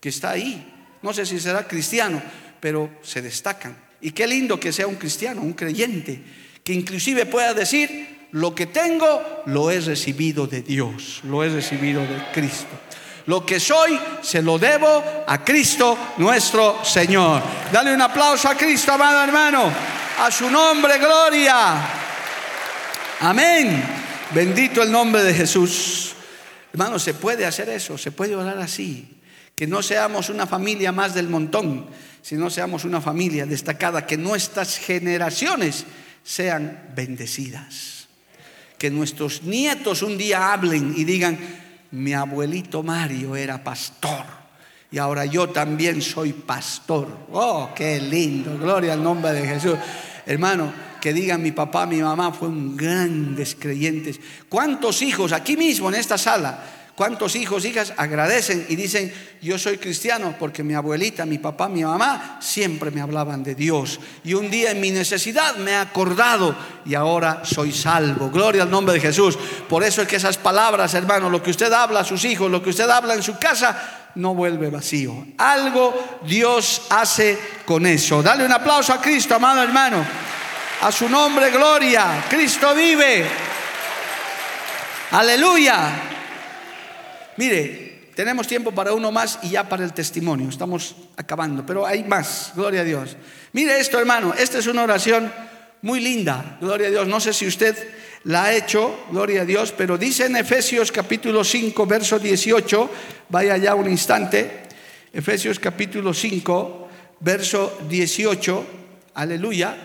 que 0.00 0.08
está 0.08 0.30
ahí. 0.30 0.74
No 1.00 1.12
sé 1.12 1.24
si 1.24 1.38
será 1.38 1.66
cristiano, 1.66 2.20
pero 2.60 2.90
se 3.02 3.22
destacan. 3.22 3.76
Y 4.00 4.10
qué 4.10 4.26
lindo 4.26 4.58
que 4.58 4.72
sea 4.72 4.88
un 4.88 4.96
cristiano, 4.96 5.40
un 5.40 5.52
creyente, 5.52 6.20
que 6.64 6.72
inclusive 6.72 7.24
pueda 7.24 7.54
decir, 7.54 8.26
lo 8.32 8.52
que 8.54 8.66
tengo 8.66 9.22
lo 9.46 9.70
he 9.70 9.80
recibido 9.80 10.48
de 10.48 10.62
Dios, 10.62 11.20
lo 11.22 11.44
he 11.44 11.48
recibido 11.48 12.02
de 12.02 12.20
Cristo. 12.32 12.78
Lo 13.28 13.44
que 13.44 13.60
soy 13.60 14.00
se 14.22 14.40
lo 14.40 14.58
debo 14.58 15.04
a 15.26 15.44
Cristo 15.44 16.14
nuestro 16.16 16.82
Señor. 16.82 17.42
Dale 17.70 17.92
un 17.92 18.00
aplauso 18.00 18.48
a 18.48 18.54
Cristo, 18.56 18.92
amado 18.92 19.22
hermano. 19.22 19.70
A 20.18 20.30
su 20.30 20.48
nombre, 20.50 20.96
gloria. 20.96 21.76
Amén. 23.20 23.84
Bendito 24.34 24.82
el 24.82 24.90
nombre 24.90 25.22
de 25.22 25.34
Jesús. 25.34 26.14
Hermano, 26.72 26.98
se 26.98 27.12
puede 27.12 27.44
hacer 27.44 27.68
eso, 27.68 27.98
se 27.98 28.12
puede 28.12 28.34
orar 28.34 28.58
así. 28.60 29.20
Que 29.54 29.66
no 29.66 29.82
seamos 29.82 30.30
una 30.30 30.46
familia 30.46 30.90
más 30.90 31.12
del 31.12 31.28
montón, 31.28 31.86
sino 32.22 32.48
seamos 32.48 32.86
una 32.86 33.02
familia 33.02 33.44
destacada, 33.44 34.06
que 34.06 34.16
nuestras 34.16 34.78
generaciones 34.78 35.84
sean 36.24 36.92
bendecidas. 36.94 38.08
Que 38.78 38.88
nuestros 38.90 39.42
nietos 39.42 40.00
un 40.00 40.16
día 40.16 40.50
hablen 40.50 40.94
y 40.96 41.04
digan, 41.04 41.67
mi 41.92 42.12
abuelito 42.12 42.82
Mario 42.82 43.36
era 43.36 43.62
pastor 43.62 44.24
y 44.90 44.98
ahora 44.98 45.26
yo 45.26 45.50
también 45.50 46.00
soy 46.00 46.32
pastor. 46.32 47.08
Oh, 47.32 47.70
qué 47.74 48.00
lindo, 48.00 48.56
gloria 48.58 48.94
al 48.94 49.02
nombre 49.02 49.32
de 49.32 49.46
Jesús. 49.46 49.76
Hermano, 50.24 50.72
que 51.00 51.12
digan 51.12 51.42
mi 51.42 51.52
papá, 51.52 51.86
mi 51.86 51.98
mamá 51.98 52.32
fueron 52.32 52.76
grandes 52.76 53.54
creyentes. 53.54 54.18
¿Cuántos 54.48 55.02
hijos 55.02 55.32
aquí 55.32 55.56
mismo 55.56 55.88
en 55.88 55.96
esta 55.96 56.16
sala 56.16 56.77
¿Cuántos 56.98 57.36
hijos, 57.36 57.64
hijas 57.64 57.92
agradecen 57.96 58.66
y 58.68 58.74
dicen, 58.74 59.14
yo 59.40 59.56
soy 59.56 59.78
cristiano 59.78 60.34
porque 60.36 60.64
mi 60.64 60.74
abuelita, 60.74 61.24
mi 61.26 61.38
papá, 61.38 61.68
mi 61.68 61.84
mamá 61.84 62.38
siempre 62.40 62.90
me 62.90 63.00
hablaban 63.00 63.44
de 63.44 63.54
Dios? 63.54 64.00
Y 64.24 64.34
un 64.34 64.50
día 64.50 64.72
en 64.72 64.80
mi 64.80 64.90
necesidad 64.90 65.54
me 65.58 65.70
he 65.70 65.76
acordado 65.76 66.56
y 66.84 66.96
ahora 66.96 67.42
soy 67.44 67.70
salvo. 67.70 68.30
Gloria 68.30 68.64
al 68.64 68.70
nombre 68.72 68.94
de 68.94 69.00
Jesús. 69.00 69.38
Por 69.68 69.84
eso 69.84 70.02
es 70.02 70.08
que 70.08 70.16
esas 70.16 70.38
palabras, 70.38 70.92
hermano, 70.94 71.30
lo 71.30 71.40
que 71.40 71.50
usted 71.50 71.72
habla 71.72 72.00
a 72.00 72.04
sus 72.04 72.24
hijos, 72.24 72.50
lo 72.50 72.60
que 72.60 72.70
usted 72.70 72.90
habla 72.90 73.14
en 73.14 73.22
su 73.22 73.38
casa, 73.38 74.10
no 74.16 74.34
vuelve 74.34 74.68
vacío. 74.68 75.24
Algo 75.38 76.18
Dios 76.26 76.82
hace 76.90 77.38
con 77.64 77.86
eso. 77.86 78.24
Dale 78.24 78.44
un 78.44 78.52
aplauso 78.52 78.92
a 78.92 79.00
Cristo, 79.00 79.36
amado 79.36 79.62
hermano. 79.62 80.04
A 80.82 80.90
su 80.90 81.08
nombre, 81.08 81.52
gloria. 81.52 82.24
Cristo 82.28 82.74
vive. 82.74 83.24
Aleluya. 85.12 86.16
Mire, 87.38 88.10
tenemos 88.16 88.48
tiempo 88.48 88.72
para 88.72 88.92
uno 88.92 89.12
más 89.12 89.38
y 89.42 89.50
ya 89.50 89.68
para 89.68 89.84
el 89.84 89.92
testimonio. 89.92 90.48
Estamos 90.48 90.96
acabando, 91.16 91.64
pero 91.64 91.86
hay 91.86 92.02
más. 92.02 92.50
Gloria 92.56 92.80
a 92.80 92.84
Dios. 92.84 93.16
Mire 93.52 93.78
esto, 93.78 93.96
hermano. 93.96 94.34
Esta 94.36 94.58
es 94.58 94.66
una 94.66 94.82
oración 94.82 95.32
muy 95.82 96.00
linda. 96.00 96.58
Gloria 96.60 96.88
a 96.88 96.90
Dios. 96.90 97.06
No 97.06 97.20
sé 97.20 97.32
si 97.32 97.46
usted 97.46 97.76
la 98.24 98.46
ha 98.46 98.56
hecho, 98.56 99.04
gloria 99.12 99.42
a 99.42 99.44
Dios, 99.44 99.70
pero 99.70 99.96
dice 99.96 100.26
en 100.26 100.34
Efesios 100.34 100.90
capítulo 100.90 101.44
5, 101.44 101.86
verso 101.86 102.18
18, 102.18 102.90
vaya 103.28 103.56
ya 103.56 103.76
un 103.76 103.88
instante, 103.88 104.64
Efesios 105.12 105.60
capítulo 105.60 106.12
5, 106.12 106.88
verso 107.20 107.78
18, 107.88 108.66
aleluya, 109.14 109.76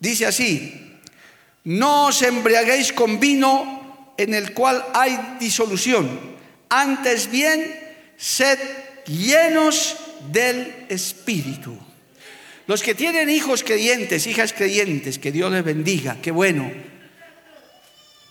dice 0.00 0.26
así, 0.26 0.98
no 1.62 2.06
os 2.06 2.20
embriaguéis 2.22 2.92
con 2.92 3.20
vino 3.20 4.14
en 4.18 4.34
el 4.34 4.52
cual 4.52 4.84
hay 4.92 5.36
disolución 5.38 6.29
antes 6.70 7.30
bien, 7.30 7.78
sed 8.16 8.58
llenos 9.06 9.96
del 10.32 10.86
Espíritu. 10.88 11.76
Los 12.66 12.82
que 12.82 12.94
tienen 12.94 13.28
hijos 13.28 13.64
creyentes, 13.64 14.26
hijas 14.26 14.52
creyentes, 14.52 15.18
que 15.18 15.32
Dios 15.32 15.50
les 15.50 15.64
bendiga, 15.64 16.18
qué 16.22 16.30
bueno. 16.30 16.70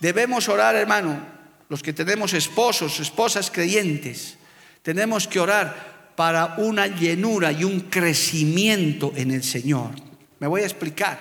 Debemos 0.00 0.48
orar, 0.48 0.74
hermano, 0.74 1.20
los 1.68 1.82
que 1.82 1.92
tenemos 1.92 2.32
esposos, 2.32 2.98
esposas 3.00 3.50
creyentes, 3.50 4.38
tenemos 4.82 5.28
que 5.28 5.40
orar 5.40 6.12
para 6.16 6.54
una 6.56 6.86
llenura 6.86 7.52
y 7.52 7.64
un 7.64 7.80
crecimiento 7.82 9.12
en 9.14 9.30
el 9.30 9.42
Señor. 9.42 9.90
Me 10.38 10.46
voy 10.46 10.62
a 10.62 10.66
explicar. 10.66 11.18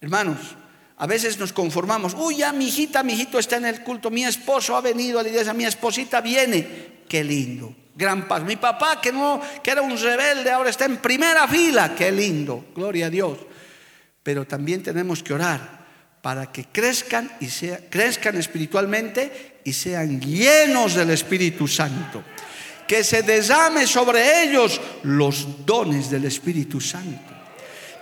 Hermanos, 0.00 0.38
a 0.96 1.06
veces 1.06 1.38
nos 1.38 1.52
conformamos, 1.52 2.14
uy, 2.14 2.38
ya 2.38 2.52
mi 2.52 2.68
hijita, 2.68 3.02
mi 3.02 3.14
hijito 3.14 3.38
está 3.38 3.56
en 3.56 3.66
el 3.66 3.82
culto, 3.82 4.10
mi 4.10 4.24
esposo 4.24 4.76
ha 4.76 4.80
venido 4.80 5.18
a 5.18 5.22
la 5.22 5.28
iglesia, 5.28 5.52
mi 5.52 5.64
esposita 5.64 6.20
viene. 6.20 6.94
Qué 7.08 7.24
lindo, 7.24 7.74
gran 7.94 8.28
paz. 8.28 8.44
Mi 8.44 8.56
papá, 8.56 9.00
que 9.00 9.10
no, 9.10 9.40
que 9.62 9.70
era 9.72 9.82
un 9.82 9.98
rebelde, 9.98 10.50
ahora 10.50 10.70
está 10.70 10.84
en 10.84 10.98
primera 10.98 11.48
fila. 11.48 11.94
Qué 11.96 12.12
lindo, 12.12 12.66
gloria 12.74 13.06
a 13.06 13.10
Dios. 13.10 13.38
Pero 14.22 14.46
también 14.46 14.82
tenemos 14.82 15.22
que 15.22 15.34
orar 15.34 15.84
para 16.22 16.50
que 16.50 16.66
crezcan 16.66 17.30
y 17.40 17.48
crezcan 17.90 18.36
espiritualmente 18.36 19.60
y 19.64 19.72
sean 19.72 20.20
llenos 20.20 20.94
del 20.94 21.10
Espíritu 21.10 21.66
Santo. 21.66 22.22
Que 22.86 23.02
se 23.02 23.22
desame 23.22 23.86
sobre 23.86 24.44
ellos 24.44 24.80
los 25.02 25.66
dones 25.66 26.08
del 26.08 26.24
Espíritu 26.26 26.80
Santo 26.80 27.33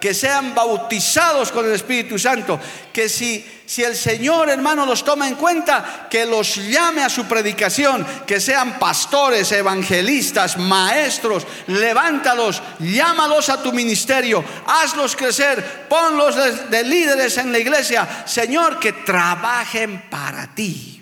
que 0.03 0.15
sean 0.15 0.53
bautizados 0.53 1.53
con 1.53 1.65
el 1.65 1.75
Espíritu 1.75 2.19
Santo, 2.19 2.59
que 2.93 3.09
si, 3.09 3.47
si 3.65 3.85
el 3.85 3.95
Señor 3.95 4.49
hermano 4.49 4.85
los 4.85 5.05
toma 5.05 5.29
en 5.29 5.37
cuenta, 5.37 6.09
que 6.11 6.27
los 6.27 6.57
llame 6.57 7.05
a 7.05 7.09
su 7.09 7.27
predicación, 7.27 8.05
que 8.27 8.41
sean 8.41 8.81
pastores, 8.81 9.53
evangelistas, 9.53 10.59
maestros, 10.59 11.47
levántalos, 11.69 12.61
llámalos 12.81 13.49
a 13.49 13.63
tu 13.63 13.73
ministerio, 13.73 14.45
hazlos 14.67 15.15
crecer, 15.15 15.87
ponlos 15.89 16.35
de, 16.35 16.53
de 16.67 16.83
líderes 16.83 17.39
en 17.39 17.53
la 17.53 17.61
iglesia, 17.61 18.25
Señor, 18.27 18.81
que 18.81 18.93
trabajen 18.93 20.11
para 20.11 20.53
ti. 20.53 21.01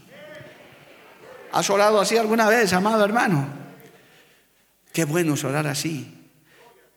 ¿Has 1.53 1.71
orado 1.71 1.99
así 1.99 2.19
alguna 2.19 2.51
vez, 2.51 2.71
amado 2.75 3.03
hermano? 3.03 3.49
Qué 4.93 5.07
bueno 5.07 5.33
es 5.33 5.45
orar 5.45 5.67
así. 5.69 6.20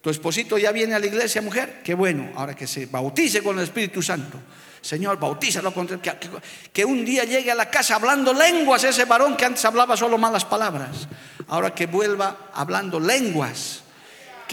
Tu 0.04 0.10
esposito 0.10 0.58
ya 0.58 0.74
viene 0.74 0.96
a 0.96 1.00
la 1.00 1.06
iglesia, 1.06 1.42
mujer. 1.42 1.80
Qué 1.82 1.94
bueno, 1.94 2.32
ahora 2.36 2.54
que 2.54 2.68
se 2.68 2.88
bautice 2.88 3.42
con 3.42 3.58
el 3.58 3.64
Espíritu 3.64 4.02
Santo. 4.02 4.38
Señor, 4.82 5.18
bautízalo. 5.18 5.74
con- 5.74 5.88
Que, 5.88 6.00
que- 6.02 6.30
que 6.74 6.84
un 6.84 7.06
día 7.06 7.24
llegue 7.24 7.50
a 7.50 7.56
la 7.56 7.70
casa 7.70 7.96
hablando 7.96 8.34
lenguas 8.34 8.84
ese 8.84 9.06
varón 9.06 9.38
que 9.38 9.46
antes 9.46 9.64
hablaba 9.64 9.96
solo 9.96 10.18
malas 10.18 10.44
palabras. 10.44 11.08
Ahora 11.48 11.74
que 11.74 11.86
vuelva 11.86 12.52
hablando 12.54 13.00
lenguas. 13.00 13.83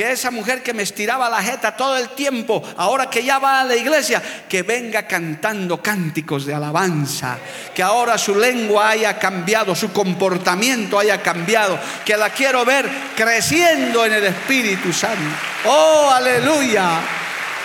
Que 0.01 0.13
esa 0.13 0.31
mujer 0.31 0.63
que 0.63 0.73
me 0.73 0.83
estiraba 0.83 1.29
la 1.29 1.43
jeta 1.43 1.77
todo 1.77 1.95
el 1.99 2.09
tiempo, 2.09 2.63
ahora 2.79 3.11
que 3.11 3.23
ya 3.23 3.39
va 3.39 3.61
a 3.61 3.65
la 3.67 3.77
iglesia, 3.77 4.23
que 4.49 4.63
venga 4.63 5.07
cantando 5.07 5.83
cánticos 5.83 6.47
de 6.47 6.55
alabanza. 6.55 7.37
Que 7.75 7.83
ahora 7.83 8.17
su 8.17 8.35
lengua 8.35 8.89
haya 8.89 9.19
cambiado, 9.19 9.75
su 9.75 9.93
comportamiento 9.93 10.99
haya 10.99 11.21
cambiado. 11.21 11.79
Que 12.03 12.17
la 12.17 12.31
quiero 12.31 12.65
ver 12.65 12.89
creciendo 13.15 14.07
en 14.07 14.15
el 14.15 14.25
Espíritu 14.25 14.91
Santo. 14.91 15.37
Oh, 15.67 16.11
aleluya. 16.11 17.03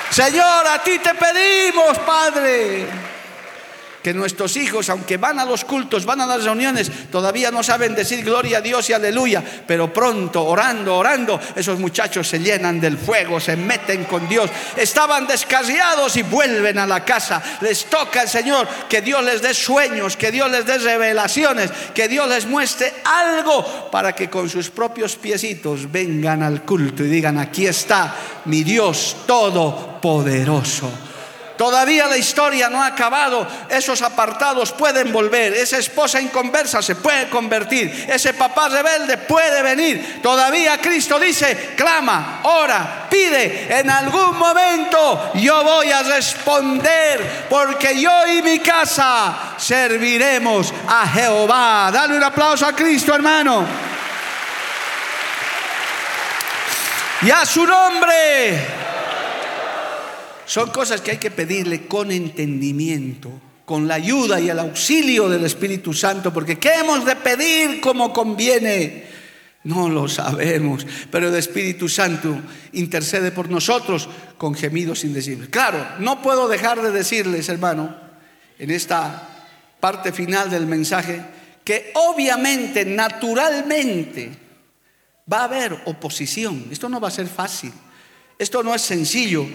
Señor, 0.10 0.68
a 0.68 0.84
ti 0.84 1.00
te 1.00 1.14
pedimos, 1.14 1.98
Padre 2.00 3.05
que 4.06 4.14
nuestros 4.14 4.56
hijos, 4.56 4.88
aunque 4.90 5.18
van 5.18 5.40
a 5.40 5.46
los 5.46 5.66
cultos, 5.66 6.06
van 6.06 6.22
a 6.22 6.28
las 6.28 6.44
reuniones, 6.44 6.92
todavía 7.10 7.50
no 7.50 7.64
saben 7.64 7.96
decir 7.96 8.24
gloria 8.24 8.60
a 8.60 8.62
Dios 8.62 8.88
y 8.88 8.94
aleluya, 8.94 9.44
pero 9.66 9.92
pronto, 9.92 10.46
orando, 10.46 10.96
orando, 10.96 11.40
esos 11.56 11.80
muchachos 11.80 12.28
se 12.28 12.38
llenan 12.38 12.80
del 12.80 13.00
fuego, 13.00 13.40
se 13.40 13.56
meten 13.56 14.04
con 14.04 14.30
Dios, 14.30 14.52
estaban 14.78 15.26
descarriados 15.26 16.18
y 16.18 16.22
vuelven 16.22 16.78
a 16.78 16.86
la 16.86 17.04
casa, 17.04 17.42
les 17.62 17.86
toca 17.86 18.22
el 18.22 18.30
Señor 18.30 18.68
que 18.88 19.02
Dios 19.02 19.24
les 19.24 19.42
dé 19.42 19.56
sueños, 19.56 20.16
que 20.16 20.32
Dios 20.32 20.52
les 20.52 20.68
dé 20.68 20.78
revelaciones, 20.78 21.72
que 21.96 22.08
Dios 22.08 22.30
les 22.30 22.46
muestre 22.46 22.94
algo 23.06 23.90
para 23.90 24.14
que 24.14 24.30
con 24.30 24.48
sus 24.48 24.70
propios 24.70 25.16
piecitos 25.16 25.92
vengan 25.92 26.44
al 26.44 26.62
culto 26.62 27.04
y 27.04 27.08
digan, 27.08 27.40
aquí 27.40 27.66
está 27.66 28.16
mi 28.46 28.64
Dios 28.64 29.16
todopoderoso. 29.26 30.92
Todavía 31.58 32.08
la 32.08 32.18
historia 32.18 32.70
no 32.70 32.82
ha 32.82 32.88
acabado. 32.88 33.48
Esos 33.70 34.02
apartados 34.02 34.72
pueden 34.72 35.12
volver. 35.12 35.54
Esa 35.54 35.78
esposa 35.78 36.20
inconversa 36.20 36.82
se 36.82 36.96
puede 36.96 37.30
convertir. 37.30 38.08
Ese 38.10 38.34
papá 38.34 38.68
rebelde 38.68 39.18
puede 39.18 39.62
venir. 39.62 40.22
Todavía 40.22 40.78
Cristo 40.78 41.18
dice, 41.18 41.74
clama, 41.76 42.42
ora, 42.44 43.08
pide. 43.10 43.68
En 43.80 43.90
algún 43.90 44.38
momento 44.38 45.32
yo 45.36 45.64
voy 45.64 45.92
a 45.92 46.04
responder 46.04 47.46
porque 47.50 48.00
yo 48.00 48.28
y 48.28 48.42
mi 48.42 48.60
casa 48.60 49.56
serviremos 49.58 50.74
a 50.88 51.08
Jehová. 51.08 51.90
Dale 51.92 52.18
un 52.18 52.24
aplauso 52.24 52.66
a 52.66 52.74
Cristo, 52.74 53.16
hermano. 53.16 53.66
Y 57.22 57.32
a 57.32 57.46
su 57.46 57.66
nombre. 57.66 58.75
Son 60.46 60.70
cosas 60.70 61.02
que 61.02 61.12
hay 61.12 61.18
que 61.18 61.32
pedirle 61.32 61.88
con 61.88 62.12
entendimiento, 62.12 63.32
con 63.66 63.88
la 63.88 63.96
ayuda 63.96 64.40
y 64.40 64.50
el 64.50 64.60
auxilio 64.60 65.28
del 65.28 65.44
Espíritu 65.46 65.94
Santo, 65.94 66.32
porque 66.32 66.60
¿qué 66.60 66.76
hemos 66.76 67.06
de 67.06 67.16
pedir 67.16 67.82
como 67.82 68.14
conviene? 68.14 69.06
No 69.64 69.90
lo 69.90 70.08
sabemos, 70.08 70.86
pero 71.10 71.30
el 71.30 71.36
Espíritu 71.36 71.90
Santo 71.90 72.40
intercede 72.74 73.32
por 73.32 73.50
nosotros 73.50 74.08
con 74.38 74.54
gemidos 74.54 75.04
indecibles. 75.04 75.50
Claro, 75.50 75.84
no 76.00 76.22
puedo 76.22 76.48
dejar 76.48 76.82
de 76.84 76.92
decirles, 76.92 77.50
hermano, 77.50 77.96
en 78.60 78.70
esta 78.70 79.28
parte 79.80 80.12
final 80.12 80.52
del 80.52 80.68
mensaje, 80.68 81.20
que 81.64 81.92
obviamente, 81.96 82.86
naturalmente, 82.86 84.38
va 85.32 85.40
a 85.40 85.44
haber 85.46 85.82
oposición. 85.86 86.68
Esto 86.70 86.88
no 86.88 87.00
va 87.00 87.08
a 87.08 87.12
ser 87.12 87.28
fácil. 87.28 87.74
Esto 88.38 88.62
no 88.62 88.76
es 88.76 88.84
sencillo. 88.84 89.48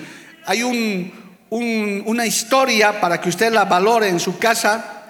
Hay 0.47 0.63
un, 0.63 1.13
un, 1.51 2.03
una 2.07 2.27
historia 2.27 3.01
para 3.01 3.21
que 3.21 3.29
usted 3.29 3.53
la 3.53 3.65
valore 3.65 4.09
en 4.09 4.21
su 4.21 4.39
casa, 4.39 5.05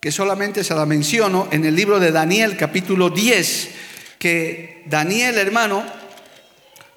que 0.00 0.12
solamente 0.12 0.64
se 0.64 0.74
la 0.74 0.84
menciono 0.84 1.48
en 1.50 1.64
el 1.64 1.74
libro 1.74 1.98
de 1.98 2.12
Daniel, 2.12 2.56
capítulo 2.56 3.10
10, 3.10 3.70
que 4.18 4.82
Daniel, 4.86 5.38
hermano, 5.38 5.84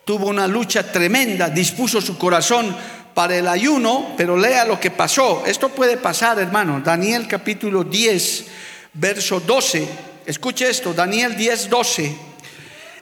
tuvo 0.03 0.27
una 0.27 0.47
lucha 0.47 0.91
tremenda, 0.91 1.49
dispuso 1.49 2.01
su 2.01 2.17
corazón 2.17 2.75
para 3.13 3.37
el 3.37 3.47
ayuno, 3.47 4.13
pero 4.17 4.37
lea 4.37 4.65
lo 4.65 4.79
que 4.79 4.91
pasó. 4.91 5.43
Esto 5.45 5.69
puede 5.69 5.97
pasar, 5.97 6.37
hermano. 6.39 6.81
Daniel 6.81 7.27
capítulo 7.27 7.83
10, 7.83 8.45
verso 8.93 9.39
12. 9.39 9.87
Escuche 10.25 10.69
esto, 10.69 10.93
Daniel 10.93 11.35
10, 11.35 11.69
12. 11.69 12.15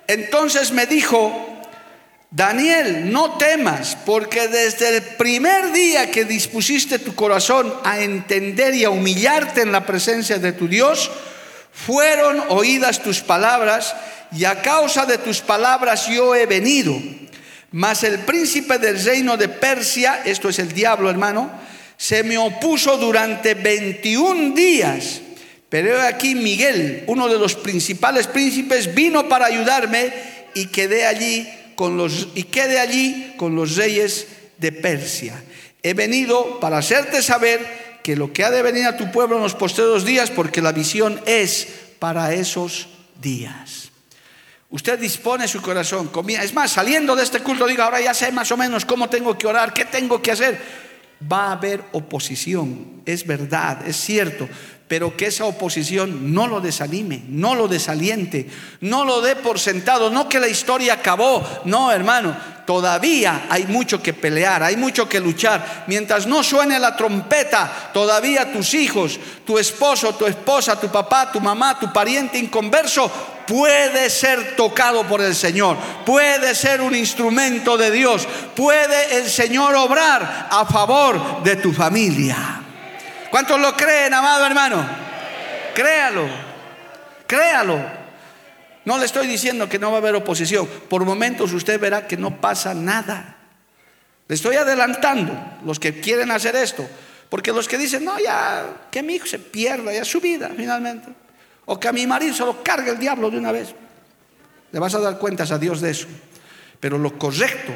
Entonces 0.07 0.71
me 0.71 0.85
dijo, 0.85 1.52
Daniel, 2.35 3.11
no 3.11 3.37
temas, 3.37 3.95
porque 4.07 4.47
desde 4.47 4.97
el 4.97 5.03
primer 5.03 5.71
día 5.71 6.09
que 6.09 6.25
dispusiste 6.25 6.97
tu 6.97 7.13
corazón 7.13 7.71
a 7.83 7.99
entender 7.99 8.73
y 8.73 8.85
a 8.85 8.89
humillarte 8.89 9.61
en 9.61 9.71
la 9.71 9.85
presencia 9.85 10.39
de 10.39 10.51
tu 10.51 10.67
Dios, 10.67 11.11
fueron 11.71 12.41
oídas 12.49 13.03
tus 13.03 13.19
palabras, 13.19 13.95
y 14.35 14.45
a 14.45 14.63
causa 14.63 15.05
de 15.05 15.19
tus 15.19 15.41
palabras 15.41 16.07
yo 16.07 16.33
he 16.33 16.47
venido. 16.47 16.99
Mas 17.71 18.03
el 18.03 18.17
príncipe 18.17 18.79
del 18.79 19.03
reino 19.03 19.37
de 19.37 19.49
Persia, 19.49 20.23
esto 20.25 20.49
es 20.49 20.57
el 20.57 20.73
diablo 20.73 21.11
hermano, 21.11 21.51
se 21.97 22.23
me 22.23 22.39
opuso 22.39 22.97
durante 22.97 23.53
21 23.53 24.55
días. 24.55 25.21
Pero 25.69 26.01
aquí 26.01 26.33
Miguel, 26.33 27.03
uno 27.05 27.27
de 27.27 27.37
los 27.37 27.53
principales 27.53 28.25
príncipes, 28.25 28.95
vino 28.95 29.29
para 29.29 29.45
ayudarme 29.45 30.11
y 30.55 30.65
quedé 30.65 31.05
allí 31.05 31.47
y 32.35 32.43
quede 32.43 32.79
allí 32.79 33.33
con 33.37 33.55
los 33.55 33.75
reyes 33.75 34.27
de 34.57 34.71
Persia. 34.71 35.43
He 35.81 35.93
venido 35.93 36.59
para 36.59 36.77
hacerte 36.77 37.21
saber 37.21 37.99
que 38.03 38.15
lo 38.15 38.31
que 38.31 38.43
ha 38.43 38.51
de 38.51 38.61
venir 38.61 38.85
a 38.85 38.97
tu 38.97 39.11
pueblo 39.11 39.37
en 39.37 39.43
los 39.43 39.55
postreros 39.55 40.05
días, 40.05 40.29
porque 40.29 40.61
la 40.61 40.71
visión 40.71 41.21
es 41.25 41.67
para 41.99 42.33
esos 42.33 42.87
días. 43.21 43.89
Usted 44.69 44.97
dispone 44.99 45.47
su 45.47 45.61
corazón. 45.61 46.09
Es 46.27 46.53
más, 46.53 46.71
saliendo 46.71 47.15
de 47.15 47.23
este 47.23 47.41
culto, 47.41 47.67
diga, 47.67 47.85
ahora 47.85 48.01
ya 48.01 48.13
sé 48.13 48.31
más 48.31 48.51
o 48.51 48.57
menos 48.57 48.85
cómo 48.85 49.09
tengo 49.09 49.37
que 49.37 49.47
orar, 49.47 49.73
qué 49.73 49.85
tengo 49.85 50.21
que 50.21 50.31
hacer. 50.31 50.82
Va 51.31 51.47
a 51.47 51.51
haber 51.53 51.83
oposición, 51.93 53.01
es 53.05 53.25
verdad, 53.25 53.87
es 53.87 53.95
cierto, 53.95 54.47
pero 54.87 55.15
que 55.15 55.27
esa 55.27 55.45
oposición 55.45 56.33
no 56.33 56.47
lo 56.47 56.61
desanime, 56.61 57.23
no 57.27 57.55
lo 57.55 57.67
desaliente, 57.67 58.47
no 58.81 59.05
lo 59.05 59.21
dé 59.21 59.35
por 59.35 59.59
sentado, 59.59 60.09
no 60.09 60.29
que 60.29 60.39
la 60.39 60.47
historia 60.47 60.93
acabó, 60.93 61.43
no 61.65 61.91
hermano, 61.91 62.35
todavía 62.65 63.47
hay 63.49 63.65
mucho 63.65 64.01
que 64.01 64.13
pelear, 64.13 64.61
hay 64.61 64.75
mucho 64.75 65.07
que 65.07 65.19
luchar. 65.19 65.85
Mientras 65.87 66.27
no 66.27 66.43
suene 66.43 66.79
la 66.79 66.95
trompeta, 66.95 67.91
todavía 67.93 68.51
tus 68.51 68.73
hijos, 68.73 69.19
tu 69.45 69.57
esposo, 69.57 70.13
tu 70.15 70.25
esposa, 70.25 70.79
tu 70.79 70.89
papá, 70.89 71.31
tu 71.31 71.39
mamá, 71.39 71.79
tu 71.79 71.91
pariente 71.91 72.37
inconverso, 72.37 73.11
puede 73.47 74.09
ser 74.09 74.55
tocado 74.55 75.05
por 75.07 75.21
el 75.21 75.35
Señor, 75.35 75.77
puede 76.05 76.55
ser 76.55 76.81
un 76.81 76.95
instrumento 76.95 77.77
de 77.77 77.91
Dios, 77.91 78.27
puede 78.55 79.17
el 79.17 79.29
Señor 79.29 79.75
obrar 79.75 80.47
a 80.49 80.65
favor 80.65 81.43
de 81.43 81.55
tu 81.57 81.71
familia. 81.71 82.61
¿Cuántos 83.29 83.59
lo 83.59 83.75
creen, 83.75 84.13
amado 84.13 84.45
hermano? 84.45 84.85
Créalo, 85.73 86.27
créalo. 87.25 88.03
No 88.85 88.97
le 88.97 89.05
estoy 89.05 89.27
diciendo 89.27 89.69
que 89.69 89.79
no 89.79 89.91
va 89.91 89.97
a 89.97 90.01
haber 90.01 90.15
oposición. 90.15 90.67
Por 90.67 91.05
momentos 91.05 91.53
usted 91.53 91.79
verá 91.79 92.05
que 92.05 92.17
no 92.17 92.41
pasa 92.41 92.73
nada. 92.73 93.37
Le 94.27 94.35
estoy 94.35 94.57
adelantando 94.57 95.33
los 95.65 95.79
que 95.79 95.99
quieren 95.99 96.31
hacer 96.31 96.55
esto. 96.55 96.87
Porque 97.29 97.51
los 97.51 97.67
que 97.67 97.77
dicen, 97.77 98.05
no, 98.05 98.19
ya, 98.19 98.87
que 98.91 99.01
mi 99.01 99.15
hijo 99.15 99.25
se 99.25 99.39
pierda, 99.39 99.91
ya 99.91 100.05
su 100.05 100.21
vida 100.21 100.51
finalmente. 100.55 101.22
O 101.65 101.79
que 101.79 101.87
a 101.87 101.93
mi 101.93 102.05
marido 102.05 102.33
se 102.33 102.45
lo 102.45 102.63
cargue 102.63 102.91
el 102.91 102.99
diablo 102.99 103.29
de 103.29 103.37
una 103.37 103.51
vez. 103.51 103.73
Le 104.71 104.79
vas 104.79 104.93
a 104.95 104.99
dar 104.99 105.17
cuentas 105.19 105.51
a 105.51 105.59
Dios 105.59 105.81
de 105.81 105.91
eso. 105.91 106.07
Pero 106.79 106.97
lo 106.97 107.17
correcto 107.17 107.71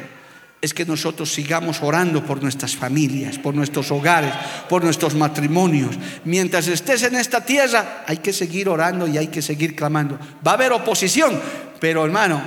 es 0.60 0.74
que 0.74 0.84
nosotros 0.84 1.32
sigamos 1.32 1.82
orando 1.82 2.24
por 2.24 2.42
nuestras 2.42 2.76
familias, 2.76 3.38
por 3.38 3.54
nuestros 3.54 3.90
hogares, 3.90 4.34
por 4.68 4.82
nuestros 4.82 5.14
matrimonios. 5.14 5.96
Mientras 6.24 6.66
estés 6.66 7.04
en 7.04 7.14
esta 7.14 7.44
tierra, 7.44 8.04
hay 8.06 8.18
que 8.18 8.32
seguir 8.32 8.68
orando 8.68 9.06
y 9.06 9.16
hay 9.16 9.28
que 9.28 9.40
seguir 9.40 9.76
clamando. 9.76 10.18
Va 10.46 10.52
a 10.52 10.54
haber 10.54 10.72
oposición, 10.72 11.40
pero 11.80 12.04
hermano, 12.04 12.42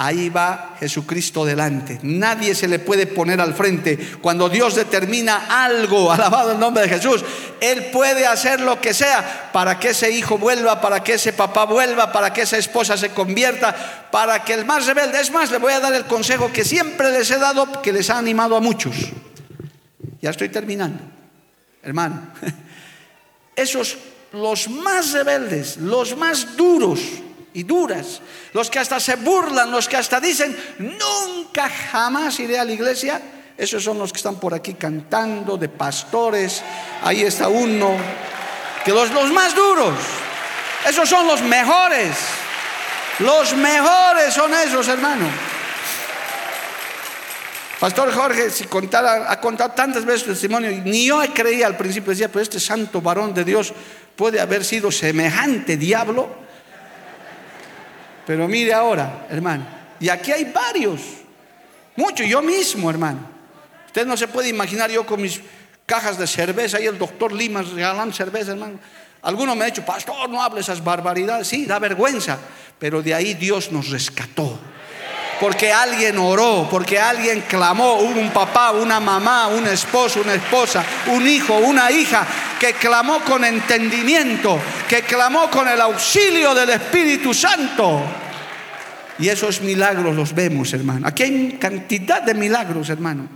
ahí 0.00 0.30
va 0.30 0.76
Jesucristo 0.80 1.44
delante. 1.44 2.00
Nadie 2.02 2.54
se 2.54 2.66
le 2.66 2.78
puede 2.78 3.06
poner 3.06 3.38
al 3.38 3.52
frente. 3.52 3.98
Cuando 4.22 4.48
Dios 4.48 4.74
determina 4.74 5.64
algo, 5.64 6.10
alabado 6.12 6.52
el 6.52 6.58
nombre 6.58 6.84
de 6.84 6.88
Jesús, 6.88 7.22
Él 7.60 7.90
puede 7.92 8.26
hacer 8.26 8.60
lo 8.60 8.80
que 8.80 8.94
sea 8.94 9.50
para 9.52 9.78
que 9.78 9.90
ese 9.90 10.10
hijo 10.10 10.38
vuelva, 10.38 10.80
para 10.80 11.04
que 11.04 11.14
ese 11.14 11.34
papá 11.34 11.66
vuelva, 11.66 12.10
para 12.12 12.32
que 12.32 12.42
esa 12.42 12.56
esposa 12.56 12.96
se 12.96 13.10
convierta, 13.10 14.08
para 14.10 14.42
que 14.42 14.54
el 14.54 14.64
más 14.64 14.86
rebelde, 14.86 15.20
es 15.20 15.30
más, 15.30 15.50
le 15.50 15.58
voy 15.58 15.74
a 15.74 15.80
dar 15.80 15.92
el 15.92 16.06
consejo 16.06 16.50
que 16.50 16.64
siempre 16.64 17.10
les 17.10 17.30
he 17.30 17.38
dado, 17.38 17.82
que 17.82 17.92
les 17.92 18.08
ha 18.08 18.16
animado 18.16 18.56
a 18.56 18.60
muchos. 18.60 18.96
Ya 20.22 20.30
estoy 20.30 20.48
terminando, 20.48 21.02
hermano. 21.82 22.22
Esos, 23.54 23.98
los 24.32 24.70
más 24.70 25.12
rebeldes, 25.12 25.76
los 25.76 26.16
más 26.16 26.56
duros, 26.56 27.00
y 27.52 27.64
duras, 27.64 28.20
los 28.52 28.70
que 28.70 28.78
hasta 28.78 29.00
se 29.00 29.16
burlan, 29.16 29.70
los 29.70 29.88
que 29.88 29.96
hasta 29.96 30.20
dicen, 30.20 30.56
nunca 30.78 31.68
jamás 31.68 32.38
iré 32.40 32.58
a 32.58 32.64
la 32.64 32.72
iglesia, 32.72 33.20
Esos 33.56 33.84
son 33.84 33.98
los 33.98 34.10
que 34.10 34.16
están 34.16 34.36
por 34.36 34.54
aquí 34.54 34.72
cantando, 34.72 35.58
de 35.58 35.68
pastores. 35.68 36.62
Ahí 37.02 37.20
está 37.20 37.48
uno. 37.48 37.94
Que 38.86 38.90
los, 38.90 39.10
los 39.10 39.30
más 39.30 39.54
duros. 39.54 39.92
Esos 40.88 41.06
son 41.06 41.26
los 41.26 41.42
mejores. 41.42 42.16
Los 43.18 43.54
mejores 43.54 44.32
son 44.32 44.54
esos, 44.54 44.88
hermano. 44.88 45.26
Pastor 47.78 48.12
Jorge, 48.12 48.50
si 48.50 48.64
contara, 48.64 49.30
ha 49.30 49.40
contado 49.40 49.72
tantas 49.72 50.06
veces 50.06 50.22
su 50.22 50.26
testimonio, 50.28 50.70
ni 50.84 51.06
yo 51.06 51.20
creía 51.34 51.66
al 51.66 51.76
principio, 51.76 52.10
decía, 52.10 52.28
pero 52.28 52.42
este 52.42 52.60
santo 52.60 53.00
varón 53.02 53.34
de 53.34 53.44
Dios 53.44 53.74
puede 54.16 54.40
haber 54.40 54.64
sido 54.64 54.90
semejante 54.90 55.76
diablo. 55.76 56.28
Pero 58.30 58.46
mire 58.46 58.72
ahora, 58.72 59.26
hermano, 59.28 59.66
y 59.98 60.08
aquí 60.08 60.30
hay 60.30 60.44
varios, 60.44 61.00
muchos, 61.96 62.28
yo 62.28 62.40
mismo, 62.40 62.88
hermano. 62.88 63.28
Usted 63.86 64.06
no 64.06 64.16
se 64.16 64.28
puede 64.28 64.48
imaginar 64.48 64.88
yo 64.88 65.04
con 65.04 65.20
mis 65.20 65.40
cajas 65.84 66.16
de 66.16 66.28
cerveza 66.28 66.80
y 66.80 66.86
el 66.86 66.96
doctor 66.96 67.32
Limas 67.32 67.70
regalando 67.70 68.14
cerveza, 68.14 68.52
hermano. 68.52 68.78
Alguno 69.22 69.56
me 69.56 69.64
ha 69.64 69.66
dicho, 69.66 69.84
pastor, 69.84 70.30
no 70.30 70.40
hable 70.40 70.60
esas 70.60 70.84
barbaridades. 70.84 71.48
Sí, 71.48 71.66
da 71.66 71.80
vergüenza, 71.80 72.38
pero 72.78 73.02
de 73.02 73.14
ahí 73.14 73.34
Dios 73.34 73.72
nos 73.72 73.90
rescató 73.90 74.60
porque 75.40 75.72
alguien 75.72 76.18
oró, 76.18 76.68
porque 76.70 76.98
alguien 76.98 77.40
clamó, 77.48 77.94
hubo 77.94 78.20
un 78.20 78.30
papá, 78.30 78.72
una 78.72 79.00
mamá, 79.00 79.48
un 79.48 79.66
esposo, 79.66 80.20
una 80.20 80.34
esposa, 80.34 80.84
un 81.06 81.26
hijo, 81.26 81.56
una 81.56 81.90
hija 81.90 82.26
que 82.60 82.74
clamó 82.74 83.20
con 83.20 83.42
entendimiento, 83.42 84.60
que 84.86 85.00
clamó 85.00 85.50
con 85.50 85.66
el 85.66 85.80
auxilio 85.80 86.54
del 86.54 86.68
Espíritu 86.68 87.32
Santo. 87.32 88.02
Y 89.18 89.28
esos 89.28 89.62
milagros 89.62 90.14
los 90.14 90.34
vemos, 90.34 90.74
hermano. 90.74 91.06
Aquí 91.06 91.22
hay 91.22 91.52
cantidad 91.58 92.20
de 92.20 92.34
milagros, 92.34 92.90
hermano, 92.90 93.26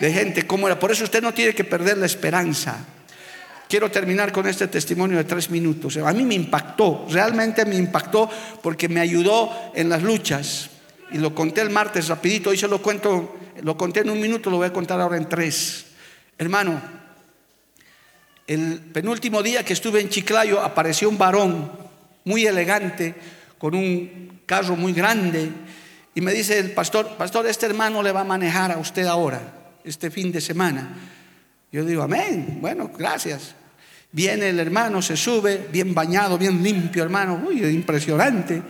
de 0.00 0.12
gente 0.12 0.48
como 0.48 0.66
era. 0.66 0.78
Por 0.78 0.90
eso 0.90 1.04
usted 1.04 1.22
no 1.22 1.32
tiene 1.32 1.54
que 1.54 1.62
perder 1.62 1.98
la 1.98 2.06
esperanza. 2.06 2.76
Quiero 3.68 3.88
terminar 3.88 4.32
con 4.32 4.48
este 4.48 4.66
testimonio 4.66 5.18
de 5.18 5.24
tres 5.24 5.48
minutos. 5.50 5.96
A 5.96 6.12
mí 6.12 6.24
me 6.24 6.34
impactó, 6.34 7.06
realmente 7.08 7.64
me 7.64 7.76
impactó 7.76 8.28
porque 8.62 8.88
me 8.88 9.00
ayudó 9.00 9.70
en 9.74 9.88
las 9.88 10.02
luchas 10.02 10.70
y 11.12 11.18
lo 11.18 11.34
conté 11.34 11.60
el 11.60 11.70
martes 11.70 12.08
rapidito, 12.08 12.50
hoy 12.50 12.58
se 12.58 12.68
lo 12.68 12.82
cuento, 12.82 13.36
lo 13.62 13.76
conté 13.76 14.00
en 14.00 14.10
un 14.10 14.20
minuto, 14.20 14.50
lo 14.50 14.58
voy 14.58 14.66
a 14.66 14.72
contar 14.72 15.00
ahora 15.00 15.16
en 15.16 15.28
tres. 15.28 15.86
Hermano, 16.38 16.80
el 18.46 18.80
penúltimo 18.92 19.42
día 19.42 19.64
que 19.64 19.72
estuve 19.72 20.00
en 20.00 20.08
Chiclayo 20.08 20.60
apareció 20.60 21.08
un 21.08 21.18
varón 21.18 21.70
muy 22.24 22.46
elegante, 22.46 23.14
con 23.58 23.74
un 23.74 24.40
carro 24.46 24.76
muy 24.76 24.92
grande, 24.92 25.50
y 26.14 26.20
me 26.20 26.32
dice 26.32 26.58
el 26.58 26.72
pastor, 26.72 27.16
pastor, 27.16 27.46
este 27.46 27.66
hermano 27.66 28.02
le 28.02 28.12
va 28.12 28.22
a 28.22 28.24
manejar 28.24 28.72
a 28.72 28.78
usted 28.78 29.06
ahora, 29.06 29.40
este 29.84 30.10
fin 30.10 30.32
de 30.32 30.40
semana. 30.40 30.96
Yo 31.70 31.84
digo, 31.84 32.02
amén, 32.02 32.58
bueno, 32.60 32.90
gracias. 32.96 33.54
Viene 34.12 34.48
el 34.48 34.58
hermano, 34.58 35.02
se 35.02 35.16
sube, 35.16 35.68
bien 35.70 35.94
bañado, 35.94 36.38
bien 36.38 36.62
limpio, 36.62 37.02
hermano, 37.02 37.42
uy, 37.46 37.64
impresionante. 37.66 38.62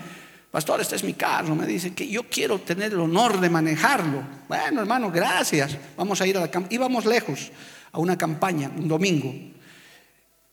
Pastor, 0.56 0.80
este 0.80 0.96
es 0.96 1.04
mi 1.04 1.12
carro. 1.12 1.54
Me 1.54 1.66
dice 1.66 1.92
que 1.92 2.08
yo 2.08 2.22
quiero 2.30 2.58
tener 2.58 2.90
el 2.90 3.00
honor 3.00 3.40
de 3.40 3.50
manejarlo. 3.50 4.22
Bueno, 4.48 4.80
hermano, 4.80 5.10
gracias. 5.10 5.76
Vamos 5.98 6.18
a 6.22 6.26
ir 6.26 6.34
a 6.38 6.40
la 6.40 6.50
campaña. 6.50 6.74
Íbamos 6.74 7.04
lejos 7.04 7.50
a 7.92 7.98
una 7.98 8.16
campaña, 8.16 8.70
un 8.74 8.88
domingo. 8.88 9.34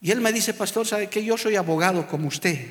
Y 0.02 0.12
él 0.12 0.20
me 0.20 0.34
dice, 0.34 0.54
pastor, 0.56 0.86
¿sabe 0.86 1.08
que 1.08 1.24
Yo 1.24 1.38
soy 1.38 1.56
abogado 1.56 2.06
como 2.06 2.28
usted. 2.28 2.68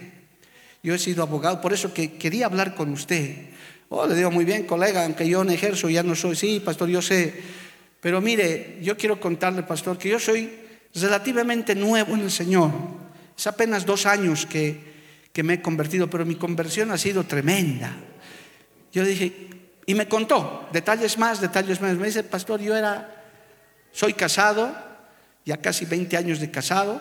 Yo 0.83 0.95
he 0.95 0.99
sido 0.99 1.23
abogado, 1.23 1.59
por 1.63 1.73
eso 1.73 1.95
que 1.95 2.19
quería 2.19 2.45
hablar 2.45 2.75
con 2.75 2.93
usted. 2.93 3.47
Oh, 3.89 4.07
le 4.07 4.15
digo, 4.15 4.31
muy 4.31 4.45
bien, 4.45 4.67
colega, 4.67 5.03
aunque 5.03 5.27
yo 5.27 5.43
no 5.43 5.53
ejerzo, 5.53 5.89
ya 5.89 6.03
no 6.03 6.15
soy. 6.15 6.37
Sí, 6.37 6.61
pastor, 6.63 6.91
yo 6.91 7.01
sé. 7.01 7.33
Pero 8.03 8.21
mire, 8.21 8.79
yo 8.83 8.95
quiero 8.99 9.19
contarle, 9.19 9.63
pastor, 9.63 9.97
que 9.97 10.11
yo 10.11 10.19
soy 10.19 10.53
relativamente 10.95 11.75
nuevo 11.75 12.13
en 12.13 12.21
el 12.21 12.31
Señor. 12.31 12.71
Es 13.35 13.47
apenas 13.47 13.87
dos 13.87 14.05
años 14.05 14.45
que 14.45 14.92
que 15.33 15.43
me 15.43 15.55
he 15.55 15.63
convertido, 15.63 16.09
pero 16.11 16.27
mi 16.27 16.37
conversión 16.37 16.91
ha 16.91 16.99
sido 16.99 17.25
tremenda. 17.25 17.95
Yo 18.93 19.05
dije, 19.05 19.49
y 19.87 19.95
me 19.95 20.09
contó 20.09 20.69
detalles 20.73 21.19
más, 21.19 21.41
detalles 21.41 21.81
más. 21.81 21.97
Me 21.97 22.07
dice, 22.07 22.23
pastor, 22.23 22.61
yo 22.61 22.77
era, 22.77 23.25
soy 23.91 24.13
casado, 24.13 24.75
ya 25.45 25.57
casi 25.57 25.87
20 25.87 26.17
años 26.17 26.41
de 26.41 26.51
casado, 26.51 27.01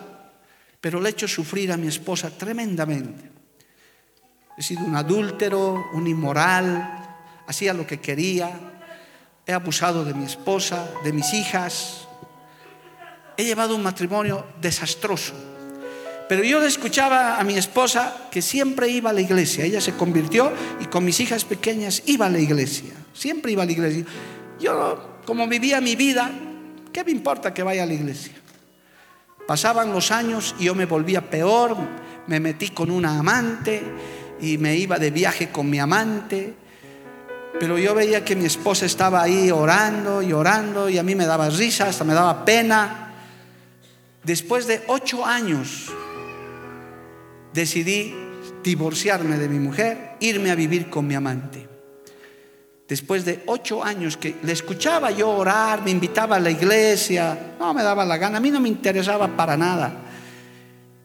pero 0.80 1.00
le 1.00 1.08
he 1.08 1.12
hecho 1.12 1.28
sufrir 1.28 1.70
a 1.72 1.76
mi 1.76 1.88
esposa 1.88 2.30
tremendamente. 2.30 3.30
He 4.56 4.62
sido 4.62 4.84
un 4.84 4.96
adúltero, 4.96 5.90
un 5.92 6.06
inmoral, 6.06 7.16
hacía 7.46 7.72
lo 7.72 7.86
que 7.86 8.00
quería, 8.00 8.50
he 9.46 9.52
abusado 9.52 10.04
de 10.04 10.14
mi 10.14 10.24
esposa, 10.24 10.88
de 11.04 11.12
mis 11.12 11.32
hijas, 11.32 12.08
he 13.36 13.44
llevado 13.44 13.76
un 13.76 13.82
matrimonio 13.82 14.46
desastroso. 14.60 15.51
Pero 16.28 16.44
yo 16.44 16.62
escuchaba 16.62 17.38
a 17.38 17.44
mi 17.44 17.54
esposa 17.56 18.28
que 18.30 18.42
siempre 18.42 18.88
iba 18.88 19.10
a 19.10 19.12
la 19.12 19.20
iglesia. 19.20 19.64
Ella 19.64 19.80
se 19.80 19.92
convirtió 19.92 20.52
y 20.80 20.86
con 20.86 21.04
mis 21.04 21.20
hijas 21.20 21.44
pequeñas 21.44 22.02
iba 22.06 22.26
a 22.26 22.30
la 22.30 22.38
iglesia. 22.38 22.92
Siempre 23.12 23.52
iba 23.52 23.62
a 23.62 23.66
la 23.66 23.72
iglesia. 23.72 24.04
Yo, 24.60 25.20
como 25.26 25.46
vivía 25.48 25.80
mi 25.80 25.96
vida, 25.96 26.30
¿qué 26.92 27.04
me 27.04 27.10
importa 27.10 27.52
que 27.52 27.62
vaya 27.62 27.82
a 27.82 27.86
la 27.86 27.94
iglesia? 27.94 28.32
Pasaban 29.46 29.92
los 29.92 30.10
años 30.10 30.54
y 30.58 30.64
yo 30.64 30.74
me 30.74 30.86
volvía 30.86 31.28
peor. 31.28 31.76
Me 32.26 32.40
metí 32.40 32.68
con 32.68 32.90
una 32.90 33.18
amante 33.18 33.82
y 34.40 34.58
me 34.58 34.76
iba 34.76 34.98
de 34.98 35.10
viaje 35.10 35.50
con 35.50 35.68
mi 35.68 35.78
amante. 35.78 36.54
Pero 37.58 37.78
yo 37.78 37.94
veía 37.94 38.24
que 38.24 38.36
mi 38.36 38.46
esposa 38.46 38.86
estaba 38.86 39.22
ahí 39.22 39.50
orando 39.50 40.22
y 40.22 40.32
orando 40.32 40.88
y 40.88 40.98
a 40.98 41.02
mí 41.02 41.14
me 41.14 41.26
daba 41.26 41.50
risa, 41.50 41.88
hasta 41.88 42.04
me 42.04 42.14
daba 42.14 42.44
pena. 42.44 43.12
Después 44.24 44.66
de 44.66 44.82
ocho 44.86 45.26
años 45.26 45.90
decidí 47.52 48.14
divorciarme 48.62 49.38
de 49.38 49.48
mi 49.48 49.58
mujer, 49.58 50.16
irme 50.20 50.50
a 50.50 50.54
vivir 50.54 50.88
con 50.88 51.06
mi 51.06 51.14
amante. 51.14 51.68
Después 52.88 53.24
de 53.24 53.42
ocho 53.46 53.82
años 53.82 54.16
que 54.16 54.36
le 54.42 54.52
escuchaba 54.52 55.10
yo 55.10 55.30
orar, 55.30 55.82
me 55.82 55.90
invitaba 55.90 56.36
a 56.36 56.40
la 56.40 56.50
iglesia, 56.50 57.54
no 57.58 57.72
me 57.72 57.82
daba 57.82 58.04
la 58.04 58.18
gana, 58.18 58.38
a 58.38 58.40
mí 58.40 58.50
no 58.50 58.60
me 58.60 58.68
interesaba 58.68 59.28
para 59.28 59.56
nada. 59.56 59.92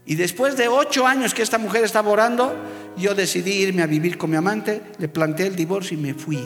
Y 0.05 0.15
después 0.15 0.57
de 0.57 0.67
ocho 0.67 1.07
años 1.07 1.33
que 1.33 1.43
esta 1.43 1.57
mujer 1.57 1.83
estaba 1.83 2.09
orando, 2.09 2.53
yo 2.97 3.13
decidí 3.13 3.51
irme 3.51 3.83
a 3.83 3.87
vivir 3.87 4.17
con 4.17 4.29
mi 4.29 4.35
amante, 4.35 4.81
le 4.97 5.07
planteé 5.07 5.47
el 5.47 5.55
divorcio 5.55 5.97
y 5.97 6.01
me 6.01 6.13
fui. 6.13 6.45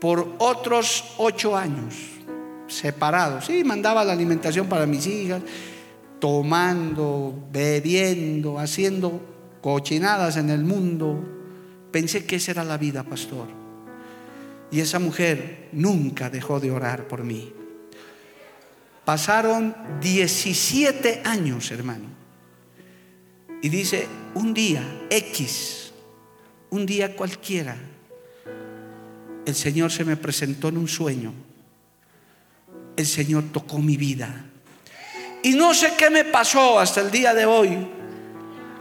Por 0.00 0.34
otros 0.38 1.14
ocho 1.18 1.56
años, 1.56 1.94
separados. 2.66 3.46
Sí, 3.46 3.64
mandaba 3.64 4.04
la 4.04 4.12
alimentación 4.12 4.68
para 4.68 4.86
mis 4.86 5.06
hijas, 5.06 5.42
tomando, 6.24 7.48
bebiendo, 7.52 8.58
haciendo 8.58 9.20
cochinadas 9.60 10.38
en 10.38 10.48
el 10.48 10.64
mundo. 10.64 11.22
Pensé 11.92 12.24
que 12.24 12.36
esa 12.36 12.52
era 12.52 12.64
la 12.64 12.78
vida, 12.78 13.02
pastor. 13.02 13.46
Y 14.70 14.80
esa 14.80 14.98
mujer 14.98 15.68
nunca 15.72 16.30
dejó 16.30 16.60
de 16.60 16.70
orar 16.70 17.08
por 17.08 17.24
mí. 17.24 17.52
Pasaron 19.04 19.76
17 20.00 21.20
años, 21.26 21.70
hermano. 21.70 22.06
Y 23.60 23.68
dice, 23.68 24.06
un 24.32 24.54
día 24.54 24.82
X, 25.10 25.92
un 26.70 26.86
día 26.86 27.14
cualquiera, 27.14 27.76
el 29.44 29.54
Señor 29.54 29.92
se 29.92 30.06
me 30.06 30.16
presentó 30.16 30.68
en 30.70 30.78
un 30.78 30.88
sueño. 30.88 31.34
El 32.96 33.04
Señor 33.04 33.44
tocó 33.52 33.78
mi 33.78 33.98
vida 33.98 34.52
y 35.44 35.52
no 35.52 35.74
sé 35.74 35.92
qué 35.96 36.08
me 36.08 36.24
pasó 36.24 36.80
hasta 36.80 37.02
el 37.02 37.10
día 37.10 37.34
de 37.34 37.44
hoy, 37.44 37.86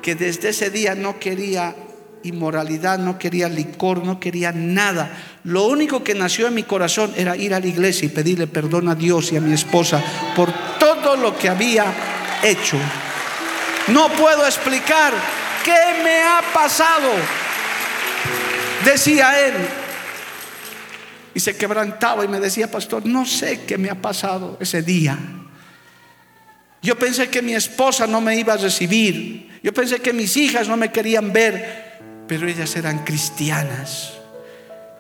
que 0.02 0.16
desde 0.16 0.50
ese 0.50 0.70
día 0.70 0.96
no 0.96 1.20
quería 1.20 1.76
inmoralidad, 2.24 3.00
no 3.00 3.20
quería 3.20 3.50
licor, 3.50 4.06
no 4.06 4.18
quería 4.18 4.54
nada. 4.54 5.12
Lo 5.44 5.66
único 5.66 6.06
que 6.06 6.16
nació 6.16 6.48
en 6.48 6.54
mi 6.54 6.64
corazón 6.64 7.14
era 7.18 7.36
ir 7.36 7.54
a 7.54 7.60
la 7.60 7.68
iglesia 7.68 8.06
y 8.06 8.10
pedirle 8.10 8.48
perdón 8.48 8.88
a 8.88 8.96
Dios 8.96 9.34
y 9.34 9.36
a 9.36 9.42
mi 9.42 9.54
esposa 9.54 10.02
por 10.38 10.54
todo 10.80 11.18
lo 11.18 11.38
que 11.38 11.50
había 11.50 11.86
hecho. 12.42 12.78
No 13.90 14.08
puedo 14.14 14.46
explicar 14.46 15.12
qué 15.66 16.02
me 16.02 16.22
ha 16.22 16.42
pasado, 16.54 17.10
decía 18.86 19.48
él. 19.48 19.54
Y 21.34 21.42
se 21.42 21.58
quebrantaba 21.58 22.24
y 22.24 22.30
me 22.30 22.40
decía, 22.40 22.72
pastor, 22.72 23.06
no 23.06 23.26
sé 23.26 23.66
qué 23.66 23.78
me 23.78 23.90
ha 23.90 24.02
pasado 24.02 24.56
ese 24.62 24.82
día. 24.82 25.20
Yo 26.84 27.00
pensé 27.00 27.30
que 27.30 27.42
mi 27.42 27.56
esposa 27.56 28.06
no 28.06 28.20
me 28.20 28.36
iba 28.36 28.54
a 28.54 28.58
recibir. 28.58 29.60
Yo 29.64 29.74
pensé 29.74 30.00
que 30.00 30.12
mis 30.12 30.36
hijas 30.36 30.68
no 30.68 30.76
me 30.76 30.92
querían 30.92 31.32
ver. 31.32 31.98
Pero 32.28 32.46
ellas 32.46 32.76
eran 32.76 33.06
cristianas. 33.06 34.14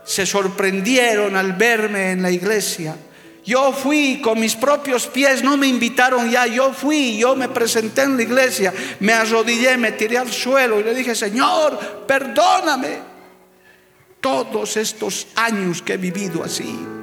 Se 0.05 0.25
sorprendieron 0.25 1.36
al 1.36 1.53
verme 1.53 2.11
en 2.11 2.21
la 2.21 2.31
iglesia. 2.31 2.95
Yo 3.45 3.73
fui 3.73 4.21
con 4.21 4.39
mis 4.39 4.55
propios 4.55 5.07
pies, 5.07 5.43
no 5.43 5.57
me 5.57 5.67
invitaron 5.67 6.31
ya, 6.31 6.47
yo 6.47 6.73
fui, 6.73 7.17
yo 7.17 7.36
me 7.36 7.49
presenté 7.49 8.03
en 8.03 8.15
la 8.15 8.23
iglesia, 8.23 8.73
me 9.01 9.11
arrodillé, 9.11 9.75
me 9.75 9.91
tiré 9.91 10.17
al 10.17 10.31
suelo 10.31 10.79
y 10.79 10.84
le 10.84 10.95
dije, 10.95 11.13
Señor, 11.13 12.05
perdóname 12.07 12.99
todos 14.21 14.77
estos 14.77 15.27
años 15.36 15.81
que 15.81 15.93
he 15.93 15.97
vivido 15.97 16.41
así. 16.41 17.03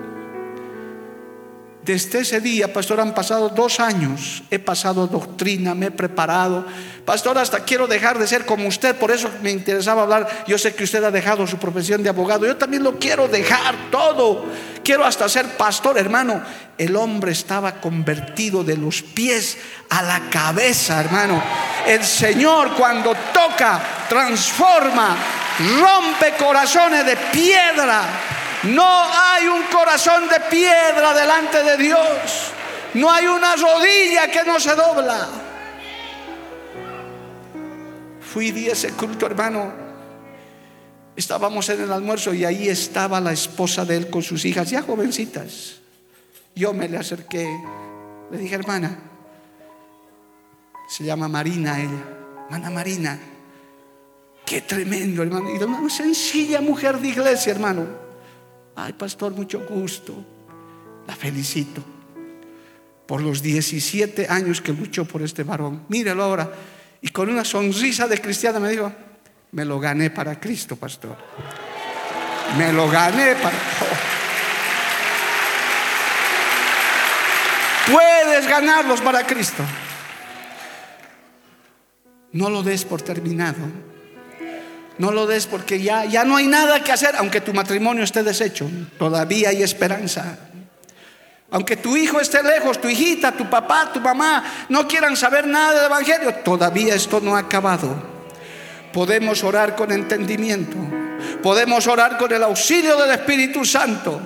Desde 1.83 2.21
ese 2.21 2.41
día, 2.41 2.73
pastor, 2.73 3.01
han 3.01 3.15
pasado 3.15 3.49
dos 3.49 3.81
años. 3.81 4.43
He 4.51 4.59
pasado 4.59 5.07
doctrina, 5.07 5.75
me 5.75 5.87
he 5.87 5.91
preparado. 5.91 6.67
Pastor, 7.07 7.39
hasta 7.39 7.61
quiero 7.61 7.87
dejar 7.87 8.19
de 8.19 8.27
ser 8.27 8.45
como 8.45 8.69
usted, 8.69 8.95
por 8.97 9.11
eso 9.11 9.31
me 9.43 9.51
interesaba 9.51 10.03
hablar. 10.03 10.45
Yo 10.47 10.59
sé 10.59 10.75
que 10.75 10.85
usted 10.85 11.03
ha 11.03 11.11
dejado 11.11 11.47
su 11.47 11.57
profesión 11.57 12.03
de 12.03 12.11
abogado. 12.11 12.45
Yo 12.45 12.57
también 12.57 12.83
lo 12.83 12.99
quiero 12.99 13.29
dejar 13.29 13.75
todo. 13.91 14.45
Quiero 14.85 15.07
hasta 15.07 15.27
ser 15.29 15.57
pastor, 15.57 15.97
hermano. 15.97 16.43
El 16.77 16.95
hombre 16.97 17.33
estaba 17.33 17.81
convertido 17.81 18.63
de 18.63 18.77
los 18.77 19.03
pies 19.03 19.57
a 19.89 20.03
la 20.03 20.29
cabeza, 20.29 21.01
hermano. 21.01 21.43
El 21.87 22.05
Señor 22.05 22.75
cuando 22.75 23.15
toca, 23.33 24.07
transforma, 24.07 25.17
rompe 25.81 26.35
corazones 26.39 27.07
de 27.07 27.17
piedra 27.33 28.40
no 28.65 28.85
hay 28.85 29.49
un 29.49 29.63
corazón 29.73 30.29
de 30.29 30.39
piedra 30.51 31.15
delante 31.15 31.63
de 31.63 31.77
Dios. 31.79 32.53
No 32.95 33.11
hay 33.11 33.27
una 33.27 33.57
rodilla 33.57 34.31
que 34.31 34.45
no 34.45 34.61
se 34.61 34.75
dobla. 34.75 35.29
Fui 38.21 38.51
di 38.51 38.69
ese 38.69 38.93
culto, 38.93 39.27
hermano. 39.27 39.73
Estábamos 41.17 41.69
en 41.71 41.83
el 41.83 41.93
almuerzo 41.93 42.35
y 42.35 42.45
ahí 42.45 42.69
estaba 42.69 43.21
la 43.21 43.33
esposa 43.33 43.85
de 43.85 43.97
él 43.97 44.11
con 44.11 44.23
sus 44.23 44.45
hijas, 44.45 44.71
ya 44.71 44.83
jovencitas. 44.83 45.77
Yo 46.55 46.73
me 46.73 46.89
le 46.89 46.99
acerqué, 46.99 47.47
le 48.31 48.39
dije, 48.39 48.55
hermana, 48.55 48.99
se 50.89 51.05
llama 51.05 51.29
Marina 51.29 51.81
ella, 51.81 52.05
hermana 52.45 52.71
Marina, 52.71 53.19
qué 54.45 54.63
tremendo, 54.63 55.23
hermano. 55.23 55.51
Y 55.51 55.63
una 55.63 55.91
sencilla 55.91 56.61
mujer 56.61 56.99
de 56.99 57.09
iglesia, 57.09 57.53
hermano 57.53 58.10
Ay, 58.83 58.95
pastor, 58.95 59.33
mucho 59.33 59.61
gusto. 59.69 60.15
La 61.07 61.15
felicito 61.15 61.83
por 63.07 63.21
los 63.21 63.43
17 63.43 64.27
años 64.29 64.63
que 64.63 64.73
luchó 64.73 65.05
por 65.05 65.21
este 65.21 65.43
varón. 65.43 65.85
Mírelo 65.89 66.23
ahora. 66.23 66.51
Y 67.03 67.09
con 67.09 67.29
una 67.29 67.45
sonrisa 67.45 68.09
de 68.09 68.19
cristiana 68.21 68.59
me 68.59 68.71
dijo, 68.71 68.91
me 69.53 69.67
lo 69.67 69.79
gané 69.81 70.09
para 70.11 70.41
Cristo, 70.41 70.77
pastor. 70.77 71.17
Me 72.57 72.73
lo 72.73 72.89
gané 72.89 73.35
para... 73.35 73.57
Puedes 77.93 78.47
ganarlos 78.49 79.03
para 79.03 79.27
Cristo. 79.27 79.63
No 82.33 82.49
lo 82.49 82.63
des 82.63 82.85
por 82.85 83.03
terminado. 83.03 83.90
No 85.01 85.13
lo 85.13 85.27
des 85.27 85.47
porque 85.47 85.81
ya, 85.81 86.05
ya 86.05 86.25
no 86.25 86.37
hay 86.37 86.47
nada 86.47 86.85
que 86.85 86.93
hacer, 86.93 87.17
aunque 87.17 87.41
tu 87.41 87.55
matrimonio 87.55 88.05
esté 88.05 88.23
deshecho, 88.23 88.71
todavía 88.99 89.49
hay 89.49 89.63
esperanza. 89.63 90.37
Aunque 91.51 91.79
tu 91.79 91.97
hijo 91.97 92.21
esté 92.21 92.43
lejos, 92.43 92.79
tu 92.79 92.87
hijita, 92.87 93.33
tu 93.33 93.49
papá, 93.49 93.91
tu 93.95 94.01
mamá 94.01 94.45
no 94.69 94.87
quieran 94.87 95.17
saber 95.17 95.47
nada 95.47 95.73
del 95.73 95.87
Evangelio, 95.87 96.35
todavía 96.45 96.95
esto 96.95 97.19
no 97.19 97.35
ha 97.35 97.39
acabado. 97.39 97.97
Podemos 98.93 99.43
orar 99.43 99.75
con 99.75 99.91
entendimiento, 99.91 100.77
podemos 101.43 101.87
orar 101.87 102.19
con 102.19 102.31
el 102.31 102.43
auxilio 102.43 102.99
del 102.99 103.13
Espíritu 103.13 103.65
Santo, 103.65 104.21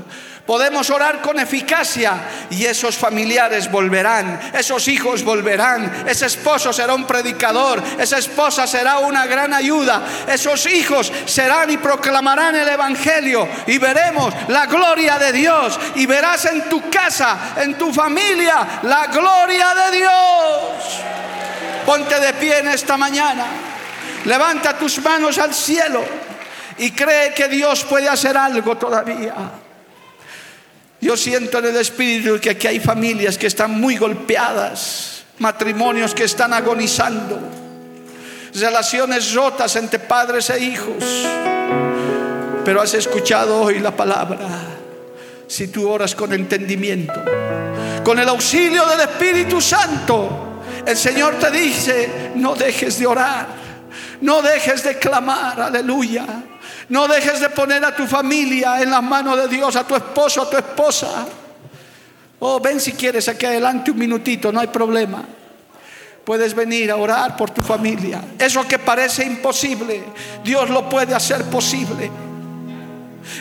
Podemos 0.47 0.90
orar 0.90 1.22
con 1.22 1.40
eficacia 1.40 2.12
y 2.51 2.66
esos 2.66 2.99
familiares 2.99 3.70
volverán, 3.70 4.38
esos 4.53 4.88
hijos 4.88 5.24
volverán, 5.24 6.05
ese 6.07 6.26
esposo 6.26 6.70
será 6.70 6.92
un 6.92 7.07
predicador, 7.07 7.82
esa 7.99 8.18
esposa 8.18 8.66
será 8.66 8.99
una 8.99 9.24
gran 9.24 9.55
ayuda, 9.55 10.03
esos 10.28 10.66
hijos 10.66 11.11
serán 11.24 11.70
y 11.70 11.78
proclamarán 11.78 12.55
el 12.57 12.68
Evangelio 12.68 13.49
y 13.66 13.78
veremos 13.78 14.34
la 14.49 14.66
gloria 14.66 15.18
de 15.18 15.32
Dios 15.32 15.80
y 15.95 16.05
verás 16.05 16.45
en 16.45 16.68
tu 16.68 16.90
casa, 16.90 17.55
en 17.57 17.78
tu 17.78 17.90
familia, 17.90 18.80
la 18.82 19.07
gloria 19.07 19.74
de 19.74 19.97
Dios. 19.97 21.01
Ponte 21.86 22.20
de 22.20 22.34
pie 22.34 22.59
en 22.59 22.68
esta 22.68 22.99
mañana, 22.99 23.47
levanta 24.26 24.76
tus 24.76 25.01
manos 25.01 25.38
al 25.38 25.55
cielo 25.55 26.05
y 26.76 26.90
cree 26.90 27.32
que 27.32 27.49
Dios 27.49 27.82
puede 27.84 28.11
hacer 28.11 28.36
algo 28.36 28.76
todavía. 28.76 29.64
Yo 31.05 31.18
siento 31.18 31.59
en 31.59 31.66
el 31.66 31.76
Espíritu 31.76 32.40
que 32.40 32.48
aquí 32.48 32.66
hay 32.66 32.80
familias 32.80 33.36
que 33.36 33.46
están 33.46 33.78
muy 33.78 33.98
golpeadas, 33.98 35.24
matrimonios 35.38 36.14
que 36.14 36.24
están 36.24 36.55
agonizando, 36.55 37.38
relaciones 38.55 39.34
rotas 39.34 39.76
entre 39.76 39.98
padres 39.98 40.48
e 40.48 40.61
hijos. 40.61 41.05
Pero 42.64 42.80
has 42.80 42.94
escuchado 42.94 43.61
hoy 43.61 43.80
la 43.80 43.94
palabra. 43.94 44.48
Si 45.46 45.68
tú 45.68 45.90
oras 45.90 46.14
con 46.14 46.32
entendimiento, 46.32 47.22
con 48.02 48.18
el 48.18 48.26
auxilio 48.26 48.86
del 48.86 49.00
Espíritu 49.00 49.61
Santo, 49.61 50.62
el 50.86 50.96
Señor 50.96 51.34
te 51.34 51.50
dice, 51.50 52.32
no 52.36 52.55
dejes 52.55 52.98
de 52.98 53.07
orar, 53.07 53.46
no 54.22 54.40
dejes 54.40 54.82
de 54.82 54.98
clamar, 54.98 55.61
aleluya. 55.61 56.24
No 56.89 57.09
dejes 57.09 57.41
de 57.41 57.49
poner 57.51 57.85
a 57.85 57.95
tu 57.95 58.07
familia 58.07 58.80
en 58.82 58.91
las 58.91 59.03
manos 59.03 59.37
de 59.39 59.49
Dios, 59.49 59.74
a 59.76 59.87
tu 59.87 59.95
esposo, 59.95 60.43
a 60.43 60.51
tu 60.51 60.57
esposa. 60.57 61.26
Oh, 62.41 62.61
ven 62.61 62.80
si 62.80 62.93
quieres 62.93 63.28
aquí 63.28 63.47
adelante 63.47 63.91
un 63.91 63.99
minutito, 63.99 64.53
no 64.53 64.61
hay 64.61 64.66
problema. 64.66 65.24
Puedes 66.24 66.55
venir 66.55 66.91
a 66.91 66.97
orar 66.97 67.37
por 67.37 67.51
tu 67.51 67.62
familia. 67.62 68.22
Eso 68.39 68.66
que 68.66 68.78
parece 68.78 69.24
imposible, 69.24 70.03
Dios 70.43 70.70
lo 70.70 70.89
puede 70.89 71.14
hacer 71.14 71.45
posible. 71.45 72.11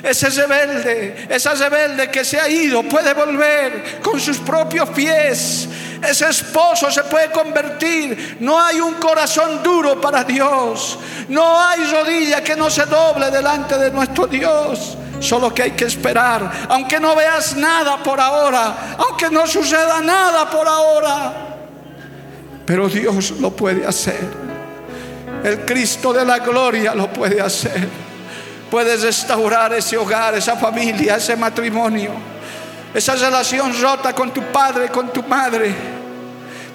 Ese 0.02 0.30
rebelde, 0.30 1.28
esa 1.30 1.54
rebelde 1.54 2.10
que 2.10 2.24
se 2.24 2.40
ha 2.40 2.48
ido 2.48 2.84
puede 2.84 3.14
volver 3.14 4.00
con 4.02 4.20
sus 4.20 4.38
propios 4.38 4.90
pies. 4.90 5.68
Ese 6.08 6.30
esposo 6.30 6.92
se 6.92 7.04
puede 7.04 7.32
convertir. 7.32 8.38
No 8.40 8.60
hay 8.60 8.80
un 8.80 8.96
corazón 8.96 9.64
duro 9.64 10.00
para 10.00 10.24
Dios. 10.24 11.00
No 11.30 11.60
hay 11.60 11.84
rodilla 11.92 12.44
que 12.44 12.56
no 12.56 12.70
se 12.70 12.86
doble 12.86 13.32
delante 13.32 13.78
de 13.78 13.92
nuestro 13.92 14.28
Dios. 14.28 14.98
Solo 15.20 15.54
que 15.54 15.64
hay 15.64 15.72
que 15.72 15.86
esperar. 15.86 16.68
Aunque 16.70 17.00
no 17.00 17.16
veas 17.16 17.56
nada 17.56 18.02
por 18.04 18.20
ahora. 18.20 18.96
Aunque 18.98 19.30
no 19.30 19.48
suceda 19.48 20.02
nada 20.02 20.50
por 20.50 20.68
ahora. 20.68 21.34
Pero 22.66 22.88
Dios 22.88 23.32
lo 23.40 23.52
puede 23.52 23.86
hacer. 23.86 24.44
El 25.44 25.66
Cristo 25.66 26.14
de 26.14 26.24
la 26.24 26.40
gloria 26.40 26.96
lo 26.96 27.12
puede 27.12 27.42
hacer. 27.42 27.88
Puedes 28.72 29.04
restaurar 29.04 29.74
ese 29.74 29.98
hogar, 29.98 30.34
esa 30.36 30.56
familia, 30.56 31.18
ese 31.18 31.36
matrimonio, 31.36 32.12
esa 32.94 33.16
relación 33.16 33.80
rota 33.80 34.14
con 34.14 34.32
tu 34.32 34.42
padre, 34.46 34.90
con 34.90 35.12
tu 35.12 35.22
madre. 35.22 35.93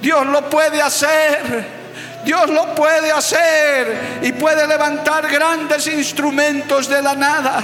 Dios 0.00 0.26
lo 0.26 0.48
puede 0.48 0.80
hacer. 0.80 1.78
Dios 2.24 2.50
lo 2.50 2.74
puede 2.74 3.10
hacer 3.12 4.18
y 4.22 4.32
puede 4.32 4.66
levantar 4.66 5.28
grandes 5.28 5.86
instrumentos 5.86 6.88
de 6.88 7.00
la 7.00 7.14
nada. 7.14 7.62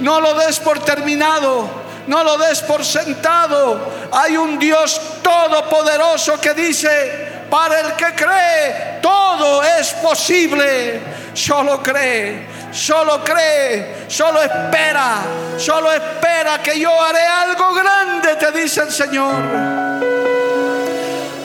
No 0.00 0.20
lo 0.20 0.34
des 0.34 0.60
por 0.60 0.78
terminado, 0.78 1.68
no 2.06 2.24
lo 2.24 2.38
des 2.38 2.62
por 2.62 2.84
sentado. 2.84 3.92
Hay 4.12 4.36
un 4.36 4.58
Dios 4.58 5.00
todopoderoso 5.22 6.40
que 6.40 6.54
dice, 6.54 7.44
para 7.50 7.80
el 7.80 7.92
que 7.94 8.14
cree, 8.14 9.00
todo 9.02 9.62
es 9.62 9.92
posible. 9.94 11.00
Solo 11.34 11.82
cree 11.82 12.58
solo 12.72 13.24
cree, 13.24 14.04
solo 14.08 14.42
espera, 14.42 15.22
solo 15.56 15.92
espera 15.92 16.62
que 16.62 16.78
yo 16.78 16.90
haré 17.02 17.24
algo 17.24 17.74
grande, 17.74 18.36
te 18.36 18.52
dice 18.52 18.82
el 18.82 18.92
Señor. 18.92 20.47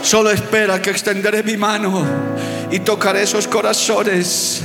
Solo 0.03 0.29
espera 0.29 0.79
que 0.79 0.91
extenderé 0.91 1.41
mi 1.41 1.57
mano 1.57 2.05
y 2.69 2.79
tocaré 2.81 3.23
esos 3.23 3.47
corazones. 3.47 4.61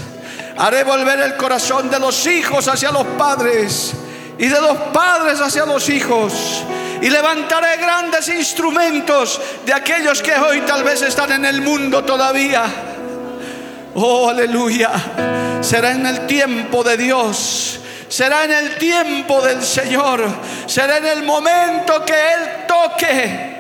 Haré 0.59 0.85
volver 0.85 1.21
el 1.21 1.37
corazón 1.37 1.89
de 1.89 1.99
los 1.99 2.27
hijos 2.27 2.69
hacia 2.69 2.91
los 2.91 3.07
padres 3.17 3.93
y 4.37 4.47
de 4.47 4.61
los 4.61 4.77
padres 4.93 5.41
hacia 5.41 5.65
los 5.65 5.89
hijos. 5.89 6.65
Y 7.01 7.09
levantaré 7.09 7.77
grandes 7.79 8.29
instrumentos 8.29 9.41
de 9.65 9.73
aquellos 9.73 10.21
que 10.21 10.35
hoy 10.35 10.61
tal 10.63 10.85
vez 10.85 11.01
están 11.01 11.33
en 11.33 11.45
el 11.45 11.63
mundo 11.63 12.05
todavía 12.05 12.65
Oh, 14.01 14.29
aleluya. 14.29 14.91
Será 15.61 15.91
en 15.91 16.07
el 16.07 16.27
tiempo 16.27 16.85
de 16.85 16.97
Dios. 16.97 17.81
Será 18.09 18.45
en 18.45 18.53
el 18.53 18.77
tiempo 18.77 19.41
del 19.41 19.63
Señor. 19.63 20.23
Será 20.67 20.99
en 20.99 21.07
el 21.07 21.23
momento 21.25 22.05
que 22.05 22.13
Él 22.13 22.67
toque. 22.69 23.58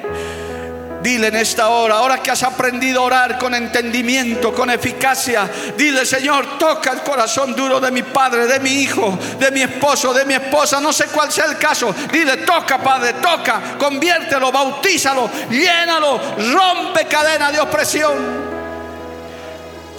Dile 1.09 1.28
en 1.28 1.36
esta 1.36 1.70
hora, 1.70 1.94
ahora 1.94 2.18
que 2.18 2.30
has 2.30 2.42
aprendido 2.42 3.00
a 3.00 3.04
orar 3.04 3.38
con 3.38 3.54
entendimiento, 3.54 4.52
con 4.52 4.68
eficacia, 4.68 5.48
dile 5.74 6.04
Señor, 6.04 6.59
toca 6.59 6.90
el 6.92 7.00
corazón 7.00 7.56
duro 7.56 7.80
de 7.80 7.90
mi 7.90 8.02
padre, 8.02 8.46
de 8.46 8.61
mi 8.61 8.82
hijo, 8.82 9.18
de 9.40 9.50
mi 9.50 9.62
esposo, 9.62 10.12
de 10.12 10.26
mi 10.26 10.34
esposa, 10.34 10.80
no 10.80 10.92
sé 10.92 11.06
cuál 11.06 11.32
sea 11.32 11.46
el 11.46 11.56
caso. 11.56 11.94
Dile, 12.12 12.36
toca 12.36 12.76
Padre, 12.76 13.14
toca, 13.14 13.78
conviértelo, 13.78 14.52
bautízalo, 14.52 15.30
llénalo, 15.48 16.20
rompe 16.52 17.06
cadena 17.06 17.50
de 17.50 17.61
opresión. 17.61 18.12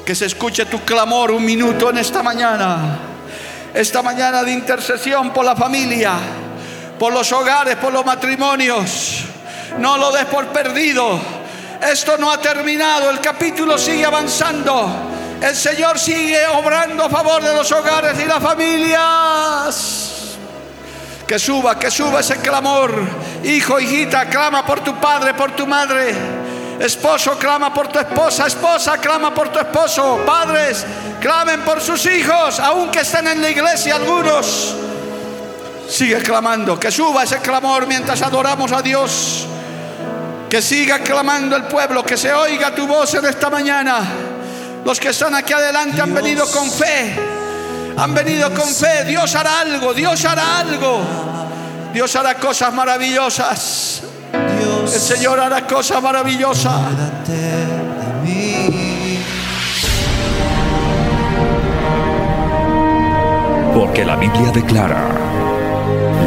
Que 0.06 0.14
se 0.14 0.28
escuche 0.28 0.66
tu 0.66 0.82
clamor 0.82 1.32
un 1.32 1.44
minuto 1.44 1.90
en 1.90 1.98
esta 1.98 2.22
mañana. 2.22 3.00
Esta 3.74 4.04
mañana 4.04 4.44
de 4.44 4.52
intercesión 4.52 5.34
por 5.34 5.44
la 5.44 5.56
familia, 5.56 6.14
por 7.00 7.12
los 7.12 7.32
hogares, 7.32 7.78
por 7.78 7.92
los 7.92 8.06
matrimonios. 8.06 9.09
No 9.80 9.98
lo 9.98 10.12
des 10.12 10.26
por 10.26 10.48
perdido. 10.48 11.20
Esto 11.82 12.18
no 12.18 12.30
ha 12.32 12.38
terminado, 12.38 13.10
el 13.10 13.22
capítulo 13.22 13.78
sigue 13.78 14.06
avanzando. 14.06 14.90
El 15.42 15.56
Señor 15.56 15.98
sigue 15.98 16.46
obrando 16.48 17.06
a 17.06 17.10
favor 17.10 17.42
de 17.42 17.54
los 17.54 17.72
hogares 17.72 18.20
y 18.20 18.26
las 18.26 18.44
familias. 18.44 20.36
Que 21.26 21.40
suba, 21.40 21.80
que 21.80 21.90
suba 21.90 22.20
ese 22.20 22.38
clamor. 22.38 22.92
Hijo, 23.44 23.80
hijita, 23.80 24.26
clama 24.26 24.66
por 24.66 24.82
tu 24.82 25.00
padre, 25.00 25.34
por 25.34 25.52
tu 25.52 25.66
madre. 25.66 26.14
Esposo, 26.78 27.38
clama 27.38 27.74
por 27.74 27.88
tu 27.88 28.00
esposa. 28.00 28.48
Esposa, 28.48 28.98
clama 28.98 29.34
por 29.34 29.48
tu 29.48 29.60
esposo. 29.60 30.20
Padres, 30.26 30.86
clamen 31.22 31.62
por 31.62 31.80
sus 31.80 32.06
hijos, 32.06 32.60
aunque 32.60 33.00
estén 33.00 33.28
en 33.30 33.42
la 33.42 33.50
iglesia 33.50 33.96
algunos. 33.96 34.76
Sigue 35.88 36.18
clamando, 36.18 36.78
que 36.78 36.92
suba 36.92 37.24
ese 37.24 37.40
clamor 37.40 37.88
mientras 37.88 38.22
adoramos 38.22 38.74
a 38.74 38.82
Dios. 38.82 39.48
Que 40.50 40.64
siga 40.64 41.00
clamando 41.00 41.56
el 41.56 41.64
pueblo, 41.64 42.04
que 42.04 42.18
se 42.18 42.34
oiga 42.34 42.74
tu 42.74 42.88
voz 42.88 43.14
en 43.14 43.26
esta 43.26 43.52
mañana. 43.52 44.02
Los 44.84 45.00
que 45.00 45.10
están 45.10 45.36
aquí 45.36 45.54
adelante 45.54 46.02
han 46.02 46.12
venido 46.14 46.50
con 46.50 46.70
fe. 46.72 47.16
Han 47.96 48.14
venido 48.16 48.52
con 48.54 48.68
fe. 48.68 49.06
Dios 49.06 49.36
hará 49.36 49.60
algo, 49.60 49.94
Dios 49.94 50.26
hará 50.26 50.60
algo. 50.60 51.02
Dios 51.94 52.16
hará 52.16 52.34
cosas 52.36 52.74
maravillosas. 52.74 54.02
El 54.34 54.90
Señor 54.90 55.40
hará 55.40 55.68
cosas 55.68 56.02
maravillosas. 56.02 56.74
Porque 63.76 64.04
la 64.04 64.16
Biblia 64.16 64.52
declara. 64.52 65.49